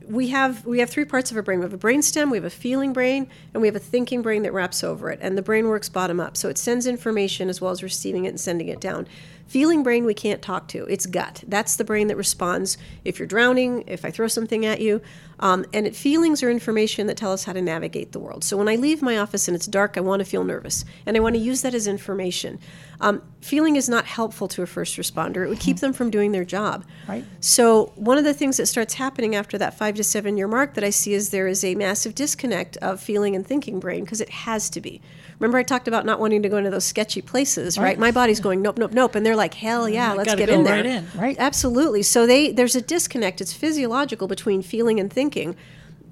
We 0.09 0.29
have 0.29 0.65
we 0.67 0.79
have 0.81 0.91
three 0.91 1.05
parts 1.05 1.31
of 1.31 1.37
our 1.37 1.43
brain. 1.43 1.59
We 1.61 1.65
have 1.65 1.73
a 1.73 1.79
brain 1.79 2.03
stem, 2.03 2.31
we 2.31 2.37
have 2.37 2.45
a 2.45 2.51
feeling 2.51 2.93
brain, 2.93 3.29
and 3.53 3.61
we 3.61 3.69
have 3.69 3.77
a 3.77 3.81
thinking 3.81 4.23
brain 4.23 4.43
that 4.43 4.53
wraps 4.53 4.83
over 4.83 5.11
it. 5.11 5.19
And 5.23 5.37
the 5.37 5.43
brain 5.43 5.69
works 5.69 5.89
bottom 5.89 6.21
up, 6.21 6.37
so 6.37 6.49
it 6.49 6.59
sends 6.59 6.87
information 6.87 7.49
as 7.49 7.61
well 7.61 7.71
as 7.71 7.83
receiving 7.83 8.25
it 8.25 8.29
and 8.29 8.41
sending 8.41 8.69
it 8.69 8.81
down. 8.81 9.07
Feeling 9.47 9.83
brain 9.83 10.05
we 10.05 10.15
can't 10.15 10.41
talk 10.41 10.69
to. 10.69 10.85
It's 10.87 11.07
gut. 11.07 11.45
That's 11.47 11.77
the 11.77 11.85
brain 11.85 12.09
that 12.09 12.17
responds 12.17 12.79
if 13.05 13.19
you're 13.19 13.29
drowning, 13.29 13.85
if 13.87 14.05
I 14.05 14.11
throw 14.11 14.29
something 14.29 14.65
at 14.65 14.81
you. 14.81 15.03
Um, 15.41 15.67
and 15.73 15.87
it, 15.87 15.97
feelings 15.97 16.43
are 16.43 16.51
information 16.51 17.09
that 17.09 17.17
tell 17.17 17.33
us 17.33 17.45
how 17.45 17.53
to 17.53 17.61
navigate 17.61 18.13
the 18.13 18.21
world. 18.21 18.45
So 18.45 18.57
when 18.57 18.69
I 18.69 18.77
leave 18.77 19.03
my 19.03 19.19
office 19.19 19.49
and 19.49 19.57
it's 19.57 19.67
dark, 19.67 19.97
I 19.97 20.01
want 20.01 20.21
to 20.21 20.25
feel 20.25 20.45
nervous, 20.45 20.85
and 21.05 21.17
I 21.17 21.21
want 21.21 21.35
to 21.35 21.41
use 21.41 21.63
that 21.63 21.75
as 21.75 21.89
information. 21.89 22.61
Um, 23.01 23.23
feeling 23.41 23.75
is 23.75 23.89
not 23.89 24.05
helpful 24.05 24.47
to 24.49 24.63
a 24.63 24.67
first 24.67 24.97
responder. 24.97 25.45
It 25.45 25.49
would 25.49 25.59
keep 25.59 25.81
them 25.81 25.93
from 25.93 26.11
doing 26.11 26.31
their 26.31 26.45
job. 26.45 26.85
Right. 27.09 27.25
So 27.41 27.93
one 27.97 28.19
of 28.19 28.25
the 28.25 28.35
things 28.35 28.57
that 28.59 28.67
starts 28.67 28.95
happening 28.95 29.35
after 29.35 29.59
that 29.59 29.77
five 29.77 29.97
to 29.97 30.05
seven 30.05 30.37
year 30.37 30.47
mark 30.47 30.75
that 30.75 30.85
I 30.85 30.91
see 30.91 31.13
is 31.13 31.31
there 31.31 31.49
is 31.49 31.65
a 31.65 31.75
massive 31.75 32.15
disconnect 32.15 32.77
of 32.77 33.01
feeling 33.01 33.35
and 33.35 33.45
thinking 33.45 33.81
brain 33.81 34.05
because 34.05 34.21
it 34.21 34.31
has 34.31 34.71
to 34.71 34.81
be. 34.81 35.03
Remember 35.43 35.59
I 35.59 35.65
talked 35.65 35.89
about 35.89 36.07
not 36.07 36.21
wanting 36.21 36.45
to 36.45 36.49
go 36.49 36.57
into 36.57 36.71
those 36.71 36.85
sketchy 36.85 37.21
places, 37.21 37.77
right? 37.77 37.99
My 37.99 38.13
body's 38.13 38.39
going 38.39 38.63
nope, 38.63 38.79
nope, 38.79 38.93
nope, 38.93 39.17
and 39.17 39.27
they're 39.27 39.35
like, 39.35 39.55
hell 39.55 39.89
yeah, 39.89 40.13
I 40.13 40.15
let's 40.15 40.37
get 40.37 40.49
go 40.49 40.55
in 40.55 40.63
there. 40.63 40.77
right 40.77 40.87
in. 40.87 41.09
Right. 41.17 41.37
Absolutely. 41.37 42.05
So 42.05 42.29
they 42.29 42.53
there's 42.53 42.77
a 42.77 42.81
disconnect. 42.81 43.41
It's 43.41 43.53
physiological 43.53 44.29
between 44.29 44.63
feeling 44.63 45.01
and 45.01 45.13
thinking. 45.13 45.57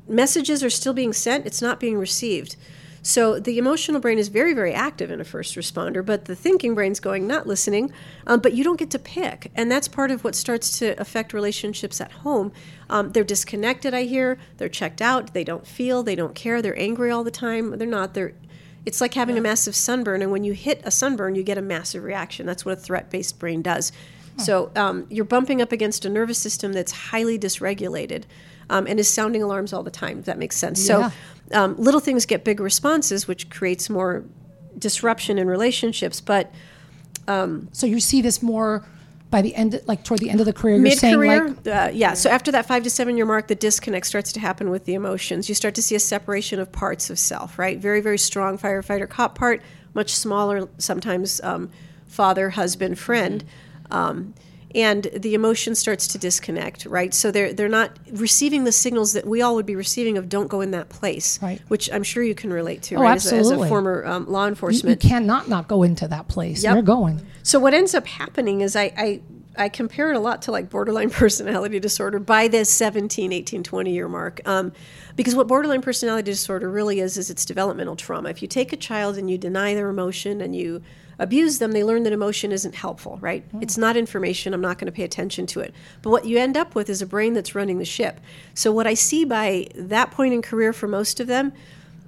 Messages 0.09 0.64
are 0.64 0.71
still 0.71 0.93
being 0.93 1.12
sent. 1.12 1.47
It's 1.47 1.62
not 1.62 1.79
being 1.79 1.97
received. 1.97 2.57
So 3.03 3.38
the 3.38 3.57
emotional 3.57 4.01
brain 4.01 4.19
is 4.19 4.27
very, 4.27 4.53
very 4.53 4.75
active 4.75 5.12
in 5.12 5.21
a 5.21 5.25
first 5.25 5.55
responder, 5.55 6.05
but 6.05 6.25
the 6.25 6.35
thinking 6.35 6.75
brain's 6.75 6.99
going, 6.99 7.27
not 7.27 7.47
listening, 7.47 7.93
um, 8.27 8.40
but 8.40 8.53
you 8.53 8.64
don't 8.64 8.79
get 8.79 8.90
to 8.90 8.99
pick. 8.99 9.51
And 9.55 9.71
that's 9.71 9.88
part 9.88 10.11
of 10.11 10.23
what 10.25 10.35
starts 10.35 10.77
to 10.81 11.01
affect 11.01 11.33
relationships 11.33 12.01
at 12.01 12.11
home. 12.12 12.53
Um, 12.90 13.12
they're 13.12 13.25
disconnected, 13.25 13.95
I 13.95 14.03
hear. 14.03 14.38
They're 14.59 14.69
checked 14.69 15.01
out. 15.01 15.33
They 15.33 15.45
don't 15.45 15.66
feel. 15.66 16.03
They 16.03 16.16
don't 16.16 16.35
care. 16.35 16.61
They're 16.61 16.79
angry 16.79 17.11
all 17.12 17.25
the 17.25 17.31
time. 17.31 17.79
They're 17.79 17.87
not. 17.87 18.14
They're. 18.14 18.35
It's 18.87 19.01
like 19.01 19.14
having 19.14 19.37
a 19.37 19.40
massive 19.40 19.77
sunburn, 19.77 20.23
and 20.23 20.33
when 20.33 20.43
you 20.43 20.53
hit 20.53 20.81
a 20.85 20.90
sunburn, 20.90 21.35
you 21.35 21.43
get 21.43 21.59
a 21.59 21.62
massive 21.62 22.03
reaction. 22.03 22.47
That's 22.47 22.64
what 22.64 22.73
a 22.73 22.81
threat-based 22.81 23.38
brain 23.38 23.62
does. 23.62 23.93
So 24.38 24.71
um, 24.75 25.07
you're 25.11 25.27
bumping 25.27 25.61
up 25.61 25.71
against 25.71 26.07
a 26.07 26.09
nervous 26.09 26.38
system 26.38 26.73
that's 26.73 26.93
highly 26.93 27.38
dysregulated 27.38 28.25
um, 28.71 28.87
and 28.87 28.99
is 28.99 29.12
sounding 29.12 29.43
alarms 29.43 29.75
all 29.75 29.83
the 29.83 29.90
time. 29.90 30.21
If 30.21 30.25
that 30.25 30.38
makes 30.38 30.57
sense. 30.57 30.88
Yeah. 30.88 31.11
So 31.11 31.61
um, 31.61 31.77
little 31.77 32.01
things 32.01 32.25
get 32.25 32.43
big 32.43 32.59
responses, 32.59 33.29
which 33.29 33.51
creates 33.51 33.90
more 33.90 34.25
disruption 34.79 35.38
in 35.38 35.47
relationships. 35.47 36.23
But 36.23 36.51
So 37.73 37.87
you 37.87 38.01
see 38.01 38.23
this 38.23 38.43
more 38.43 38.87
by 39.31 39.43
the 39.43 39.55
end, 39.55 39.81
like 39.87 40.05
toward 40.05 40.21
the 40.21 40.29
end 40.29 40.40
of 40.40 40.47
the 40.47 40.53
career. 40.53 40.75
You're 40.75 40.83
mid 40.83 40.99
saying 40.99 41.14
career, 41.14 41.49
like 41.49 41.66
uh, 41.66 41.90
yeah. 41.93 42.14
So 42.14 42.29
after 42.29 42.51
that 42.53 42.66
five 42.66 42.83
to 42.83 42.90
seven 42.90 43.16
year 43.16 43.27
mark, 43.27 43.47
the 43.47 43.55
disconnect 43.55 44.07
starts 44.07 44.33
to 44.33 44.40
happen 44.40 44.71
with 44.71 44.85
the 44.85 44.95
emotions. 44.95 45.49
You 45.49 45.55
start 45.55 45.75
to 45.77 45.83
see 45.83 45.95
a 45.95 46.01
separation 46.01 46.59
of 46.59 46.73
parts 46.73 47.11
of 47.11 47.19
self, 47.19 47.59
right? 47.59 47.79
Very, 47.79 48.01
very 48.01 48.19
strong 48.19 48.59
firefighter 48.59 49.09
cop 49.09 49.37
part, 49.37 49.62
much 49.95 50.14
smaller, 50.14 50.69
sometimes 50.79 51.40
um, 51.43 51.71
father, 52.07 52.51
husband, 52.51 52.99
friend. 52.99 53.45
Um, 53.90 54.35
and 54.74 55.04
the 55.16 55.35
emotion 55.35 55.74
starts 55.74 56.06
to 56.09 56.18
disconnect, 56.18 56.87
right? 56.87 57.12
So 57.12 57.30
they're 57.30 57.52
they're 57.52 57.68
not 57.68 57.98
receiving 58.12 58.64
the 58.64 58.72
signals 58.72 59.12
that 59.14 59.26
we 59.26 59.42
all 59.42 59.54
would 59.56 59.66
be 59.66 59.76
receiving 59.76 60.16
of 60.16 60.28
"don't 60.28 60.48
go 60.48 60.61
in 60.61 60.70
that 60.72 60.88
place," 60.88 61.40
Right. 61.42 61.61
Which 61.68 61.90
I'm 61.92 62.02
sure 62.02 62.22
you 62.22 62.35
can 62.35 62.52
relate 62.52 62.83
to, 62.85 62.96
Oh, 62.96 63.02
right? 63.02 63.16
As 63.16 63.33
a, 63.33 63.37
as 63.37 63.50
a 63.50 63.66
former 63.68 64.04
um, 64.06 64.26
law 64.30 64.46
you, 64.46 64.80
you 64.85 64.96
cannot 64.96 65.48
not 65.48 65.68
go 65.68 65.83
into 65.83 66.09
that 66.09 66.28
place. 66.28 66.62
Yep. 66.62 66.74
You're 66.74 66.83
going. 66.83 67.20
so 67.42 67.59
what 67.59 67.74
ends 67.74 67.94
up 67.94 68.06
happening 68.06 68.61
is 68.61 68.76
I, 68.76 68.92
I 68.96 69.20
I 69.56 69.68
compare 69.68 70.11
it 70.11 70.16
a 70.16 70.20
lot 70.20 70.42
to 70.42 70.52
like 70.52 70.70
borderline 70.70 71.11
personality 71.24 71.80
disorder 71.80 72.18
by 72.18 72.48
this 72.48 72.70
17, 72.72 73.33
18, 73.33 73.62
20 73.62 73.92
year 73.92 74.09
mark. 74.09 74.40
Um, 74.46 74.72
because 75.16 75.35
what 75.35 75.48
borderline 75.48 75.83
personality 75.83 76.30
disorder 76.30 76.70
really 76.70 77.00
is 77.00 77.18
is 77.18 77.30
it's 77.30 77.44
developmental 77.44 77.96
trauma. 77.96 78.30
If 78.30 78.42
you 78.42 78.48
take 78.48 78.72
a 78.72 78.76
child 78.76 79.18
and 79.18 79.30
you 79.30 79.37
deny 79.37 79.74
their 79.74 79.88
emotion 79.88 80.40
and 80.40 80.54
you 80.54 80.83
abuse 81.20 81.59
them, 81.59 81.70
they 81.70 81.85
learn 81.85 82.02
that 82.02 82.12
emotion 82.12 82.50
isn't 82.50 82.74
helpful, 82.74 83.18
right? 83.20 83.44
It's 83.61 83.78
not 83.78 83.96
information. 83.96 84.52
I'm 84.52 84.61
not 84.61 84.78
going 84.78 84.87
to 84.87 84.92
pay 84.92 85.04
attention 85.04 85.46
to 85.46 85.61
it. 85.61 85.72
But 86.02 86.11
what 86.11 86.24
you 86.24 86.38
end 86.38 86.56
up 86.56 86.74
with 86.74 86.90
is 86.90 87.00
a 87.00 87.06
brain 87.06 87.35
that's 87.35 87.54
running 87.54 87.78
the 87.78 87.85
ship. 87.85 88.20
So 88.54 88.72
what 88.72 88.87
I 88.87 88.94
see 88.94 89.24
by 89.24 89.68
that 89.74 90.11
point 90.11 90.35
in 90.35 90.42
career 90.42 90.72
for 90.72 90.88
most 90.88 91.20
of 91.20 91.28
them 91.28 91.52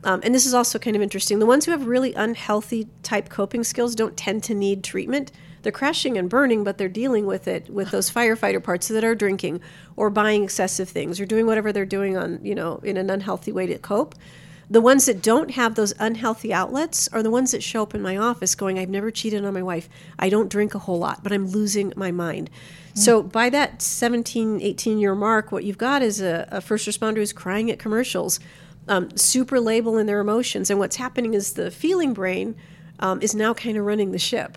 um, 0.04 0.20
and 0.24 0.34
this 0.34 0.46
is 0.46 0.54
also 0.54 0.78
kind 0.78 0.96
of 0.96 1.02
interesting. 1.02 1.38
The 1.38 1.46
ones 1.46 1.64
who 1.64 1.70
have 1.70 1.86
really 1.86 2.12
unhealthy 2.14 2.88
type 3.02 3.28
coping 3.28 3.62
skills 3.62 3.94
don't 3.94 4.16
tend 4.16 4.42
to 4.44 4.54
need 4.54 4.82
treatment. 4.82 5.30
They're 5.62 5.70
crashing 5.70 6.18
and 6.18 6.28
burning, 6.28 6.64
but 6.64 6.76
they're 6.76 6.88
dealing 6.88 7.24
with 7.24 7.46
it 7.46 7.70
with 7.70 7.90
those 7.90 8.10
firefighter 8.14 8.62
parts 8.62 8.88
that 8.88 9.04
are 9.04 9.14
drinking 9.14 9.60
or 9.96 10.10
buying 10.10 10.42
excessive 10.42 10.88
things 10.88 11.20
or 11.20 11.26
doing 11.26 11.46
whatever 11.46 11.72
they're 11.72 11.86
doing 11.86 12.16
on, 12.16 12.40
you 12.44 12.54
know, 12.54 12.78
in 12.78 12.96
an 12.96 13.10
unhealthy 13.10 13.52
way 13.52 13.66
to 13.66 13.78
cope. 13.78 14.14
The 14.72 14.80
ones 14.80 15.04
that 15.04 15.20
don't 15.22 15.50
have 15.50 15.74
those 15.74 15.92
unhealthy 15.98 16.50
outlets 16.52 17.06
are 17.08 17.22
the 17.22 17.30
ones 17.30 17.50
that 17.50 17.62
show 17.62 17.82
up 17.82 17.94
in 17.94 18.00
my 18.00 18.16
office 18.16 18.54
going, 18.54 18.78
I've 18.78 18.88
never 18.88 19.10
cheated 19.10 19.44
on 19.44 19.52
my 19.52 19.62
wife. 19.62 19.86
I 20.18 20.30
don't 20.30 20.48
drink 20.48 20.74
a 20.74 20.78
whole 20.78 20.98
lot, 20.98 21.22
but 21.22 21.30
I'm 21.30 21.46
losing 21.46 21.92
my 21.94 22.10
mind. 22.10 22.48
So 22.94 23.22
by 23.22 23.50
that 23.50 23.82
17, 23.82 24.60
18 24.62 24.98
year 24.98 25.14
mark, 25.14 25.52
what 25.52 25.64
you've 25.64 25.76
got 25.78 26.00
is 26.00 26.22
a, 26.22 26.48
a 26.50 26.60
first 26.62 26.88
responder 26.88 27.16
who's 27.16 27.34
crying 27.34 27.70
at 27.70 27.78
commercials, 27.78 28.40
um, 28.88 29.14
super 29.16 29.60
labeling 29.60 30.06
their 30.06 30.20
emotions. 30.20 30.70
And 30.70 30.78
what's 30.78 30.96
happening 30.96 31.34
is 31.34 31.52
the 31.52 31.70
feeling 31.70 32.14
brain 32.14 32.54
um, 32.98 33.20
is 33.20 33.34
now 33.34 33.52
kind 33.52 33.76
of 33.76 33.84
running 33.84 34.12
the 34.12 34.18
ship. 34.18 34.56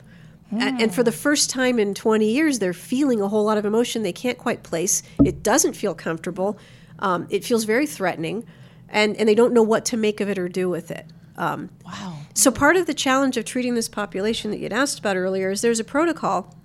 A- 0.53 0.63
And 0.79 0.95
for 0.95 1.03
the 1.03 1.11
first 1.11 1.49
time 1.49 1.77
in 1.77 1.93
20 1.93 2.25
years, 2.29 2.59
they're 2.59 2.71
feeling 2.73 3.19
a 3.19 3.27
whole 3.27 3.43
lot 3.43 3.57
of 3.57 3.65
emotion 3.65 4.03
they 4.03 4.13
can't 4.13 4.37
quite 4.37 4.63
place. 4.63 5.03
It 5.25 5.43
doesn't 5.43 5.73
feel 5.73 5.93
comfortable. 5.93 6.57
Um, 6.99 7.27
it 7.29 7.43
feels 7.43 7.65
very 7.65 7.85
threatening. 7.87 8.45
And, 8.89 9.15
and 9.17 9.27
they 9.27 9.35
don't 9.35 9.53
know 9.53 9.63
what 9.63 9.85
to 9.85 9.97
make 9.97 10.21
of 10.21 10.29
it 10.29 10.37
or 10.37 10.47
do 10.47 10.69
with 10.69 10.91
it. 10.91 11.05
Um, 11.37 11.69
Wow. 11.85 12.17
so 12.33 12.49
part 12.49 12.77
of 12.77 12.85
the 12.85 12.93
challenge 12.93 13.35
of 13.35 13.43
treating 13.43 13.75
this 13.75 13.89
population 13.89 14.51
that 14.51 14.59
you'd 14.59 14.71
asked 14.71 14.99
about 14.99 15.17
earlier 15.17 15.51
is 15.51 15.61
there's 15.61 15.81
a 15.81 15.83
protocol 15.83 16.55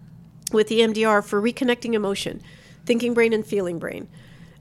with 0.52 0.68
the 0.68 0.80
EMDR 0.80 1.24
for 1.24 1.40
reconnecting 1.42 1.94
emotion, 1.94 2.40
thinking 2.86 3.12
brain 3.14 3.32
and 3.32 3.44
feeling 3.44 3.78
brain. 3.78 4.08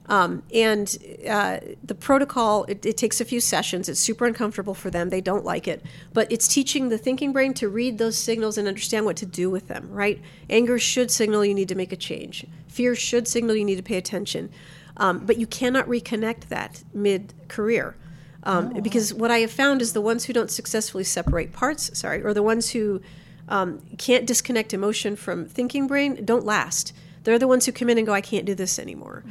Um, 0.06 0.42
and 0.52 0.98
uh, 1.28 1.60
the 1.84 1.94
protocol, 1.94 2.64
it, 2.64 2.84
it 2.84 2.96
takes 2.96 3.20
a 3.20 3.24
few 3.24 3.38
sessions. 3.40 3.88
It's 3.88 4.00
super 4.00 4.26
uncomfortable 4.26 4.74
for 4.74 4.90
them. 4.90 5.10
They 5.10 5.20
don't 5.20 5.44
like 5.44 5.68
it. 5.68 5.84
But 6.12 6.32
it's 6.32 6.48
teaching 6.48 6.88
the 6.88 6.98
thinking 6.98 7.32
brain 7.32 7.54
to 7.54 7.68
read 7.68 7.98
those 7.98 8.18
signals 8.18 8.58
and 8.58 8.66
understand 8.66 9.04
what 9.06 9.16
to 9.18 9.26
do 9.26 9.48
with 9.50 9.68
them, 9.68 9.88
right? 9.88 10.20
Anger 10.48 10.80
should 10.80 11.12
signal 11.12 11.44
you 11.44 11.54
need 11.54 11.68
to 11.68 11.76
make 11.76 11.92
a 11.92 11.96
change, 11.96 12.44
fear 12.66 12.96
should 12.96 13.28
signal 13.28 13.54
you 13.54 13.64
need 13.64 13.76
to 13.76 13.84
pay 13.84 13.96
attention. 13.96 14.50
Um, 15.00 15.24
but 15.26 15.38
you 15.38 15.46
cannot 15.46 15.86
reconnect 15.88 16.48
that 16.48 16.84
mid 16.94 17.32
career. 17.48 17.96
Um, 18.44 18.72
Because 18.82 19.12
what 19.12 19.30
I 19.30 19.38
have 19.38 19.50
found 19.50 19.82
is 19.82 19.92
the 19.92 20.00
ones 20.00 20.24
who 20.26 20.32
don't 20.32 20.50
successfully 20.50 21.04
separate 21.04 21.52
parts, 21.52 21.98
sorry, 21.98 22.22
or 22.22 22.32
the 22.32 22.42
ones 22.42 22.70
who 22.70 23.00
um, 23.48 23.80
can't 23.98 24.26
disconnect 24.26 24.72
emotion 24.72 25.16
from 25.16 25.46
thinking 25.46 25.86
brain 25.86 26.24
don't 26.24 26.44
last. 26.44 26.92
They're 27.24 27.38
the 27.38 27.46
ones 27.48 27.66
who 27.66 27.72
come 27.72 27.90
in 27.90 27.98
and 27.98 28.06
go, 28.06 28.14
I 28.14 28.22
can't 28.22 28.46
do 28.46 28.54
this 28.54 28.78
anymore. 28.78 29.24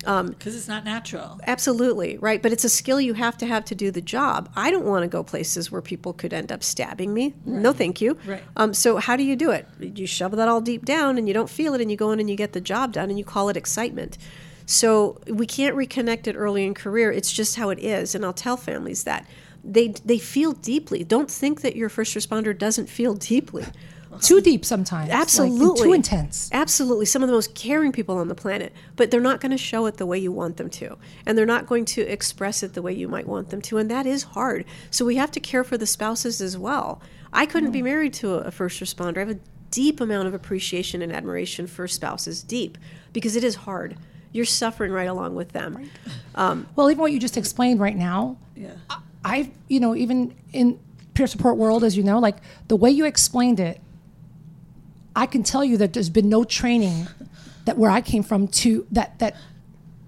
because 0.00 0.56
it's 0.56 0.66
not 0.66 0.84
natural. 0.84 1.38
Absolutely, 1.46 2.18
right? 2.18 2.42
But 2.42 2.52
it's 2.52 2.64
a 2.64 2.68
skill 2.68 3.00
you 3.00 3.14
have 3.14 3.36
to 3.38 3.46
have 3.46 3.64
to 3.66 3.74
do 3.74 3.92
the 3.92 4.00
job. 4.00 4.50
I 4.56 4.70
don't 4.72 4.84
want 4.84 5.02
to 5.04 5.08
go 5.08 5.22
places 5.22 5.70
where 5.70 5.82
people 5.82 6.12
could 6.12 6.32
end 6.32 6.50
up 6.50 6.64
stabbing 6.64 7.14
me. 7.14 7.34
No, 7.44 7.72
thank 7.72 8.00
you. 8.00 8.18
Right. 8.26 8.42
Um, 8.56 8.74
so, 8.74 8.96
how 8.96 9.14
do 9.16 9.22
you 9.22 9.36
do 9.36 9.50
it? 9.52 9.66
You 9.80 10.06
shove 10.08 10.32
that 10.36 10.48
all 10.48 10.60
deep 10.60 10.84
down 10.84 11.18
and 11.18 11.28
you 11.28 11.34
don't 11.34 11.50
feel 11.50 11.74
it, 11.74 11.80
and 11.80 11.88
you 11.90 11.96
go 11.96 12.10
in 12.10 12.18
and 12.18 12.28
you 12.28 12.36
get 12.36 12.52
the 12.52 12.60
job 12.60 12.92
done, 12.92 13.10
and 13.10 13.18
you 13.18 13.24
call 13.24 13.48
it 13.48 13.56
excitement. 13.56 14.18
So, 14.66 15.20
we 15.28 15.46
can't 15.46 15.74
reconnect 15.74 16.26
it 16.26 16.34
early 16.34 16.66
in 16.66 16.74
career. 16.74 17.10
It's 17.10 17.32
just 17.32 17.56
how 17.56 17.70
it 17.70 17.78
is. 17.78 18.14
And 18.14 18.24
I'll 18.24 18.32
tell 18.32 18.56
families 18.56 19.04
that. 19.04 19.26
They, 19.64 19.88
they 20.04 20.18
feel 20.18 20.52
deeply. 20.52 21.02
Don't 21.02 21.30
think 21.30 21.62
that 21.62 21.74
your 21.74 21.88
first 21.88 22.14
responder 22.14 22.56
doesn't 22.56 22.88
feel 22.88 23.14
deeply. 23.14 23.64
Too 24.20 24.40
deep 24.40 24.64
sometimes. 24.64 25.08
like, 25.08 25.18
Absolutely. 25.18 25.82
too 25.82 25.92
intense. 25.92 26.50
Absolutely. 26.52 27.06
Some 27.06 27.22
of 27.22 27.28
the 27.28 27.34
most 27.34 27.54
caring 27.54 27.92
people 27.92 28.16
on 28.16 28.28
the 28.28 28.34
planet, 28.34 28.72
but 28.96 29.10
they're 29.10 29.20
not 29.20 29.40
going 29.40 29.50
to 29.50 29.58
show 29.58 29.86
it 29.86 29.96
the 29.96 30.06
way 30.06 30.18
you 30.18 30.32
want 30.32 30.56
them 30.56 30.70
to. 30.70 30.96
And 31.24 31.36
they're 31.36 31.46
not 31.46 31.66
going 31.66 31.84
to 31.86 32.02
express 32.02 32.62
it 32.62 32.74
the 32.74 32.82
way 32.82 32.92
you 32.92 33.08
might 33.08 33.26
want 33.26 33.50
them 33.50 33.60
to. 33.62 33.78
And 33.78 33.90
that 33.90 34.06
is 34.06 34.22
hard. 34.22 34.64
So 34.90 35.04
we 35.04 35.16
have 35.16 35.30
to 35.32 35.40
care 35.40 35.64
for 35.64 35.76
the 35.76 35.86
spouses 35.86 36.40
as 36.40 36.56
well. 36.56 37.00
I 37.32 37.46
couldn't 37.46 37.72
be 37.72 37.78
mm-hmm. 37.78 37.86
married 37.86 38.14
to 38.14 38.34
a 38.34 38.50
first 38.50 38.80
responder. 38.80 39.18
I 39.18 39.20
have 39.20 39.30
a 39.30 39.40
deep 39.70 40.00
amount 40.00 40.28
of 40.28 40.34
appreciation 40.34 41.02
and 41.02 41.12
admiration 41.12 41.66
for 41.66 41.86
spouses, 41.88 42.42
deep, 42.42 42.78
because 43.12 43.36
it 43.36 43.44
is 43.44 43.56
hard. 43.56 43.96
You're 44.36 44.44
suffering 44.44 44.92
right 44.92 45.08
along 45.08 45.34
with 45.34 45.52
them. 45.52 45.90
Um, 46.34 46.66
well, 46.76 46.90
even 46.90 47.00
what 47.00 47.12
you 47.12 47.18
just 47.18 47.36
explained 47.36 47.80
right 47.80 47.96
now, 47.96 48.36
Yeah. 48.54 48.72
I, 49.24 49.50
you 49.66 49.80
know, 49.80 49.96
even 49.96 50.36
in 50.52 50.78
peer 51.14 51.26
support 51.26 51.56
world, 51.56 51.82
as 51.82 51.96
you 51.96 52.04
know, 52.04 52.18
like 52.20 52.36
the 52.68 52.76
way 52.76 52.90
you 52.90 53.06
explained 53.06 53.58
it, 53.58 53.80
I 55.16 55.26
can 55.26 55.42
tell 55.42 55.64
you 55.64 55.78
that 55.78 55.94
there's 55.94 56.10
been 56.10 56.28
no 56.28 56.44
training 56.44 57.08
that 57.64 57.78
where 57.78 57.90
I 57.90 58.02
came 58.02 58.22
from 58.22 58.46
to 58.48 58.86
that 58.92 59.18
that 59.18 59.34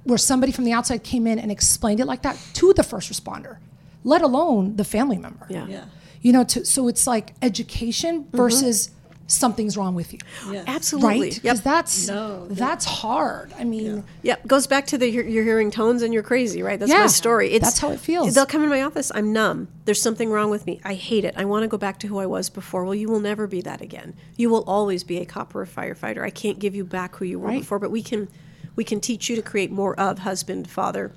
where 0.05 0.18
somebody 0.18 0.53
from 0.53 0.64
the 0.64 0.72
outside 0.72 1.03
came 1.03 1.26
in 1.26 1.39
and 1.39 1.51
explained 1.51 2.01
it 2.01 2.07
like 2.07 2.22
that 2.22 2.39
to 2.55 2.72
the 2.74 2.83
first 2.83 3.11
responder, 3.11 3.59
let 4.05 4.22
alone 4.22 4.76
the 4.76 4.85
family 4.85 5.18
member. 5.18 5.47
Yeah. 5.49 5.66
Yeah. 5.66 5.85
You 6.22 6.33
know, 6.33 6.45
to, 6.45 6.64
so 6.64 6.89
it's 6.89 7.07
like 7.07 7.35
education 7.43 8.24
mm-hmm. 8.24 8.37
versus 8.37 8.91
something's 9.31 9.76
wrong 9.76 9.95
with 9.95 10.12
you, 10.14 10.18
Yeah. 10.51 10.64
Absolutely. 10.66 11.09
right? 11.20 11.35
Because 11.35 11.59
Yep. 11.59 11.64
that's 11.64 12.09
No, 12.09 12.47
that- 12.49 12.57
that's 12.57 12.85
hard. 12.87 13.53
I 13.59 13.64
mean, 13.64 14.03
Yep, 14.22 14.47
goes 14.49 14.66
back 14.66 14.87
to 14.89 14.99
the 14.99 15.09
you're, 15.09 15.24
you're 15.24 15.45
hearing 15.45 15.70
tones 15.70 16.03
and 16.03 16.12
you're 16.14 16.22
crazy, 16.22 16.62
right? 16.62 16.79
That's 16.81 16.91
Yeah, 16.91 17.01
my 17.03 17.07
story. 17.09 17.53
It's, 17.53 17.62
that's 17.64 17.79
how 17.79 17.91
it 17.91 18.01
feels. 18.01 18.35
They'll 18.35 18.47
come 18.47 18.62
in 18.64 18.70
my 18.70 18.81
office. 18.83 19.12
I'm 19.14 19.33
numb. 19.33 19.68
There's 19.85 20.01
something 20.01 20.31
wrong 20.31 20.49
with 20.51 20.64
me. 20.66 20.81
I 20.83 20.95
hate 20.95 21.24
it. 21.26 21.35
I 21.37 21.45
want 21.45 21.62
to 21.62 21.68
go 21.68 21.76
back 21.76 21.99
to 22.01 22.07
who 22.09 22.18
I 22.18 22.26
was 22.26 22.49
before. 22.49 22.85
Well, 22.85 22.95
you 22.95 23.09
will 23.09 23.20
never 23.20 23.47
be 23.47 23.61
that 23.61 23.83
again. 23.83 24.14
You 24.37 24.49
will 24.49 24.64
always 24.66 25.05
be 25.05 25.18
a 25.18 25.26
cop 25.26 25.55
or 25.55 25.61
a 25.62 25.66
firefighter. 25.66 26.22
I 26.22 26.31
can't 26.31 26.59
give 26.59 26.74
you 26.74 26.85
back 26.85 27.16
who 27.16 27.26
you 27.26 27.39
were 27.39 27.49
Right. 27.49 27.61
before, 27.61 27.79
but 27.79 27.91
we 27.91 28.03
can 28.03 28.29
we 28.76 28.85
can 28.85 29.01
teach 29.01 29.29
you 29.29 29.37
to 29.37 29.43
create 29.43 29.70
more 29.72 29.99
of 30.01 30.20
husband, 30.20 30.70
father, 30.70 31.11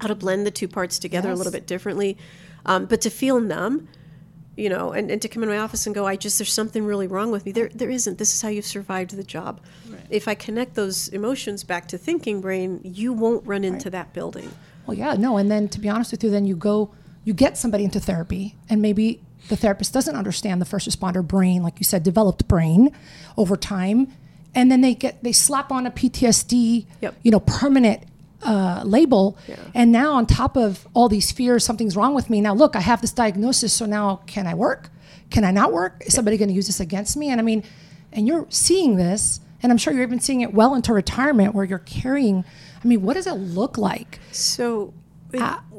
how 0.00 0.08
to 0.08 0.14
blend 0.14 0.44
the 0.44 0.50
two 0.50 0.66
parts 0.68 0.98
together 0.98 1.30
a 1.30 1.36
little 1.36 1.52
bit 1.52 1.64
differently. 1.66 2.18
Um, 2.66 2.84
but 2.86 3.00
to 3.02 3.10
feel 3.10 3.38
numb, 3.40 3.86
you 4.60 4.68
know, 4.68 4.92
and, 4.92 5.10
and 5.10 5.20
to 5.22 5.28
come 5.28 5.42
in 5.42 5.48
my 5.48 5.58
office 5.58 5.86
and 5.86 5.94
go, 5.94 6.06
I 6.06 6.16
just 6.16 6.38
there's 6.38 6.52
something 6.52 6.84
really 6.84 7.06
wrong 7.06 7.30
with 7.30 7.44
me. 7.46 7.52
There 7.52 7.70
there 7.74 7.90
isn't. 7.90 8.18
This 8.18 8.34
is 8.34 8.42
how 8.42 8.48
you've 8.48 8.66
survived 8.66 9.16
the 9.16 9.24
job. 9.24 9.60
If 10.10 10.28
I 10.28 10.34
connect 10.34 10.74
those 10.74 11.08
emotions 11.08 11.64
back 11.64 11.88
to 11.88 11.98
thinking 11.98 12.40
brain, 12.40 12.80
you 12.84 13.12
won't 13.12 13.46
run 13.46 13.64
into 13.64 13.90
that 13.90 14.12
building. 14.12 14.50
Well, 14.86 14.96
yeah, 14.96 15.14
no. 15.14 15.36
And 15.36 15.50
then 15.50 15.68
to 15.68 15.80
be 15.80 15.88
honest 15.88 16.10
with 16.12 16.22
you, 16.24 16.30
then 16.30 16.44
you 16.46 16.56
go, 16.56 16.92
you 17.24 17.32
get 17.32 17.56
somebody 17.56 17.84
into 17.84 18.00
therapy, 18.00 18.56
and 18.68 18.82
maybe 18.82 19.20
the 19.48 19.56
therapist 19.56 19.92
doesn't 19.94 20.16
understand 20.16 20.60
the 20.60 20.64
first 20.66 20.88
responder 20.88 21.26
brain, 21.26 21.62
like 21.62 21.78
you 21.78 21.84
said, 21.84 22.02
developed 22.02 22.46
brain 22.48 22.90
over 23.36 23.56
time. 23.56 24.12
And 24.54 24.70
then 24.70 24.80
they 24.80 24.94
get, 24.94 25.22
they 25.22 25.32
slap 25.32 25.70
on 25.70 25.86
a 25.86 25.90
PTSD, 25.90 26.86
Yep. 27.00 27.14
you 27.22 27.30
know, 27.30 27.40
permanent 27.40 28.02
uh, 28.42 28.82
label. 28.84 29.36
And 29.74 29.92
now, 29.92 30.12
on 30.14 30.26
top 30.26 30.56
of 30.56 30.86
all 30.94 31.08
these 31.08 31.30
fears, 31.32 31.64
something's 31.64 31.96
wrong 31.96 32.14
with 32.14 32.30
me. 32.30 32.40
Now, 32.40 32.54
look, 32.54 32.76
I 32.76 32.80
have 32.80 33.00
this 33.00 33.12
diagnosis. 33.12 33.72
So 33.72 33.86
now, 33.86 34.20
can 34.26 34.46
I 34.46 34.54
work? 34.54 34.90
Can 35.30 35.44
I 35.44 35.50
not 35.50 35.72
work? 35.72 36.02
Is 36.06 36.14
somebody 36.14 36.36
going 36.36 36.48
to 36.48 36.54
use 36.54 36.66
this 36.66 36.80
against 36.80 37.16
me? 37.16 37.30
And 37.30 37.40
I 37.40 37.44
mean, 37.44 37.62
and 38.12 38.26
you're 38.26 38.46
seeing 38.48 38.96
this, 38.96 39.40
and 39.62 39.70
I'm 39.70 39.78
sure 39.78 39.92
you're 39.92 40.02
even 40.02 40.20
seeing 40.20 40.40
it 40.40 40.52
well 40.54 40.74
into 40.74 40.92
retirement 40.92 41.54
where 41.54 41.64
you're 41.64 41.78
carrying. 41.78 42.44
I 42.82 42.88
mean, 42.88 43.02
what 43.02 43.14
does 43.14 43.26
it 43.26 43.34
look 43.34 43.78
like? 43.78 44.18
So, 44.32 44.92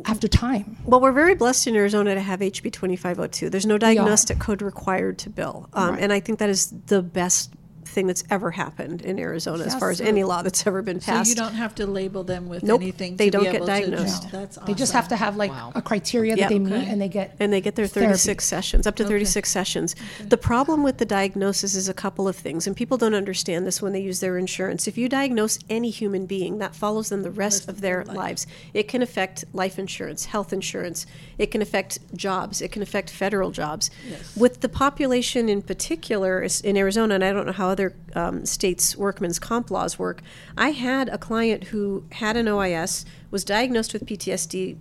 after 0.06 0.28
time. 0.30 0.78
well, 0.86 1.02
we're 1.02 1.12
very 1.12 1.36
blessed 1.36 1.68
in 1.68 1.76
Arizona 1.76 2.16
to 2.16 2.22
have 2.22 2.40
HB 2.40 2.72
2502. 2.72 3.50
There's 3.50 3.66
no 3.66 3.78
diagnostic 3.78 4.40
code 4.40 4.62
required 4.62 5.18
to 5.20 5.30
bill. 5.30 5.68
Um, 5.74 5.98
And 6.00 6.14
I 6.14 6.22
think 6.22 6.40
that 6.40 6.50
is 6.50 6.74
the 6.86 7.02
best 7.02 7.52
thing 7.92 8.08
that's 8.08 8.24
ever 8.30 8.52
happened 8.52 9.02
in 9.02 9.20
Arizona 9.20 9.66
as 9.66 9.76
far 9.76 9.92
as 9.92 10.02
any 10.02 10.24
law 10.24 10.42
that's 10.42 10.66
ever 10.66 10.82
been 10.82 11.00
passed. 11.00 11.30
So 11.30 11.30
you 11.32 11.36
don't 11.36 11.56
have 11.56 11.76
to 11.76 11.86
label 11.86 12.24
them 12.24 12.48
with 12.50 12.64
Nope, 12.64 12.82
anything. 12.82 13.18
they 13.18 13.26
to 13.26 13.32
don't 13.32 13.42
be 13.44 13.52
get 13.52 13.56
able 13.58 13.66
to 13.68 13.72
diagnosed. 13.72 14.32
That's 14.32 14.58
awesome. 14.58 14.68
They 14.68 14.74
just 14.78 14.94
have 14.94 15.08
to 15.10 15.16
have 15.16 15.36
like 15.38 15.52
a 15.76 15.82
criteria 15.82 16.36
that 16.36 16.40
Yep. 16.42 16.50
they 16.50 16.60
meet 16.60 16.74
Okay. 16.74 16.88
and 16.90 17.02
they 17.02 17.08
get 17.10 17.36
and 17.40 17.52
they 17.54 17.62
get 17.62 17.76
their 17.76 17.88
therapy. 17.88 18.08
36 18.12 18.46
sessions 18.46 18.88
up 18.88 18.96
to 18.96 19.04
36 19.06 19.50
sessions 19.50 19.96
the 20.28 20.38
problem 20.38 20.84
with 20.84 20.98
the 20.98 21.06
diagnosis 21.06 21.76
is 21.76 21.88
a 21.90 21.94
couple 21.94 22.28
of 22.28 22.36
things 22.36 22.66
and 22.68 22.76
people 22.76 22.98
don't 22.98 23.14
understand 23.14 23.68
this 23.68 23.82
when 23.82 23.92
they 23.94 24.00
use 24.00 24.20
their 24.22 24.38
insurance 24.38 24.88
if 24.88 24.98
you 24.98 25.10
diagnose 25.10 25.60
any 25.70 25.90
human 25.90 26.26
being 26.26 26.58
that 26.60 26.74
follows 26.76 27.10
them 27.10 27.22
the 27.24 27.32
rest 27.32 27.68
of 27.68 27.82
their 27.82 28.04
lives 28.06 28.48
it 28.74 28.88
can 28.88 29.02
affect 29.02 29.44
life 29.54 29.78
insurance 29.78 30.26
health 30.26 30.54
insurance 30.54 31.06
it 31.38 31.52
can 31.52 31.62
affect 31.62 32.00
jobs 32.16 32.62
it 32.62 32.72
can 32.72 32.82
affect 32.82 33.10
federal 33.10 33.52
jobs 33.52 33.92
with 34.36 34.62
the 34.62 34.70
population 34.70 35.50
in 35.50 35.62
particular 35.62 36.46
in 36.64 36.78
arizona 36.78 37.16
and 37.16 37.24
i 37.24 37.32
don't 37.32 37.46
know 37.46 37.52
how 37.52 37.70
other 37.70 37.81
um, 38.16 38.46
states 38.46 38.96
workman's 38.96 39.40
comp 39.40 39.72
laws 39.72 39.98
work 39.98 40.22
i 40.58 40.72
had 40.72 41.10
a 41.10 41.18
client 41.18 41.66
who 41.66 42.04
had 42.14 42.36
an 42.38 42.48
ois 42.48 43.06
was 43.30 43.44
diagnosed 43.44 43.94
with 43.94 44.06
ptsd 44.06 44.78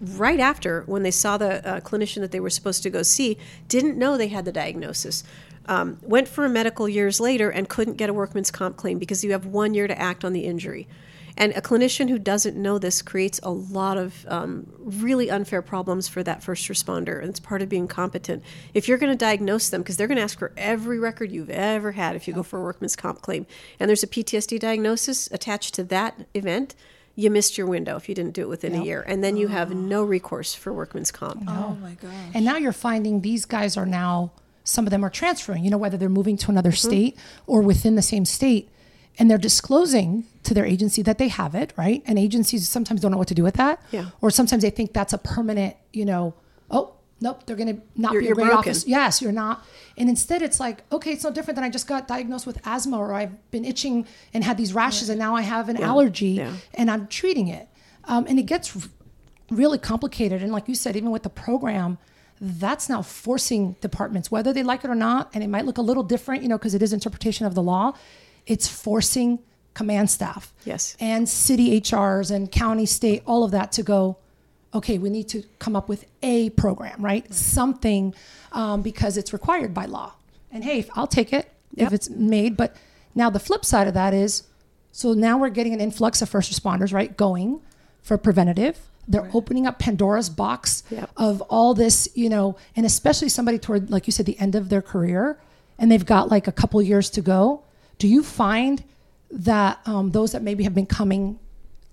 right 0.00 0.40
after 0.40 0.82
when 0.86 1.02
they 1.02 1.10
saw 1.10 1.36
the 1.36 1.66
uh, 1.66 1.80
clinician 1.80 2.20
that 2.20 2.32
they 2.32 2.40
were 2.40 2.50
supposed 2.50 2.82
to 2.82 2.90
go 2.90 3.02
see 3.02 3.36
didn't 3.68 3.98
know 3.98 4.16
they 4.16 4.28
had 4.28 4.44
the 4.44 4.52
diagnosis 4.52 5.22
um, 5.66 5.98
went 6.02 6.26
for 6.26 6.44
a 6.44 6.48
medical 6.48 6.88
years 6.88 7.20
later 7.20 7.50
and 7.50 7.68
couldn't 7.68 7.94
get 7.94 8.08
a 8.08 8.14
workman's 8.14 8.50
comp 8.50 8.76
claim 8.76 8.98
because 8.98 9.22
you 9.22 9.32
have 9.32 9.46
one 9.46 9.74
year 9.74 9.86
to 9.86 9.98
act 9.98 10.24
on 10.24 10.32
the 10.32 10.46
injury 10.46 10.88
and 11.36 11.52
a 11.52 11.60
clinician 11.60 12.08
who 12.08 12.18
doesn't 12.18 12.56
know 12.56 12.78
this 12.78 13.02
creates 13.02 13.40
a 13.42 13.50
lot 13.50 13.96
of 13.98 14.26
um, 14.28 14.66
really 14.78 15.30
unfair 15.30 15.62
problems 15.62 16.08
for 16.08 16.22
that 16.22 16.42
first 16.42 16.68
responder. 16.68 17.20
And 17.20 17.28
it's 17.30 17.40
part 17.40 17.62
of 17.62 17.68
being 17.68 17.88
competent. 17.88 18.42
If 18.74 18.88
you're 18.88 18.98
going 18.98 19.12
to 19.12 19.16
diagnose 19.18 19.70
them 19.70 19.82
because 19.82 19.96
they're 19.96 20.06
going 20.08 20.16
to 20.16 20.22
ask 20.22 20.38
for 20.38 20.52
every 20.56 20.98
record 20.98 21.30
you've 21.32 21.50
ever 21.50 21.92
had 21.92 22.16
if 22.16 22.26
you 22.28 22.34
go 22.34 22.42
for 22.42 22.58
a 22.58 22.62
workman's 22.62 22.96
comp 22.96 23.22
claim. 23.22 23.46
And 23.78 23.88
there's 23.88 24.02
a 24.02 24.06
ptsd 24.08 24.58
diagnosis 24.60 25.28
attached 25.32 25.74
to 25.74 25.84
that 25.84 26.26
event 26.34 26.74
you 27.16 27.30
missed 27.30 27.58
your 27.58 27.66
window 27.66 27.96
if 27.96 28.08
you 28.08 28.14
didn't 28.14 28.32
do 28.34 28.42
it 28.42 28.48
within 28.48 28.74
a 28.74 28.82
year. 28.82 29.02
And 29.06 29.22
then 29.22 29.36
you 29.36 29.48
have 29.48 29.74
no 29.74 30.02
recourse 30.04 30.54
for 30.54 30.72
workman's 30.72 31.10
comp. 31.10 31.42
Oh 31.48 31.76
my 31.82 31.94
gosh. 31.94 32.12
and 32.34 32.44
now 32.44 32.56
you're 32.56 32.72
finding 32.72 33.20
these 33.20 33.44
guys 33.44 33.76
are 33.76 33.84
now 33.86 34.32
some 34.64 34.86
of 34.86 34.90
them 34.90 35.04
are 35.04 35.10
transferring 35.10 35.64
you 35.64 35.70
know 35.70 35.78
whether 35.78 35.96
they're 35.96 36.08
moving 36.08 36.36
to 36.36 36.50
another 36.50 36.70
Mm-hmm. 36.70 36.88
state 36.88 37.18
or 37.46 37.62
within 37.62 37.94
the 37.96 38.02
same 38.02 38.24
state 38.24 38.68
and 39.20 39.30
they're 39.30 39.38
disclosing 39.50 40.24
to 40.42 40.54
their 40.54 40.64
agency 40.66 41.02
that 41.02 41.18
they 41.18 41.28
have 41.28 41.54
it 41.54 41.72
right? 41.76 42.02
And 42.06 42.18
agencies 42.18 42.68
sometimes 42.68 43.00
don't 43.00 43.12
know 43.12 43.18
what 43.18 43.28
to 43.28 43.34
do 43.34 43.44
with 43.44 43.54
that. 43.54 43.80
Yeah. 43.92 44.06
or 44.20 44.30
sometimes 44.30 44.62
they 44.62 44.70
think 44.70 44.92
that's 44.92 45.12
a 45.12 45.18
permanent 45.18 45.76
you 45.92 46.04
know 46.04 46.34
oh 46.72 46.94
nope 47.20 47.44
they're 47.46 47.56
going 47.62 47.76
to 47.76 47.82
not 47.96 48.12
You're- 48.14 48.26
be 48.26 48.30
a 48.32 48.34
great 48.34 48.50
office 48.52 48.86
yes 48.86 49.20
you're 49.22 49.30
not. 49.44 49.64
And 49.98 50.08
instead 50.08 50.40
it's 50.42 50.58
like 50.58 50.82
okay 50.90 51.12
it's 51.12 51.24
no 51.24 51.30
different 51.30 51.56
than 51.56 51.64
i 51.64 51.70
just 51.78 51.86
got 51.86 52.08
diagnosed 52.08 52.46
with 52.50 52.58
asthma 52.66 52.96
or 52.98 53.12
i've 53.20 53.34
been 53.50 53.64
itching 53.64 54.06
and 54.34 54.42
had 54.42 54.56
these 54.56 54.72
rashes 54.82 55.08
and 55.12 55.18
now 55.18 55.32
i 55.36 55.42
have 55.42 55.68
an 55.68 55.76
allergy 55.90 56.28
Yeah. 56.42 56.54
and 56.74 56.90
i'm 56.90 57.06
treating 57.06 57.48
it. 57.48 57.66
Um, 58.04 58.24
and 58.28 58.38
it 58.38 58.46
gets 58.54 58.74
r- 58.74 58.82
really 59.50 59.78
complicated. 59.78 60.42
And 60.42 60.50
like 60.56 60.66
you 60.68 60.74
said 60.74 60.96
even 60.96 61.10
with 61.10 61.22
the 61.28 61.34
program 61.46 61.98
that's 62.40 62.88
now 62.88 63.02
forcing 63.02 63.62
departments 63.82 64.30
whether 64.30 64.50
they 64.54 64.62
like 64.62 64.82
it 64.86 64.90
or 64.90 64.94
not 65.08 65.28
and 65.34 65.44
it 65.44 65.48
might 65.54 65.66
look 65.66 65.76
a 65.76 65.82
little 65.90 66.02
different 66.14 66.42
you 66.42 66.48
know 66.48 66.56
because 66.56 66.74
it 66.74 66.82
is 66.86 66.92
interpretation 66.94 67.44
of 67.46 67.54
the 67.54 67.62
law 67.62 67.92
it's 68.46 68.68
forcing 68.68 69.38
command 69.74 70.10
staff 70.10 70.52
Yes. 70.64 70.96
and 71.00 71.28
city 71.28 71.80
hrs 71.80 72.30
and 72.30 72.50
county 72.50 72.86
state 72.86 73.22
all 73.26 73.44
of 73.44 73.50
that 73.52 73.72
to 73.72 73.82
go 73.82 74.16
okay 74.74 74.98
we 74.98 75.10
need 75.10 75.28
to 75.28 75.42
come 75.58 75.74
up 75.76 75.88
with 75.88 76.04
a 76.22 76.50
program 76.50 77.00
right, 77.04 77.32
something 77.32 78.14
um, 78.52 78.82
because 78.82 79.16
it's 79.16 79.32
required 79.32 79.72
by 79.74 79.84
law. 79.86 80.12
And 80.52 80.64
hey 80.64 80.86
i'll 80.96 81.06
take 81.06 81.32
it 81.32 81.50
if 81.76 81.92
it's 81.92 82.10
made 82.10 82.56
but 82.56 82.74
now 83.14 83.30
the 83.30 83.38
flip 83.40 83.64
side 83.64 83.86
of 83.88 83.94
that 83.94 84.12
is 84.12 84.42
so 84.92 85.12
now 85.12 85.38
we're 85.38 85.50
getting 85.50 85.72
an 85.72 85.80
influx 85.80 86.20
of 86.20 86.28
first 86.28 86.52
responders 86.52 86.92
right 86.92 87.16
going 87.16 87.60
for 88.02 88.18
preventative. 88.18 88.76
They're 89.06 89.30
opening 89.32 89.66
up 89.66 89.78
pandora's 89.78 90.28
box 90.30 90.82
Yep. 90.90 91.10
of 91.16 91.40
all 91.42 91.74
this 91.74 92.08
you 92.14 92.28
know 92.28 92.56
and 92.76 92.84
especially 92.84 93.28
somebody 93.28 93.58
toward 93.58 93.90
like 93.90 94.06
you 94.08 94.12
said 94.12 94.26
the 94.26 94.38
end 94.40 94.54
of 94.56 94.68
their 94.68 94.82
career 94.82 95.38
and 95.78 95.90
they've 95.90 96.04
got 96.06 96.28
like 96.28 96.46
a 96.48 96.52
couple 96.52 96.82
years 96.82 97.08
to 97.10 97.20
go 97.22 97.62
do 98.00 98.08
you 98.08 98.24
find 98.24 98.82
that 99.30 99.78
um, 99.86 100.10
those 100.10 100.32
that 100.32 100.42
maybe 100.42 100.64
have 100.64 100.74
been 100.74 100.86
coming 100.86 101.38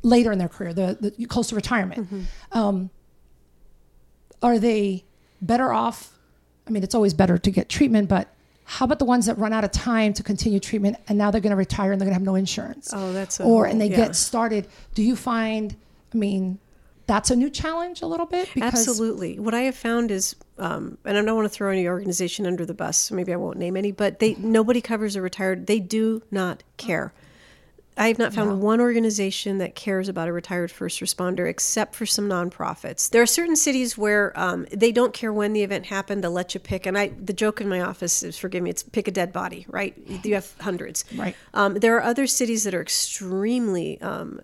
later 0.01 0.31
in 0.31 0.39
their 0.39 0.49
career 0.49 0.73
the, 0.73 0.97
the 0.99 1.25
close 1.27 1.49
to 1.49 1.55
retirement 1.55 2.27
um, 2.51 2.89
are 4.41 4.57
they 4.57 5.03
better 5.41 5.71
off 5.71 6.17
i 6.67 6.71
mean 6.71 6.81
it's 6.83 6.95
always 6.95 7.13
better 7.13 7.37
to 7.37 7.51
get 7.51 7.69
treatment 7.69 8.09
but 8.09 8.33
how 8.69 8.83
about 8.83 8.99
the 8.99 9.05
ones 9.05 9.27
that 9.27 9.37
run 9.37 9.53
out 9.53 9.63
of 9.63 9.71
time 9.71 10.11
to 10.11 10.23
continue 10.23 10.59
treatment 10.59 10.97
and 11.07 11.17
now 11.17 11.31
they're 11.31 11.39
going 11.39 11.51
to 11.51 11.55
retire 11.57 11.93
and 11.93 12.01
they're 12.01 12.05
going 12.05 12.13
to 12.13 12.19
have 12.19 12.25
no 12.25 12.35
insurance? 12.35 12.89
Oh, 12.93 13.13
that's 13.13 13.39
a 13.39 13.43
or 13.43 13.65
and 13.65 13.79
they 13.79 13.87
yeah. 13.87 13.95
get 13.95 14.15
started. 14.15 14.67
Do 14.93 15.03
you 15.03 15.15
find? 15.15 15.73
I 16.13 16.17
mean, 16.17 16.59
that's 17.07 17.31
a 17.31 17.35
new 17.35 17.49
challenge 17.49 18.01
a 18.01 18.05
little 18.05 18.25
bit 18.25 18.49
because 18.53 18.73
Absolutely. 18.87 19.39
What 19.39 19.53
I 19.53 19.61
have 19.61 19.75
found 19.75 20.11
is, 20.11 20.35
um, 20.57 20.97
and 21.05 21.17
I 21.17 21.21
don't 21.21 21.35
want 21.35 21.45
to 21.45 21.49
throw 21.49 21.71
any 21.71 21.87
organization 21.87 22.45
under 22.45 22.65
the 22.65 22.73
bus, 22.73 22.97
so 22.97 23.15
maybe 23.15 23.33
I 23.33 23.37
won't 23.37 23.57
name 23.57 23.77
any, 23.77 23.91
but 23.91 24.19
they 24.19 24.35
nobody 24.35 24.81
covers 24.81 25.15
a 25.15 25.21
retired. 25.21 25.67
They 25.67 25.79
do 25.79 26.21
not 26.29 26.63
care. 26.75 27.13
I 27.99 28.09
have 28.09 28.19
not 28.19 28.31
found 28.31 28.61
one 28.61 28.79
organization 28.79 29.57
that 29.57 29.73
cares 29.73 30.07
about 30.07 30.27
a 30.27 30.31
retired 30.31 30.69
first 30.69 30.99
responder, 30.99 31.49
except 31.49 31.95
for 31.95 32.05
some 32.05 32.29
nonprofits. 32.29 33.09
There 33.09 33.23
are 33.23 33.25
certain 33.25 33.55
cities 33.55 33.97
where 33.97 34.37
um, 34.39 34.67
they 34.71 34.91
don't 34.91 35.13
care 35.13 35.33
when 35.33 35.53
the 35.53 35.63
event 35.63 35.87
happened; 35.87 36.23
they'll 36.23 36.29
let 36.29 36.53
you 36.53 36.59
pick. 36.59 36.85
And 36.85 36.95
I, 36.95 37.07
the 37.07 37.33
joke 37.33 37.59
in 37.59 37.67
my 37.67 37.81
office 37.81 38.21
is, 38.21 38.37
forgive 38.37 38.61
me, 38.61 38.69
it's 38.69 38.83
pick 38.83 39.07
a 39.07 39.11
dead 39.11 39.33
body, 39.33 39.65
right? 39.69 39.97
You 40.23 40.35
have 40.35 40.53
hundreds. 40.59 41.05
Right. 41.15 41.35
Um, 41.55 41.75
there 41.75 41.95
are 41.95 42.03
other 42.03 42.27
cities 42.27 42.65
that 42.65 42.75
are 42.75 42.81
extremely 42.81 43.99
um, 44.01 44.41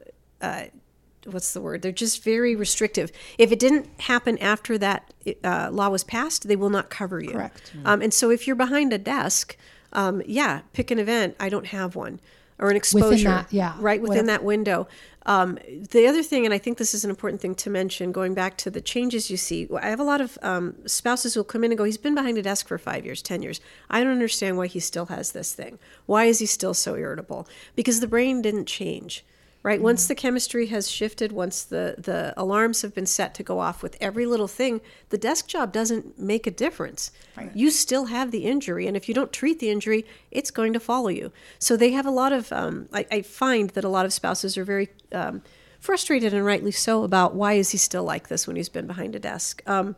what's 1.26 1.54
the 1.54 1.62
word? 1.62 1.82
They're 1.82 1.92
just 1.92 2.24
very 2.24 2.56
restrictive. 2.56 3.12
If 3.38 3.52
it 3.52 3.60
didn't 3.60 3.90
happen 4.02 4.38
after 4.40 4.78
that 4.78 5.14
uh, 5.44 5.70
law 5.72 5.90
was 5.90 6.04
passed, 6.04 6.48
they 6.48 6.56
will 6.56 6.70
not 6.70 6.90
cover 6.90 7.20
you. 7.22 7.32
Correct. 7.32 7.74
Um, 7.86 8.02
and 8.02 8.14
so 8.14 8.30
if 8.30 8.48
you're 8.48 8.56
behind 8.56 8.94
a 8.94 8.98
desk, 8.98 9.58
um, 9.94 10.22
yeah, 10.26 10.62
pick 10.74 10.92
an 10.92 11.00
event. 11.00 11.36
I 11.40 11.50
don't 11.50 11.68
have 11.68 11.96
one. 11.96 12.20
Or 12.60 12.70
an 12.70 12.76
exposure. 12.76 13.30
that, 13.30 13.52
yeah, 13.52 13.74
Right 13.80 14.00
within 14.00 14.26
whatever. 14.26 14.28
that 14.28 14.44
window. 14.44 14.88
Um, 15.26 15.58
the 15.92 16.08
other 16.08 16.22
thing, 16.22 16.46
and 16.46 16.54
I 16.54 16.58
think 16.60 16.78
this 16.78 16.94
is 16.94 17.04
an 17.04 17.10
important 17.10 17.42
thing 17.42 17.56
to 17.56 17.70
mention, 17.70 18.12
going 18.12 18.34
back 18.34 18.58
to 18.60 18.70
the 18.70 18.80
changes 18.80 19.32
you 19.32 19.38
see, 19.38 19.68
I 19.76 19.90
have 19.90 20.00
a 20.00 20.04
lot 20.04 20.22
of 20.22 20.38
um, 20.42 20.76
spouses 20.86 21.34
who 21.34 21.40
will 21.40 21.46
come 21.46 21.64
in 21.64 21.72
and 21.72 21.78
go, 21.78 21.84
he's 21.84 21.98
been 21.98 22.16
behind 22.16 22.38
a 22.38 22.42
desk 22.42 22.68
for 22.68 22.78
five 22.78 23.06
years, 23.06 23.22
10 23.22 23.42
years. 23.42 23.60
I 23.90 24.04
don't 24.04 24.12
understand 24.12 24.58
why 24.58 24.68
he 24.68 24.80
still 24.80 25.08
has 25.08 25.32
this 25.32 25.54
thing. 25.54 25.80
Why 26.06 26.26
is 26.26 26.40
he 26.40 26.46
still 26.46 26.74
so 26.74 26.96
irritable? 26.96 27.48
Because 27.76 28.02
the 28.02 28.08
brain 28.08 28.42
didn't 28.42 28.66
change 28.66 29.26
right? 29.64 29.82
Once 29.82 30.08
the 30.08 30.16
chemistry 30.16 30.68
has 30.68 30.92
shifted 30.92 31.32
once 31.32 31.64
the 31.64 31.96
the 31.98 32.34
alarms 32.38 32.82
have 32.82 32.94
been 32.94 33.06
set 33.06 33.34
to 33.36 33.44
go 33.44 33.60
off 33.60 33.82
with 33.82 33.98
every 34.00 34.26
little 34.26 34.48
thing 34.48 34.82
the 35.10 35.18
desk 35.18 35.48
job 35.48 35.72
doesn't 35.72 36.20
make 36.20 36.46
a 36.46 36.52
difference. 36.52 37.12
You 37.56 37.72
still 37.72 38.06
have 38.06 38.32
the 38.32 38.46
injury 38.46 38.86
and 38.88 38.96
if 38.96 39.08
you 39.08 39.16
don't 39.16 39.32
treat 39.32 39.60
the 39.60 39.70
injury 39.70 40.06
it's 40.32 40.52
going 40.52 40.74
to 40.74 40.80
follow 40.80 41.10
you. 41.10 41.32
So 41.60 41.76
they 41.78 41.92
have 41.92 42.06
a 42.06 42.12
lot 42.12 42.34
of 42.34 42.52
um, 42.52 42.90
I, 42.94 43.06
I 43.10 43.22
find 43.22 43.70
that 43.72 43.84
a 43.84 43.90
lot 43.90 44.06
of 44.06 44.14
spouses 44.14 44.58
are 44.58 44.66
very 44.66 44.90
um, 45.14 45.42
frustrated 45.80 46.34
and 46.34 46.46
rightly 46.46 46.72
so 46.72 47.04
about 47.04 47.34
why 47.34 47.54
is 47.54 47.72
he 47.72 47.78
still 47.78 48.04
like 48.04 48.28
this 48.28 48.46
when 48.46 48.58
he's 48.58 48.70
been 48.70 48.88
behind 48.88 49.16
a 49.16 49.20
desk. 49.20 49.64
Um, 49.66 49.96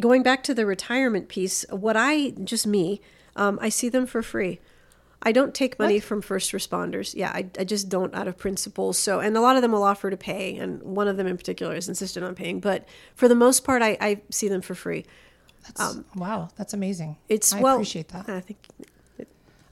going 0.00 0.22
back 0.22 0.42
to 0.44 0.54
the 0.54 0.64
retirement 0.64 1.28
piece 1.28 1.64
what 1.70 1.96
i 1.96 2.30
just 2.42 2.66
me 2.66 3.00
um, 3.36 3.58
i 3.60 3.68
see 3.68 3.88
them 3.88 4.06
for 4.06 4.22
free 4.22 4.60
I 5.24 5.32
don't 5.32 5.54
take 5.54 5.78
money 5.78 6.00
from 6.00 6.20
first 6.20 6.50
responders. 6.52 7.14
Yeah, 7.14 7.30
I, 7.30 7.46
I 7.58 7.64
just 7.64 7.88
don't 7.88 8.12
out 8.14 8.26
of 8.26 8.36
principle. 8.36 8.92
So, 8.92 9.20
and 9.20 9.36
a 9.36 9.40
lot 9.40 9.56
of 9.56 9.62
them 9.62 9.72
will 9.72 9.84
offer 9.84 10.10
to 10.10 10.16
pay, 10.16 10.56
and 10.56 10.82
one 10.82 11.06
of 11.08 11.16
them 11.16 11.26
in 11.26 11.36
particular 11.36 11.74
is 11.76 11.88
insistent 11.88 12.24
on 12.26 12.34
paying. 12.34 12.58
But 12.60 12.86
for 13.14 13.28
the 13.28 13.34
most 13.36 13.64
part, 13.64 13.82
I, 13.82 13.96
I 14.00 14.20
see 14.30 14.48
them 14.48 14.62
for 14.62 14.74
free. 14.74 15.04
that's, 15.64 15.98
wow, 16.16 16.48
that's 16.56 16.74
amazing. 16.74 17.16
It's 17.28 17.52
I 17.52 17.60
well, 17.60 17.76
appreciate 17.76 18.08
that. 18.08 18.28
I 18.28 18.40
think 18.40 18.58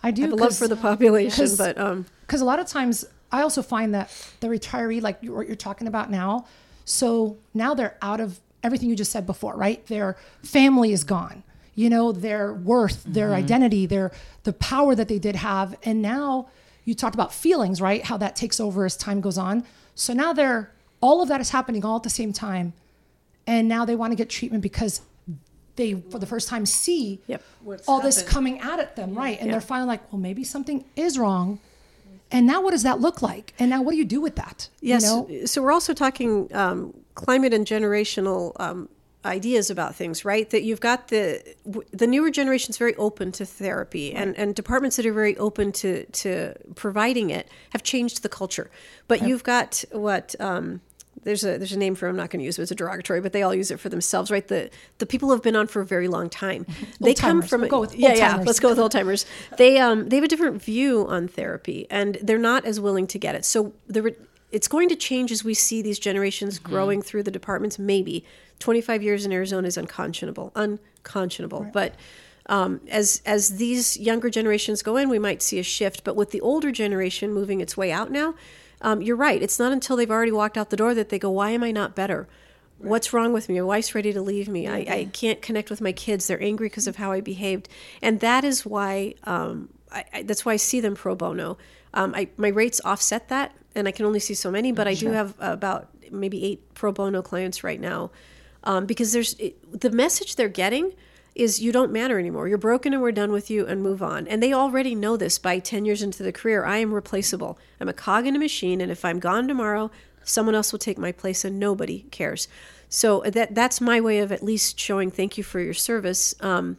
I 0.03 0.11
do 0.13 0.23
I 0.23 0.27
have 0.27 0.33
a 0.33 0.37
love 0.37 0.57
for 0.57 0.69
the 0.69 0.77
population, 0.77 1.45
because- 1.45 1.59
but 1.59 1.77
um, 1.79 2.07
because 2.27 2.41
a 2.41 2.45
lot 2.45 2.61
of 2.61 2.67
times 2.67 3.05
I 3.33 3.43
also 3.43 3.61
find 3.63 3.95
that 3.95 4.11
the 4.41 4.47
retiree, 4.47 5.03
like 5.03 5.23
what 5.25 5.47
you're 5.47 5.57
talking 5.57 5.89
about 5.89 6.11
now, 6.11 6.47
so 6.85 7.39
now 7.55 7.75
they're 7.75 7.97
out 8.03 8.21
of 8.21 8.41
everything 8.63 8.89
you 8.89 8.97
just 8.97 9.11
said 9.11 9.27
before, 9.27 9.57
right? 9.57 9.85
Their 9.87 10.17
family 10.43 10.93
is 10.93 11.03
gone, 11.03 11.43
you 11.75 11.89
know, 11.91 12.13
their 12.13 12.53
worth, 12.53 13.03
their 13.05 13.35
identity, 13.35 13.87
their 13.87 14.11
the 14.45 14.53
power 14.53 14.95
that 14.95 15.09
they 15.09 15.19
did 15.19 15.37
have, 15.37 15.77
and 15.83 16.03
now 16.03 16.49
you 16.85 16.95
talked 16.95 17.15
about 17.15 17.33
feelings, 17.33 17.81
right? 17.81 18.05
How 18.05 18.17
that 18.17 18.37
takes 18.37 18.59
over 18.61 18.85
as 18.85 18.97
time 18.97 19.21
goes 19.21 19.39
on. 19.39 19.65
So 19.95 20.13
now 20.13 20.33
they're 20.33 20.71
all 21.01 21.23
of 21.23 21.29
that 21.29 21.41
is 21.41 21.51
happening 21.51 21.85
all 21.85 21.97
at 21.97 22.03
the 22.03 22.11
same 22.11 22.33
time, 22.33 22.73
and 23.47 23.69
now 23.69 23.85
they 23.85 23.95
want 23.97 24.13
to 24.13 24.17
get 24.17 24.29
treatment 24.29 24.63
because 24.63 25.01
they 25.77 25.95
for 26.11 26.19
the 26.19 26.27
first 26.27 26.49
time 26.49 26.67
see 26.67 27.21
Yep. 27.27 27.43
all 27.87 28.01
this 28.01 28.23
coming 28.23 28.61
at 28.61 28.97
them, 28.97 29.15
right? 29.15 29.39
And 29.41 29.53
they're 29.53 29.61
finally 29.61 29.89
like, 29.89 30.13
well, 30.13 30.21
maybe 30.21 30.45
something 30.45 30.85
is 30.97 31.19
wrong. 31.19 31.61
And 32.33 32.47
now 32.47 32.63
what 32.63 32.71
does 32.71 32.85
that 32.85 33.01
look 33.01 33.23
like? 33.23 33.55
And 33.59 33.71
now 33.71 33.83
what 33.83 33.93
do 33.93 33.97
you 33.97 34.05
do 34.05 34.21
with 34.21 34.37
that? 34.37 34.69
Yes. 34.81 35.03
You 35.03 35.09
know? 35.09 35.47
So 35.47 35.63
we're 35.63 35.73
also 35.73 35.93
talking 35.95 36.55
um, 36.55 36.95
climate 37.15 37.53
and 37.53 37.67
generational 37.67 38.53
um, 38.61 38.89
ideas 39.25 39.71
about 39.71 39.95
things, 39.95 40.25
right? 40.25 40.49
That 40.51 40.63
you've 40.63 40.81
got 40.81 41.09
the 41.09 41.43
the 41.93 42.07
newer 42.07 42.31
generation's 42.31 42.79
very 42.79 42.95
open 42.97 43.33
to 43.33 43.45
therapy, 43.45 44.15
and, 44.15 44.37
and 44.39 44.55
departments 44.55 44.97
that 44.97 45.07
are 45.07 45.13
very 45.13 45.37
open 45.37 45.73
to 45.73 46.05
to 46.07 46.55
providing 46.75 47.31
it 47.31 47.49
have 47.71 47.83
changed 47.83 48.23
the 48.23 48.29
culture. 48.29 48.71
But 49.09 49.27
you've 49.27 49.45
got 49.45 49.85
what. 49.93 50.35
Um, 50.41 50.81
there's 51.23 51.45
a 51.45 51.59
there's 51.59 51.73
a 51.73 51.79
name 51.79 51.95
for 51.95 52.07
it, 52.07 52.11
I'm 52.11 52.17
not 52.17 52.31
going 52.31 52.41
to 52.41 52.45
use 52.45 52.59
it. 52.59 52.63
It's 52.63 52.71
a 52.71 52.75
derogatory, 52.75 53.21
but 53.21 53.33
they 53.33 53.43
all 53.43 53.55
use 53.55 53.71
it 53.71 53.79
for 53.79 53.89
themselves, 53.89 54.31
right? 54.31 54.47
The 54.47 54.71
the 54.99 55.07
people 55.07 55.29
who 55.29 55.35
have 55.35 55.43
been 55.43 55.57
on 55.57 55.67
for 55.67 55.83
a 55.83 55.87
very 55.87 56.09
long 56.09 56.31
time. 56.31 56.67
They 57.01 57.15
come 57.15 57.43
from 57.43 57.63
We'll 57.63 57.93
yeah 57.95 58.15
yeah. 58.15 58.37
Let's 58.37 58.61
go 58.61 58.71
with 58.71 58.79
old 58.79 58.93
timers. 58.93 59.27
They 59.57 59.79
um 59.79 60.09
they 60.09 60.17
have 60.17 60.25
a 60.25 60.29
different 60.29 60.63
view 60.63 61.07
on 61.07 61.29
therapy, 61.29 61.87
and 61.91 62.19
they're 62.23 62.39
not 62.39 62.65
as 62.65 62.81
willing 62.81 63.07
to 63.09 63.19
get 63.19 63.35
it. 63.35 63.45
So 63.45 63.73
the 63.87 64.15
it's 64.51 64.69
going 64.69 64.89
to 64.89 64.97
change 64.97 65.31
as 65.31 65.45
we 65.45 65.55
see 65.55 65.83
these 65.83 65.99
generations 65.99 66.59
growing 66.59 67.03
through 67.03 67.23
the 67.23 67.31
departments. 67.31 67.79
Maybe 67.79 68.25
25 68.61 69.03
years 69.03 69.27
in 69.27 69.33
Arizona 69.33 69.67
is 69.67 69.77
unconscionable, 69.77 70.53
unconscionable. 70.55 71.67
But 71.73 71.95
um, 72.47 72.81
as 72.89 73.23
as 73.27 73.57
these 73.57 73.97
younger 73.99 74.31
generations 74.31 74.83
go 74.83 74.97
in, 74.97 75.09
we 75.09 75.19
might 75.19 75.43
see 75.43 75.59
a 75.59 75.63
shift. 75.63 76.05
But 76.05 76.15
with 76.15 76.31
the 76.31 76.41
older 76.41 76.71
generation 76.71 77.33
moving 77.33 77.61
its 77.61 77.77
way 77.77 77.91
out 77.91 78.11
now, 78.11 78.35
um, 78.83 79.03
you're 79.03 79.17
right. 79.17 79.43
It's 79.43 79.59
not 79.59 79.73
until 79.73 79.97
they've 79.97 80.11
already 80.11 80.33
walked 80.33 80.57
out 80.57 80.71
the 80.71 80.77
door 80.77 80.95
that 80.95 81.09
they 81.09 81.19
go, 81.19 81.31
"Why 81.31 81.51
am 81.51 81.63
I 81.63 81.73
not 81.73 81.95
better? 81.95 82.29
What's 82.79 83.13
wrong 83.13 83.35
with 83.35 83.51
me? 83.51 83.57
My 83.57 83.63
wife's 83.63 83.95
ready 83.95 84.11
to 84.15 84.23
leave 84.23 84.49
me. 84.49 84.67
I, 84.67 84.79
I 84.79 85.09
can't 85.13 85.43
connect 85.43 85.69
with 85.69 85.83
my 85.83 85.93
kids. 85.93 86.27
They're 86.27 86.43
angry 86.43 86.69
because 86.69 86.87
of 86.87 86.97
how 86.97 87.13
I 87.13 87.21
behaved." 87.21 87.69
And 88.03 88.21
that 88.21 88.45
is 88.45 88.65
why 88.65 89.15
um, 89.25 89.69
I, 89.93 90.05
I, 90.13 90.23
that's 90.23 90.45
why 90.45 90.55
I 90.55 90.57
see 90.57 90.81
them 90.81 90.95
pro 90.95 91.15
bono. 91.15 91.59
Um, 91.93 92.15
I, 92.15 92.29
my 92.37 92.49
rates 92.49 92.81
offset 92.85 93.29
that, 93.29 93.55
and 93.75 93.87
I 93.89 93.91
can 93.91 94.07
only 94.07 94.21
see 94.21 94.35
so 94.35 94.51
many, 94.51 94.73
but 94.73 94.87
I 94.87 94.95
do 94.95 95.11
have 95.11 95.35
about 95.41 95.89
maybe 96.11 96.45
eight 96.45 96.75
pro 96.75 96.91
bono 96.91 97.23
clients 97.23 97.63
right 97.63 97.81
now 97.81 98.11
um, 98.65 98.87
because 98.87 99.13
there's 99.13 99.35
it, 99.35 99.81
the 99.81 99.91
message 99.91 100.37
they're 100.37 100.49
getting 100.49 100.93
is 101.35 101.61
you 101.61 101.73
don't 101.73 101.93
matter 101.93 102.19
anymore. 102.19 102.49
You're 102.49 102.59
broken 102.59 102.93
and 102.93 103.01
we're 103.01 103.13
done 103.13 103.31
with 103.33 103.51
you 103.51 103.65
and 103.67 103.83
move 103.83 104.03
on. 104.03 104.27
And 104.27 104.43
they 104.43 104.53
already 104.53 104.95
know 104.95 105.17
this 105.17 105.39
by 105.39 105.59
10 105.61 105.85
years 105.85 106.03
into 106.03 106.23
the 106.23 106.33
career. 106.33 106.65
I 106.65 106.79
am 106.79 106.93
replaceable. 106.93 107.57
I'm 107.81 107.89
a 107.89 107.93
cog 107.93 108.27
in 108.27 108.35
a 108.35 108.39
machine, 108.39 108.81
and 108.81 108.91
if 108.91 109.05
I'm 109.05 109.21
gone 109.21 109.47
tomorrow, 109.47 109.91
someone 110.25 110.55
else 110.57 110.73
will 110.73 110.79
take 110.81 110.99
my 110.99 111.13
place 111.13 111.45
and 111.45 111.59
nobody 111.59 112.01
cares. 112.11 112.49
So 112.89 113.21
that 113.21 113.55
that's 113.55 113.81
my 113.81 114.01
way 114.01 114.19
of 114.19 114.33
at 114.33 114.43
least 114.43 114.79
showing 114.79 115.11
thank 115.11 115.39
you 115.39 115.45
for 115.45 115.61
your 115.61 115.75
service. 115.75 116.35
Um, 116.41 116.77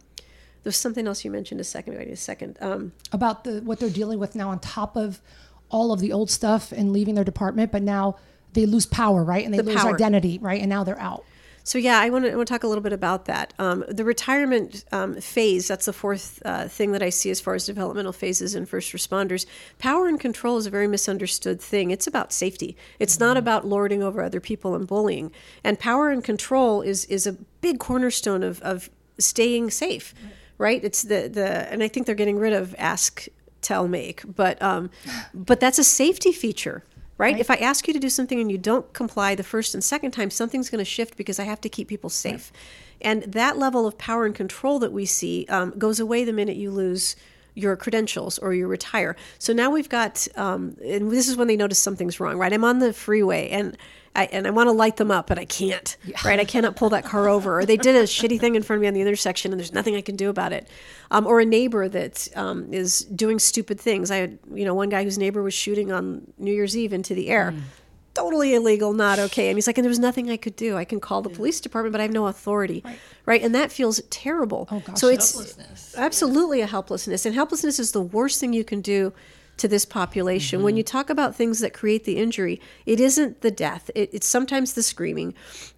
there's 0.62 0.76
something 0.76 1.06
else 1.08 1.24
you 1.24 1.30
mentioned 1.30 1.60
a 1.60 1.64
second 1.64 1.94
ago. 1.94 2.12
A 2.12 2.16
second. 2.16 2.56
Um, 2.60 2.92
About 3.10 3.44
the 3.44 3.60
what 3.62 3.80
they're 3.80 3.88
dealing 3.90 4.18
with 4.18 4.34
now 4.36 4.50
on 4.50 4.60
top 4.60 4.94
of 4.96 5.20
all 5.70 5.90
of 5.92 6.00
the 6.00 6.12
old 6.12 6.30
stuff 6.30 6.70
and 6.70 6.92
leaving 6.92 7.14
their 7.14 7.24
department, 7.24 7.72
but 7.72 7.82
now 7.82 8.16
they 8.52 8.66
lose 8.66 8.84
power, 8.84 9.24
right? 9.24 9.42
And 9.44 9.52
they 9.54 9.58
The 9.58 9.64
lose 9.64 9.76
power. 9.76 9.94
identity, 9.94 10.38
right? 10.38 10.60
And 10.60 10.68
now 10.68 10.84
they're 10.84 11.00
out. 11.00 11.24
So 11.64 11.78
yeah, 11.78 12.00
I 12.00 12.10
want 12.10 12.24
to, 12.24 12.32
I 12.32 12.36
want 12.36 12.48
to 12.48 12.52
talk 12.52 12.64
a 12.64 12.66
little 12.66 12.82
bit 12.82 12.92
about 12.92 13.26
that. 13.26 13.54
Um, 13.58 13.84
the 13.88 14.04
retirement 14.04 14.84
um, 14.90 15.14
phase, 15.20 15.68
that's 15.68 15.86
the 15.86 15.92
fourth 15.92 16.42
uh, 16.44 16.66
thing 16.66 16.92
that 16.92 17.02
I 17.02 17.10
see 17.10 17.30
as 17.30 17.40
far 17.40 17.54
as 17.54 17.66
developmental 17.66 18.12
phases 18.12 18.54
in 18.54 18.66
first 18.66 18.92
responders. 18.92 19.46
Power 19.78 20.08
and 20.08 20.18
control 20.18 20.56
is 20.56 20.66
a 20.66 20.70
very 20.70 20.88
misunderstood 20.88 21.60
thing. 21.60 21.90
It's 21.90 22.06
about 22.06 22.32
safety. 22.32 22.76
It's 22.98 23.20
not 23.20 23.36
about 23.36 23.66
lording 23.66 24.02
over 24.02 24.22
other 24.22 24.40
people 24.40 24.74
and 24.74 24.86
bullying. 24.86 25.30
And 25.62 25.78
power 25.78 26.10
and 26.10 26.24
control 26.24 26.82
is 26.82 27.04
is 27.04 27.26
a 27.26 27.32
big 27.60 27.78
cornerstone 27.78 28.42
of, 28.42 28.60
of 28.62 28.90
staying 29.18 29.70
safe, 29.70 30.14
right? 30.58 30.82
It's 30.82 31.02
the, 31.02 31.28
the 31.28 31.72
and 31.72 31.82
I 31.82 31.88
think 31.88 32.06
they're 32.06 32.14
getting 32.16 32.38
rid 32.38 32.52
of 32.52 32.74
ask, 32.76 33.28
tell, 33.60 33.86
make, 33.86 34.22
but 34.26 34.60
um, 34.60 34.90
but 35.32 35.60
that's 35.60 35.78
a 35.78 35.84
safety 35.84 36.32
feature 36.32 36.82
right? 37.18 37.38
If 37.38 37.50
I 37.50 37.56
ask 37.56 37.86
you 37.86 37.94
to 37.94 38.00
do 38.00 38.08
something 38.08 38.40
and 38.40 38.50
you 38.50 38.58
don't 38.58 38.92
comply 38.92 39.34
the 39.34 39.42
first 39.42 39.74
and 39.74 39.84
second 39.84 40.10
time, 40.12 40.30
something's 40.30 40.70
going 40.70 40.78
to 40.80 40.84
shift 40.84 41.16
because 41.16 41.38
I 41.38 41.44
have 41.44 41.60
to 41.62 41.68
keep 41.68 41.88
people 41.88 42.10
safe. 42.10 42.52
And 43.00 43.22
that 43.24 43.58
level 43.58 43.86
of 43.86 43.98
power 43.98 44.24
and 44.24 44.34
control 44.34 44.78
that 44.78 44.92
we 44.92 45.06
see 45.06 45.46
um, 45.48 45.70
goes 45.78 46.00
away 46.00 46.24
the 46.24 46.32
minute 46.32 46.56
you 46.56 46.70
lose 46.70 47.16
your 47.54 47.76
credentials 47.76 48.38
or 48.38 48.54
you 48.54 48.66
retire. 48.66 49.14
So 49.38 49.52
now 49.52 49.70
we've 49.70 49.88
got, 49.88 50.26
um, 50.36 50.76
and 50.82 51.10
this 51.10 51.28
is 51.28 51.36
when 51.36 51.48
they 51.48 51.56
notice 51.56 51.78
something's 51.78 52.18
wrong, 52.18 52.38
right? 52.38 52.52
I'm 52.52 52.64
on 52.64 52.78
the 52.78 52.92
freeway 52.92 53.50
and 53.50 53.76
I, 54.14 54.26
and 54.26 54.46
I 54.46 54.50
want 54.50 54.66
to 54.66 54.72
light 54.72 54.96
them 54.98 55.10
up, 55.10 55.26
but 55.26 55.38
I 55.38 55.46
can't, 55.46 55.96
right? 56.24 56.38
I 56.38 56.44
cannot 56.44 56.76
pull 56.76 56.90
that 56.90 57.04
car 57.04 57.28
over. 57.28 57.60
Or 57.60 57.64
they 57.64 57.78
did 57.78 57.96
a 57.96 58.02
shitty 58.02 58.38
thing 58.38 58.56
in 58.56 58.62
front 58.62 58.78
of 58.78 58.82
me 58.82 58.88
on 58.88 58.92
the 58.94 59.00
intersection 59.00 59.52
and 59.52 59.58
there's 59.58 59.72
nothing 59.72 59.96
I 59.96 60.02
can 60.02 60.16
do 60.16 60.28
about 60.28 60.52
it. 60.52 60.68
Um, 61.10 61.26
or 61.26 61.40
a 61.40 61.46
neighbor 61.46 61.88
that 61.88 62.28
um, 62.36 62.72
is 62.74 63.00
doing 63.00 63.38
stupid 63.38 63.80
things. 63.80 64.10
I 64.10 64.16
had, 64.16 64.38
you 64.52 64.66
know, 64.66 64.74
one 64.74 64.90
guy 64.90 65.02
whose 65.04 65.16
neighbor 65.16 65.42
was 65.42 65.54
shooting 65.54 65.92
on 65.92 66.30
New 66.36 66.52
Year's 66.52 66.76
Eve 66.76 66.92
into 66.92 67.14
the 67.14 67.28
air. 67.30 67.54
totally 68.14 68.54
illegal, 68.54 68.92
not 68.92 69.18
okay. 69.18 69.48
And 69.48 69.56
he's 69.56 69.66
like, 69.66 69.78
and 69.78 69.84
there 69.84 69.88
was 69.90 69.98
nothing 69.98 70.30
I 70.30 70.36
could 70.36 70.56
do. 70.56 70.76
I 70.76 70.84
can 70.84 71.00
call 71.00 71.22
the 71.22 71.30
police 71.30 71.60
department, 71.60 71.92
but 71.92 72.00
I 72.00 72.02
have 72.02 72.12
no 72.12 72.26
authority, 72.26 72.84
right? 73.24 73.42
And 73.42 73.54
that 73.54 73.72
feels 73.72 74.02
terrible. 74.10 74.68
Oh, 74.70 74.80
gosh, 74.80 74.98
so 74.98 75.08
it's 75.08 75.32
Helplessness. 75.32 75.94
absolutely 75.96 76.60
a 76.60 76.66
helplessness, 76.66 77.24
and 77.24 77.34
helplessness 77.34 77.78
is 77.78 77.92
the 77.92 78.02
worst 78.02 78.38
thing 78.40 78.52
you 78.52 78.64
can 78.64 78.82
do 78.82 79.14
to 79.58 79.68
this 79.68 79.84
population. 79.84 80.62
When 80.62 80.76
you 80.76 80.82
talk 80.82 81.10
about 81.10 81.36
things 81.36 81.60
that 81.60 81.72
create 81.72 82.04
the 82.04 82.16
injury, 82.16 82.60
it 82.86 83.00
isn't 83.00 83.42
the 83.42 83.50
death. 83.50 83.90
It, 83.94 84.10
it's 84.12 84.26
sometimes 84.26 84.72
the 84.72 84.82
screaming, 84.82 85.34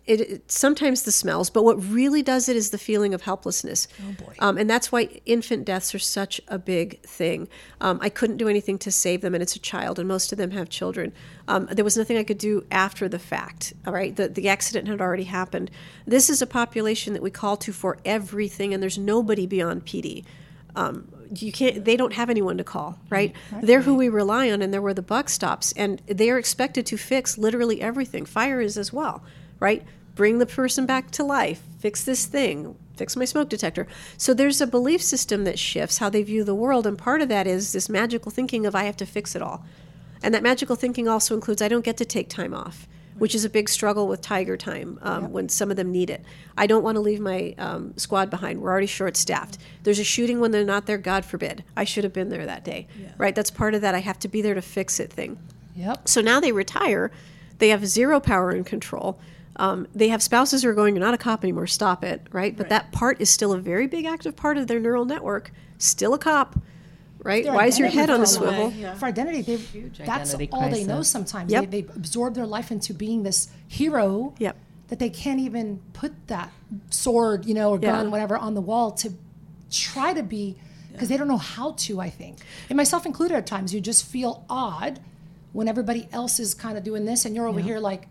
it, 0.07 0.20
it's 0.20 0.55
sometimes 0.55 1.03
the 1.03 1.12
smells, 1.12 1.51
but 1.51 1.64
what 1.64 1.83
really 1.83 2.22
does 2.22 2.49
it 2.49 2.57
is 2.57 2.70
the 2.70 2.79
feeling 2.79 3.14
of 3.14 3.22
helplessness. 3.22 3.89
Oh 4.01 4.12
boy! 4.25 4.35
Um, 4.39 4.59
and 4.59 4.70
that's 4.70 4.93
why 4.93 5.20
infant 5.27 5.64
deaths 5.64 5.95
are 5.95 5.99
such 5.99 6.41
a 6.49 6.59
big 6.59 7.01
thing. 7.03 7.49
Um, 7.81 7.99
I 8.01 8.09
couldn't 8.09 8.37
do 8.37 8.49
anything 8.49 8.79
to 8.79 8.91
save 8.91 9.20
them, 9.22 9.35
and 9.35 9.43
it's 9.43 9.57
a 9.57 9.61
child, 9.61 9.99
and 9.99 10.07
most 10.07 10.31
of 10.33 10.39
them 10.39 10.53
have 10.53 10.68
children. 10.68 11.12
Um, 11.49 11.68
there 11.70 11.85
was 11.85 11.97
nothing 11.97 12.16
I 12.16 12.25
could 12.25 12.39
do 12.39 12.64
after 12.70 13.09
the 13.09 13.18
fact. 13.18 13.72
All 13.87 13.93
right, 13.93 14.14
the 14.14 14.29
the 14.29 14.49
accident 14.49 14.89
had 14.89 15.01
already 15.01 15.25
happened. 15.25 15.70
This 16.07 16.31
is 16.31 16.41
a 16.41 16.47
population 16.47 17.12
that 17.14 17.22
we 17.22 17.31
call 17.31 17.57
to 17.59 17.72
for 17.72 17.99
everything, 18.05 18.72
and 18.72 18.83
there's 18.83 18.99
nobody 18.99 19.47
beyond 19.47 19.85
PD 19.85 20.25
um, 20.77 21.09
you 21.41 21.53
can't 21.53 21.85
they 21.85 21.97
don't 21.97 22.12
have 22.12 22.30
anyone 22.30 22.57
to 22.57 22.64
call 22.64 22.99
right 23.11 23.35
they're 23.62 23.82
who 23.82 23.95
we 23.95 24.09
rely 24.09 24.51
on 24.51 24.62
and 24.62 24.72
they're 24.72 24.82
where 24.82 24.95
the 24.95 25.03
buck 25.03 25.28
stops 25.28 25.72
and 25.76 26.01
they 26.07 26.30
are 26.30 26.39
expected 26.39 26.87
to 26.87 26.97
fix 26.97 27.39
literally 27.39 27.80
everything. 27.80 28.24
Fire 28.24 28.61
is 28.61 28.76
as 28.76 28.93
well 28.93 29.22
right? 29.61 29.85
Bring 30.14 30.39
the 30.39 30.47
person 30.47 30.87
back 30.87 31.11
to 31.12 31.24
life 31.24 31.62
fix 31.78 32.05
this 32.05 32.26
thing 32.26 32.76
fix 32.97 33.16
my 33.16 33.24
smoke 33.24 33.49
detector. 33.49 33.89
So 34.16 34.32
there's 34.32 34.61
a 34.61 34.68
belief 34.68 35.03
system 35.03 35.43
that 35.45 35.59
shifts 35.59 35.99
how 35.99 36.11
they 36.11 36.22
view 36.22 36.45
the 36.45 36.55
world 36.55 36.87
and 36.87 36.97
part 36.97 37.22
of 37.22 37.28
that 37.28 37.47
is 37.47 37.72
this 37.72 37.89
magical 37.89 38.30
thinking 38.30 38.66
of 38.66 38.74
i 38.74 38.85
have 38.85 38.97
to 38.99 39.07
fix 39.07 39.35
it 39.35 39.43
all. 39.43 39.64
And 40.22 40.32
that 40.32 40.43
magical 40.43 40.76
thinking 40.76 41.09
also 41.09 41.35
includes 41.35 41.62
i 41.62 41.68
don't 41.68 41.85
get 41.85 41.97
to 41.99 42.05
take 42.05 42.28
time 42.28 42.55
off 42.55 42.87
which 43.19 43.35
is 43.35 43.45
a 43.45 43.51
big 43.51 43.69
struggle 43.69 44.09
with 44.09 44.21
tiger 44.21 44.57
time 44.57 44.99
um, 45.03 45.33
when 45.33 45.49
some 45.49 45.71
of 45.71 45.77
them 45.77 45.93
need 45.93 46.11
it. 46.11 46.25
I 46.57 46.67
don't 46.67 46.83
want 46.83 46.97
to 46.97 47.01
leave 47.01 47.21
my 47.21 47.55
um, 47.59 47.97
squad 47.97 48.31
behind. 48.31 48.61
We're 48.61 48.71
already 48.71 48.87
short 48.87 49.17
staffed. 49.17 49.59
There's 49.83 49.99
a 49.99 50.05
shooting 50.05 50.41
when 50.41 50.51
they're 50.51 50.65
not 50.65 50.87
there, 50.87 50.99
God 50.99 51.25
forbid. 51.25 51.65
I 51.77 51.85
should 51.85 52.05
have 52.05 52.12
been 52.12 52.29
there 52.29 52.47
that 52.47 52.65
day. 52.65 52.87
Right? 53.19 53.35
That's 53.35 53.51
part 53.51 53.75
of 53.75 53.83
that. 53.83 53.95
I 53.95 54.01
have 54.01 54.19
to 54.21 54.29
be 54.29 54.43
there 54.43 54.55
to 54.55 54.62
fix 54.62 54.99
it 55.01 55.12
thing. 55.12 55.39
Yep. 55.77 56.09
So 56.09 56.21
now 56.21 56.41
they 56.41 56.53
retire. 56.53 57.11
They 57.59 57.69
have 57.69 57.87
zero 57.87 58.21
power 58.21 58.51
and 58.51 58.67
control. 58.67 59.19
Um, 59.57 59.87
they 59.95 60.09
have 60.09 60.23
spouses 60.23 60.62
who 60.62 60.69
are 60.69 60.75
going, 60.75 60.97
You're 60.97 61.05
not 61.05 61.15
a 61.15 61.19
cop 61.19 61.45
anymore, 61.45 61.67
stop 61.67 62.03
it. 62.03 62.27
Right? 62.33 62.57
But 62.57 62.69
that 62.71 62.93
part 62.93 63.21
is 63.21 63.31
still 63.31 63.53
a 63.53 63.59
very 63.59 63.87
big 63.87 64.05
active 64.05 64.35
part 64.35 64.57
of 64.57 64.67
their 64.67 64.81
neural 64.81 65.05
network. 65.05 65.53
Still 65.79 66.15
a 66.15 66.19
cop. 66.19 66.57
Right? 67.25 67.47
Why 67.47 67.66
is 67.66 67.79
your 67.79 67.89
head 67.89 68.11
on 68.11 68.20
a 68.20 68.27
for 68.27 68.45
a 68.45 68.47
lot. 68.47 68.55
swivel? 68.55 68.72
Yeah. 68.72 68.95
For 68.95 69.07
identity, 69.07 69.41
they, 69.43 69.57
that's 70.05 70.35
identity 70.35 70.49
all 70.53 70.68
they 70.68 70.85
know 70.85 71.03
sometimes. 71.03 71.51
Yep. 71.51 71.70
They, 71.70 71.81
they 71.81 71.89
absorb 71.97 72.35
their 72.35 72.47
life 72.47 72.70
into 72.70 72.93
being 72.95 73.22
this 73.25 73.49
hero 73.66 74.35
Yep. 74.39 74.57
that 74.89 74.99
they 74.99 75.09
can't 75.11 75.41
even 75.41 75.81
put 75.95 76.12
that 76.29 76.53
sword, 76.91 77.47
you 77.47 77.55
know, 77.55 77.70
or 77.70 77.79
Yeah. 77.81 77.93
gun, 77.93 78.11
whatever, 78.11 78.37
on 78.37 78.55
the 78.55 78.61
wall 78.61 78.93
to 78.93 79.12
try 79.70 80.12
to 80.12 80.22
be, 80.22 80.57
because 80.93 81.09
they 81.09 81.16
don't 81.16 81.27
know 81.27 81.39
how 81.39 81.72
to, 81.72 81.99
I 82.01 82.11
think. 82.11 82.39
And 82.68 82.77
myself 82.77 83.07
included 83.07 83.37
at 83.37 83.47
times, 83.47 83.72
you 83.75 83.81
just 83.81 84.05
feel 84.07 84.45
odd 84.49 85.01
when 85.53 85.66
everybody 85.66 86.09
else 86.12 86.39
is 86.39 86.53
kind 86.53 86.77
of 86.77 86.85
doing 86.85 87.05
this 87.07 87.25
and 87.25 87.35
you're 87.35 87.47
over 87.49 87.61
here 87.61 87.79
like, 87.79 88.07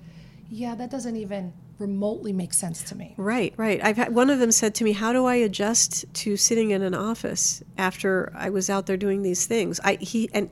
yeah, 0.50 0.74
that 0.76 0.90
doesn't 0.90 1.16
even 1.18 1.54
remotely 1.80 2.34
make 2.34 2.54
sense 2.54 2.84
to 2.84 2.96
me. 2.96 3.14
Right, 3.18 3.54
right. 3.58 3.84
I've 3.84 3.98
had 3.98 4.14
one 4.14 4.30
of 4.30 4.40
them 4.40 4.52
said 4.52 4.76
to 4.76 4.84
me, 4.84 4.92
"How 4.94 5.12
do 5.14 5.26
I 5.26 5.36
adjust 5.36 6.06
to 6.14 6.38
sitting 6.38 6.72
in 6.72 6.82
an 6.82 6.94
office 6.94 7.64
after 7.78 8.32
I 8.36 8.50
was 8.50 8.70
out 8.70 8.86
there 8.86 8.98
doing 8.98 9.22
these 9.24 9.46
things?" 9.46 9.80
I 9.84 9.96
he 9.96 10.30
and 10.34 10.50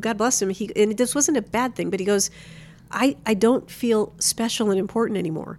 God 0.00 0.18
bless 0.18 0.40
him. 0.40 0.50
He 0.50 0.70
and 0.74 0.96
this 0.96 1.14
wasn't 1.14 1.36
a 1.36 1.42
bad 1.42 1.74
thing, 1.74 1.90
but 1.90 2.00
he 2.00 2.06
goes, 2.06 2.30
"I 2.90 3.16
I 3.26 3.34
don't 3.34 3.70
feel 3.70 4.12
special 4.18 4.70
and 4.70 4.78
important 4.78 5.18
anymore." 5.18 5.58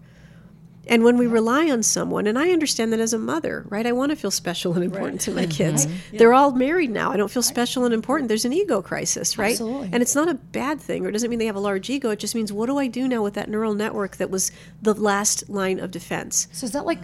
And 0.87 1.03
when 1.03 1.17
we 1.17 1.27
rely 1.27 1.69
on 1.69 1.81
someone, 1.81 2.27
and 2.27 2.37
I 2.37 2.51
understand 2.51 2.91
that 2.91 2.99
as 2.99 3.13
a 3.13 3.17
mother, 3.17 3.65
right? 3.69 3.85
I 3.85 3.93
want 3.93 4.09
to 4.09 4.15
feel 4.15 4.31
special 4.31 4.73
and 4.73 4.83
important 4.83 5.21
to 5.21 5.31
my 5.31 5.45
kids. 5.45 5.87
They're 6.11 6.33
all 6.33 6.51
married 6.51 6.89
now. 6.89 7.11
I 7.11 7.17
don't 7.17 7.31
feel 7.31 7.41
special 7.41 7.85
and 7.85 7.93
important. 7.93 8.27
There's 8.27 8.45
an 8.45 8.53
ego 8.53 8.81
crisis, 8.81 9.37
right? 9.37 9.51
Absolutely. 9.51 9.89
And 9.93 10.01
it's 10.01 10.15
not 10.15 10.27
a 10.27 10.33
bad 10.33 10.81
thing, 10.81 11.05
or 11.05 11.09
it 11.09 11.13
doesn't 11.13 11.29
mean 11.29 11.39
they 11.39 11.45
have 11.45 11.55
a 11.55 11.61
large 11.61 11.89
ego. 11.89 12.09
It 12.09 12.19
just 12.19 12.35
means 12.35 12.51
what 12.51 12.65
do 12.65 12.77
I 12.77 12.87
do 12.87 13.07
now 13.07 13.23
with 13.23 13.35
that 13.35 13.49
neural 13.49 13.73
network 13.73 14.17
that 14.17 14.29
was 14.29 14.51
the 14.81 14.93
last 14.93 15.49
line 15.49 15.79
of 15.79 15.91
defense? 15.91 16.47
So 16.51 16.65
is 16.65 16.71
that 16.71 16.85
like 16.85 16.99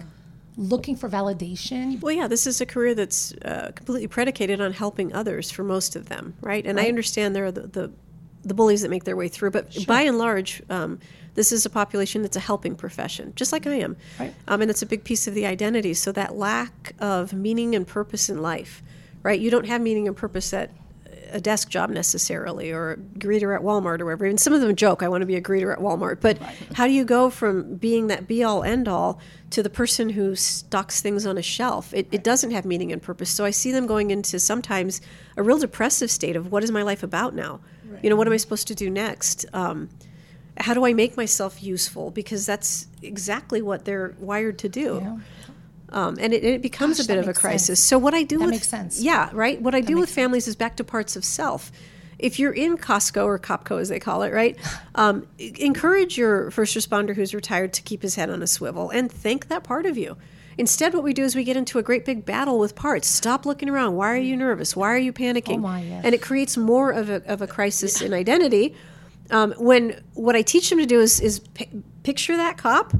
looking 0.56 0.94
for 0.94 1.08
validation? 1.08 2.00
Well, 2.02 2.12
yeah, 2.12 2.28
this 2.28 2.46
is 2.46 2.60
a 2.60 2.66
career 2.66 2.94
that's 2.94 3.32
uh, 3.44 3.72
completely 3.74 4.08
predicated 4.08 4.60
on 4.60 4.72
helping 4.72 5.14
others 5.14 5.50
for 5.50 5.64
most 5.64 5.96
of 5.96 6.08
them, 6.10 6.34
right? 6.42 6.66
And 6.66 6.78
I 6.78 6.88
understand 6.88 7.34
there 7.34 7.46
are 7.46 7.52
the, 7.52 7.66
the, 7.66 7.92
the 8.42 8.54
bullies 8.54 8.82
that 8.82 8.90
make 8.90 9.04
their 9.04 9.16
way 9.16 9.28
through, 9.28 9.52
but 9.52 9.86
by 9.86 10.02
and 10.02 10.18
large, 10.18 10.62
um, 10.68 10.98
this 11.34 11.52
is 11.52 11.66
a 11.66 11.70
population 11.70 12.22
that's 12.22 12.36
a 12.36 12.40
helping 12.40 12.74
profession, 12.74 13.32
just 13.36 13.52
like 13.52 13.66
I 13.66 13.74
am. 13.74 13.96
Right. 14.18 14.34
Um, 14.48 14.62
and 14.62 14.70
it's 14.70 14.82
a 14.82 14.86
big 14.86 15.04
piece 15.04 15.26
of 15.26 15.34
the 15.34 15.46
identity. 15.46 15.94
So 15.94 16.12
that 16.12 16.36
lack 16.36 16.94
of 16.98 17.32
meaning 17.32 17.74
and 17.74 17.86
purpose 17.86 18.28
in 18.28 18.42
life, 18.42 18.82
right? 19.22 19.38
You 19.38 19.50
don't 19.50 19.66
have 19.66 19.80
meaning 19.80 20.08
and 20.08 20.16
purpose 20.16 20.52
at 20.52 20.70
a 21.32 21.40
desk 21.40 21.68
job 21.68 21.90
necessarily 21.90 22.72
or 22.72 22.92
a 22.92 22.96
greeter 22.96 23.54
at 23.54 23.62
Walmart 23.62 24.00
or 24.00 24.04
wherever. 24.04 24.26
Even 24.26 24.38
some 24.38 24.52
of 24.52 24.60
them 24.60 24.74
joke, 24.74 25.02
I 25.02 25.08
want 25.08 25.22
to 25.22 25.26
be 25.26 25.36
a 25.36 25.40
greeter 25.40 25.72
at 25.72 25.78
Walmart. 25.78 26.20
But 26.20 26.38
how 26.74 26.86
do 26.86 26.92
you 26.92 27.04
go 27.04 27.30
from 27.30 27.76
being 27.76 28.08
that 28.08 28.26
be 28.26 28.42
all 28.42 28.62
end 28.62 28.88
all 28.88 29.20
to 29.50 29.62
the 29.62 29.70
person 29.70 30.10
who 30.10 30.34
stocks 30.36 31.00
things 31.00 31.26
on 31.26 31.38
a 31.38 31.42
shelf? 31.42 31.94
It, 31.94 32.08
it 32.10 32.24
doesn't 32.24 32.50
have 32.50 32.64
meaning 32.64 32.92
and 32.92 33.00
purpose. 33.00 33.30
So 33.30 33.44
I 33.44 33.50
see 33.50 33.72
them 33.72 33.86
going 33.86 34.10
into 34.10 34.38
sometimes 34.38 35.00
a 35.36 35.42
real 35.42 35.58
depressive 35.58 36.10
state 36.10 36.36
of 36.36 36.50
what 36.50 36.64
is 36.64 36.70
my 36.70 36.82
life 36.82 37.02
about 37.02 37.34
now? 37.34 37.60
You 38.02 38.10
know, 38.10 38.16
what 38.16 38.26
am 38.26 38.32
I 38.32 38.38
supposed 38.38 38.66
to 38.68 38.74
do 38.74 38.88
next? 38.88 39.44
Um, 39.52 39.90
how 40.60 40.74
do 40.74 40.84
I 40.86 40.92
make 40.94 41.16
myself 41.16 41.62
useful? 41.62 42.10
Because 42.10 42.46
that's 42.46 42.86
exactly 43.02 43.62
what 43.62 43.84
they're 43.84 44.14
wired 44.18 44.58
to 44.60 44.68
do. 44.68 45.00
Yeah. 45.02 45.18
Um, 45.92 46.16
and 46.20 46.32
it, 46.32 46.44
it 46.44 46.62
becomes 46.62 46.98
Gosh, 46.98 47.06
a 47.06 47.08
bit 47.08 47.18
of 47.18 47.26
a 47.28 47.34
crisis. 47.34 47.80
sense. 47.80 47.80
So 47.80 47.98
what 47.98 48.14
I 48.14 48.22
do 48.22 48.38
That 48.38 48.44
with 48.44 48.50
makes 48.52 48.68
sense. 48.68 49.00
yeah, 49.00 49.28
right. 49.32 49.60
What 49.60 49.74
I 49.74 49.80
do 49.80 49.96
with 49.96 50.08
families 50.10 50.46
is 50.46 50.54
back 50.54 50.76
to 50.76 50.84
parts 50.84 51.16
of 51.16 51.24
self. 51.24 51.72
If 52.18 52.38
you're 52.38 52.52
in 52.52 52.76
Costco 52.76 53.24
or 53.24 53.38
Copco 53.38 53.80
as 53.80 53.88
they 53.88 53.98
call 53.98 54.22
it, 54.22 54.32
right? 54.32 54.56
Um, 54.94 55.26
encourage 55.38 56.18
your 56.18 56.50
first 56.50 56.76
responder 56.76 57.14
who's 57.14 57.34
retired 57.34 57.72
to 57.74 57.82
keep 57.82 58.02
his 58.02 58.16
head 58.16 58.28
on 58.28 58.42
a 58.42 58.46
swivel 58.46 58.90
and 58.90 59.10
thank 59.10 59.48
that 59.48 59.64
part 59.64 59.86
of 59.86 59.96
you. 59.96 60.16
Instead, 60.58 60.92
what 60.92 61.02
we 61.02 61.14
do 61.14 61.22
is 61.24 61.34
we 61.34 61.42
get 61.44 61.56
into 61.56 61.78
a 61.78 61.82
great 61.82 62.04
big 62.04 62.26
battle 62.26 62.58
with 62.58 62.74
parts. 62.74 63.08
Stop 63.08 63.46
looking 63.46 63.70
around. 63.70 63.96
Why 63.96 64.08
are 64.12 64.16
you 64.18 64.36
nervous? 64.36 64.76
Why 64.76 64.88
are 64.92 64.98
you 64.98 65.12
panicking? 65.12 65.54
Oh 65.54 65.58
my, 65.58 65.80
yes. 65.80 66.04
And 66.04 66.14
it 66.14 66.20
creates 66.20 66.56
more 66.58 66.90
of 66.90 67.08
a, 67.08 67.22
of 67.32 67.40
a 67.40 67.46
crisis 67.46 68.02
in 68.02 68.12
identity. 68.12 68.74
Um, 69.30 69.52
when 69.58 70.02
what 70.14 70.36
I 70.36 70.42
teach 70.42 70.70
them 70.70 70.78
to 70.78 70.86
do 70.86 71.00
is, 71.00 71.20
is 71.20 71.40
pi- 71.40 71.68
picture 72.02 72.36
that 72.36 72.58
cop, 72.58 72.94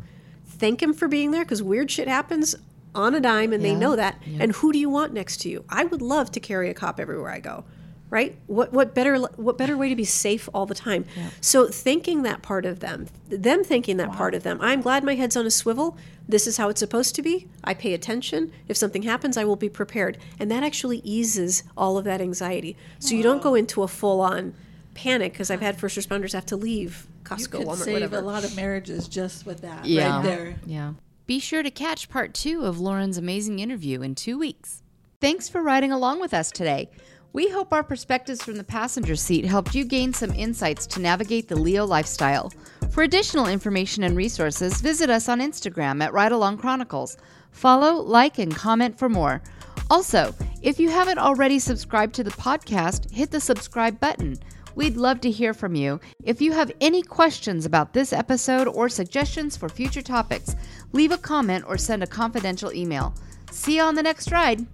thank 0.46 0.82
him 0.82 0.92
for 0.92 1.08
being 1.08 1.30
there 1.30 1.44
because 1.44 1.62
weird 1.62 1.90
shit 1.90 2.08
happens 2.08 2.54
on 2.94 3.14
a 3.14 3.20
dime 3.20 3.52
and 3.52 3.64
they 3.64 3.74
know 3.74 3.96
that. 3.96 4.20
And 4.38 4.52
who 4.52 4.72
do 4.72 4.78
you 4.78 4.90
want 4.90 5.12
next 5.12 5.38
to 5.42 5.48
you? 5.48 5.64
I 5.68 5.84
would 5.84 6.02
love 6.02 6.30
to 6.32 6.40
carry 6.40 6.70
a 6.70 6.74
cop 6.74 6.98
everywhere 7.00 7.30
I 7.30 7.40
go. 7.40 7.64
Right? 8.10 8.36
What 8.48 8.72
what 8.72 8.92
better 8.92 9.18
what 9.18 9.56
better 9.56 9.76
way 9.76 9.88
to 9.88 9.94
be 9.94 10.04
safe 10.04 10.48
all 10.52 10.66
the 10.66 10.74
time? 10.74 11.04
So 11.40 11.68
thinking 11.68 12.22
that 12.24 12.42
part 12.42 12.66
of 12.66 12.80
them, 12.80 13.06
them 13.28 13.62
thinking 13.62 13.98
that 13.98 14.10
part 14.10 14.34
of 14.34 14.42
them. 14.42 14.58
I'm 14.60 14.80
glad 14.80 15.04
my 15.04 15.14
head's 15.14 15.36
on 15.36 15.46
a 15.46 15.50
swivel. 15.50 15.96
This 16.28 16.48
is 16.48 16.56
how 16.56 16.68
it's 16.70 16.80
supposed 16.80 17.14
to 17.14 17.22
be. 17.22 17.46
I 17.62 17.72
pay 17.74 17.94
attention. 17.94 18.50
If 18.66 18.76
something 18.76 19.02
happens, 19.02 19.36
I 19.36 19.44
will 19.44 19.54
be 19.54 19.68
prepared. 19.68 20.18
And 20.40 20.50
that 20.50 20.64
actually 20.64 20.98
eases 21.04 21.62
all 21.76 21.98
of 21.98 22.04
that 22.04 22.20
anxiety. 22.20 22.76
So 22.98 23.14
you 23.14 23.22
don't 23.22 23.42
go 23.42 23.54
into 23.54 23.84
a 23.84 23.88
full 23.88 24.20
on 24.20 24.54
panic 25.02 25.32
because 25.32 25.50
I've 25.50 25.60
had 25.60 25.74
uh-huh. 25.74 25.80
first 25.80 25.98
responders 25.98 26.32
have 26.32 26.46
to 26.46 26.56
leave 26.56 27.06
You 27.06 27.24
Costco, 27.24 27.50
could 27.50 27.66
Walmart, 27.66 27.76
save 27.76 27.92
whatever. 27.94 28.18
a 28.18 28.22
lot 28.22 28.44
of 28.44 28.54
marriages 28.54 29.08
just 29.08 29.46
with 29.46 29.62
that 29.62 29.84
Yeah. 29.86 30.16
right 30.16 30.24
there. 30.24 30.54
Yeah. 30.66 30.92
Be 31.26 31.38
sure 31.38 31.62
to 31.62 31.70
catch 31.70 32.08
part 32.08 32.34
two 32.34 32.64
of 32.64 32.80
Lauren's 32.80 33.16
amazing 33.16 33.60
interview 33.60 34.02
in 34.02 34.14
two 34.14 34.38
weeks. 34.38 34.82
Thanks 35.20 35.48
for 35.48 35.62
riding 35.62 35.92
along 35.92 36.20
with 36.20 36.34
us 36.34 36.50
today. 36.50 36.90
We 37.32 37.48
hope 37.48 37.72
our 37.72 37.84
perspectives 37.84 38.42
from 38.42 38.56
the 38.56 38.64
passenger 38.64 39.14
seat 39.14 39.44
helped 39.44 39.74
you 39.74 39.84
gain 39.84 40.12
some 40.12 40.32
insights 40.32 40.86
to 40.88 41.00
navigate 41.00 41.46
the 41.46 41.54
Leo 41.56 41.86
lifestyle. 41.86 42.52
For 42.90 43.04
additional 43.04 43.46
information 43.46 44.02
and 44.02 44.16
resources, 44.16 44.80
visit 44.80 45.08
us 45.10 45.28
on 45.28 45.38
Instagram 45.40 46.02
at 46.02 46.12
Ride 46.12 46.32
Along 46.32 46.58
Chronicles. 46.58 47.16
Follow, 47.52 47.94
like, 48.02 48.38
and 48.38 48.52
comment 48.54 48.98
for 48.98 49.08
more. 49.08 49.40
Also, 49.90 50.34
if 50.62 50.80
you 50.80 50.88
haven't 50.88 51.18
already 51.18 51.60
subscribed 51.60 52.14
to 52.16 52.24
the 52.24 52.30
podcast, 52.32 53.08
hit 53.12 53.30
the 53.30 53.40
subscribe 53.40 54.00
button. 54.00 54.36
We'd 54.80 54.96
love 54.96 55.20
to 55.20 55.30
hear 55.30 55.52
from 55.52 55.74
you. 55.74 56.00
If 56.24 56.40
you 56.40 56.52
have 56.52 56.72
any 56.80 57.02
questions 57.02 57.66
about 57.66 57.92
this 57.92 58.14
episode 58.14 58.66
or 58.66 58.88
suggestions 58.88 59.54
for 59.54 59.68
future 59.68 60.00
topics, 60.00 60.56
leave 60.94 61.12
a 61.12 61.18
comment 61.18 61.66
or 61.68 61.76
send 61.76 62.02
a 62.02 62.06
confidential 62.06 62.72
email. 62.72 63.12
See 63.50 63.76
you 63.76 63.82
on 63.82 63.94
the 63.94 64.02
next 64.02 64.32
ride. 64.32 64.66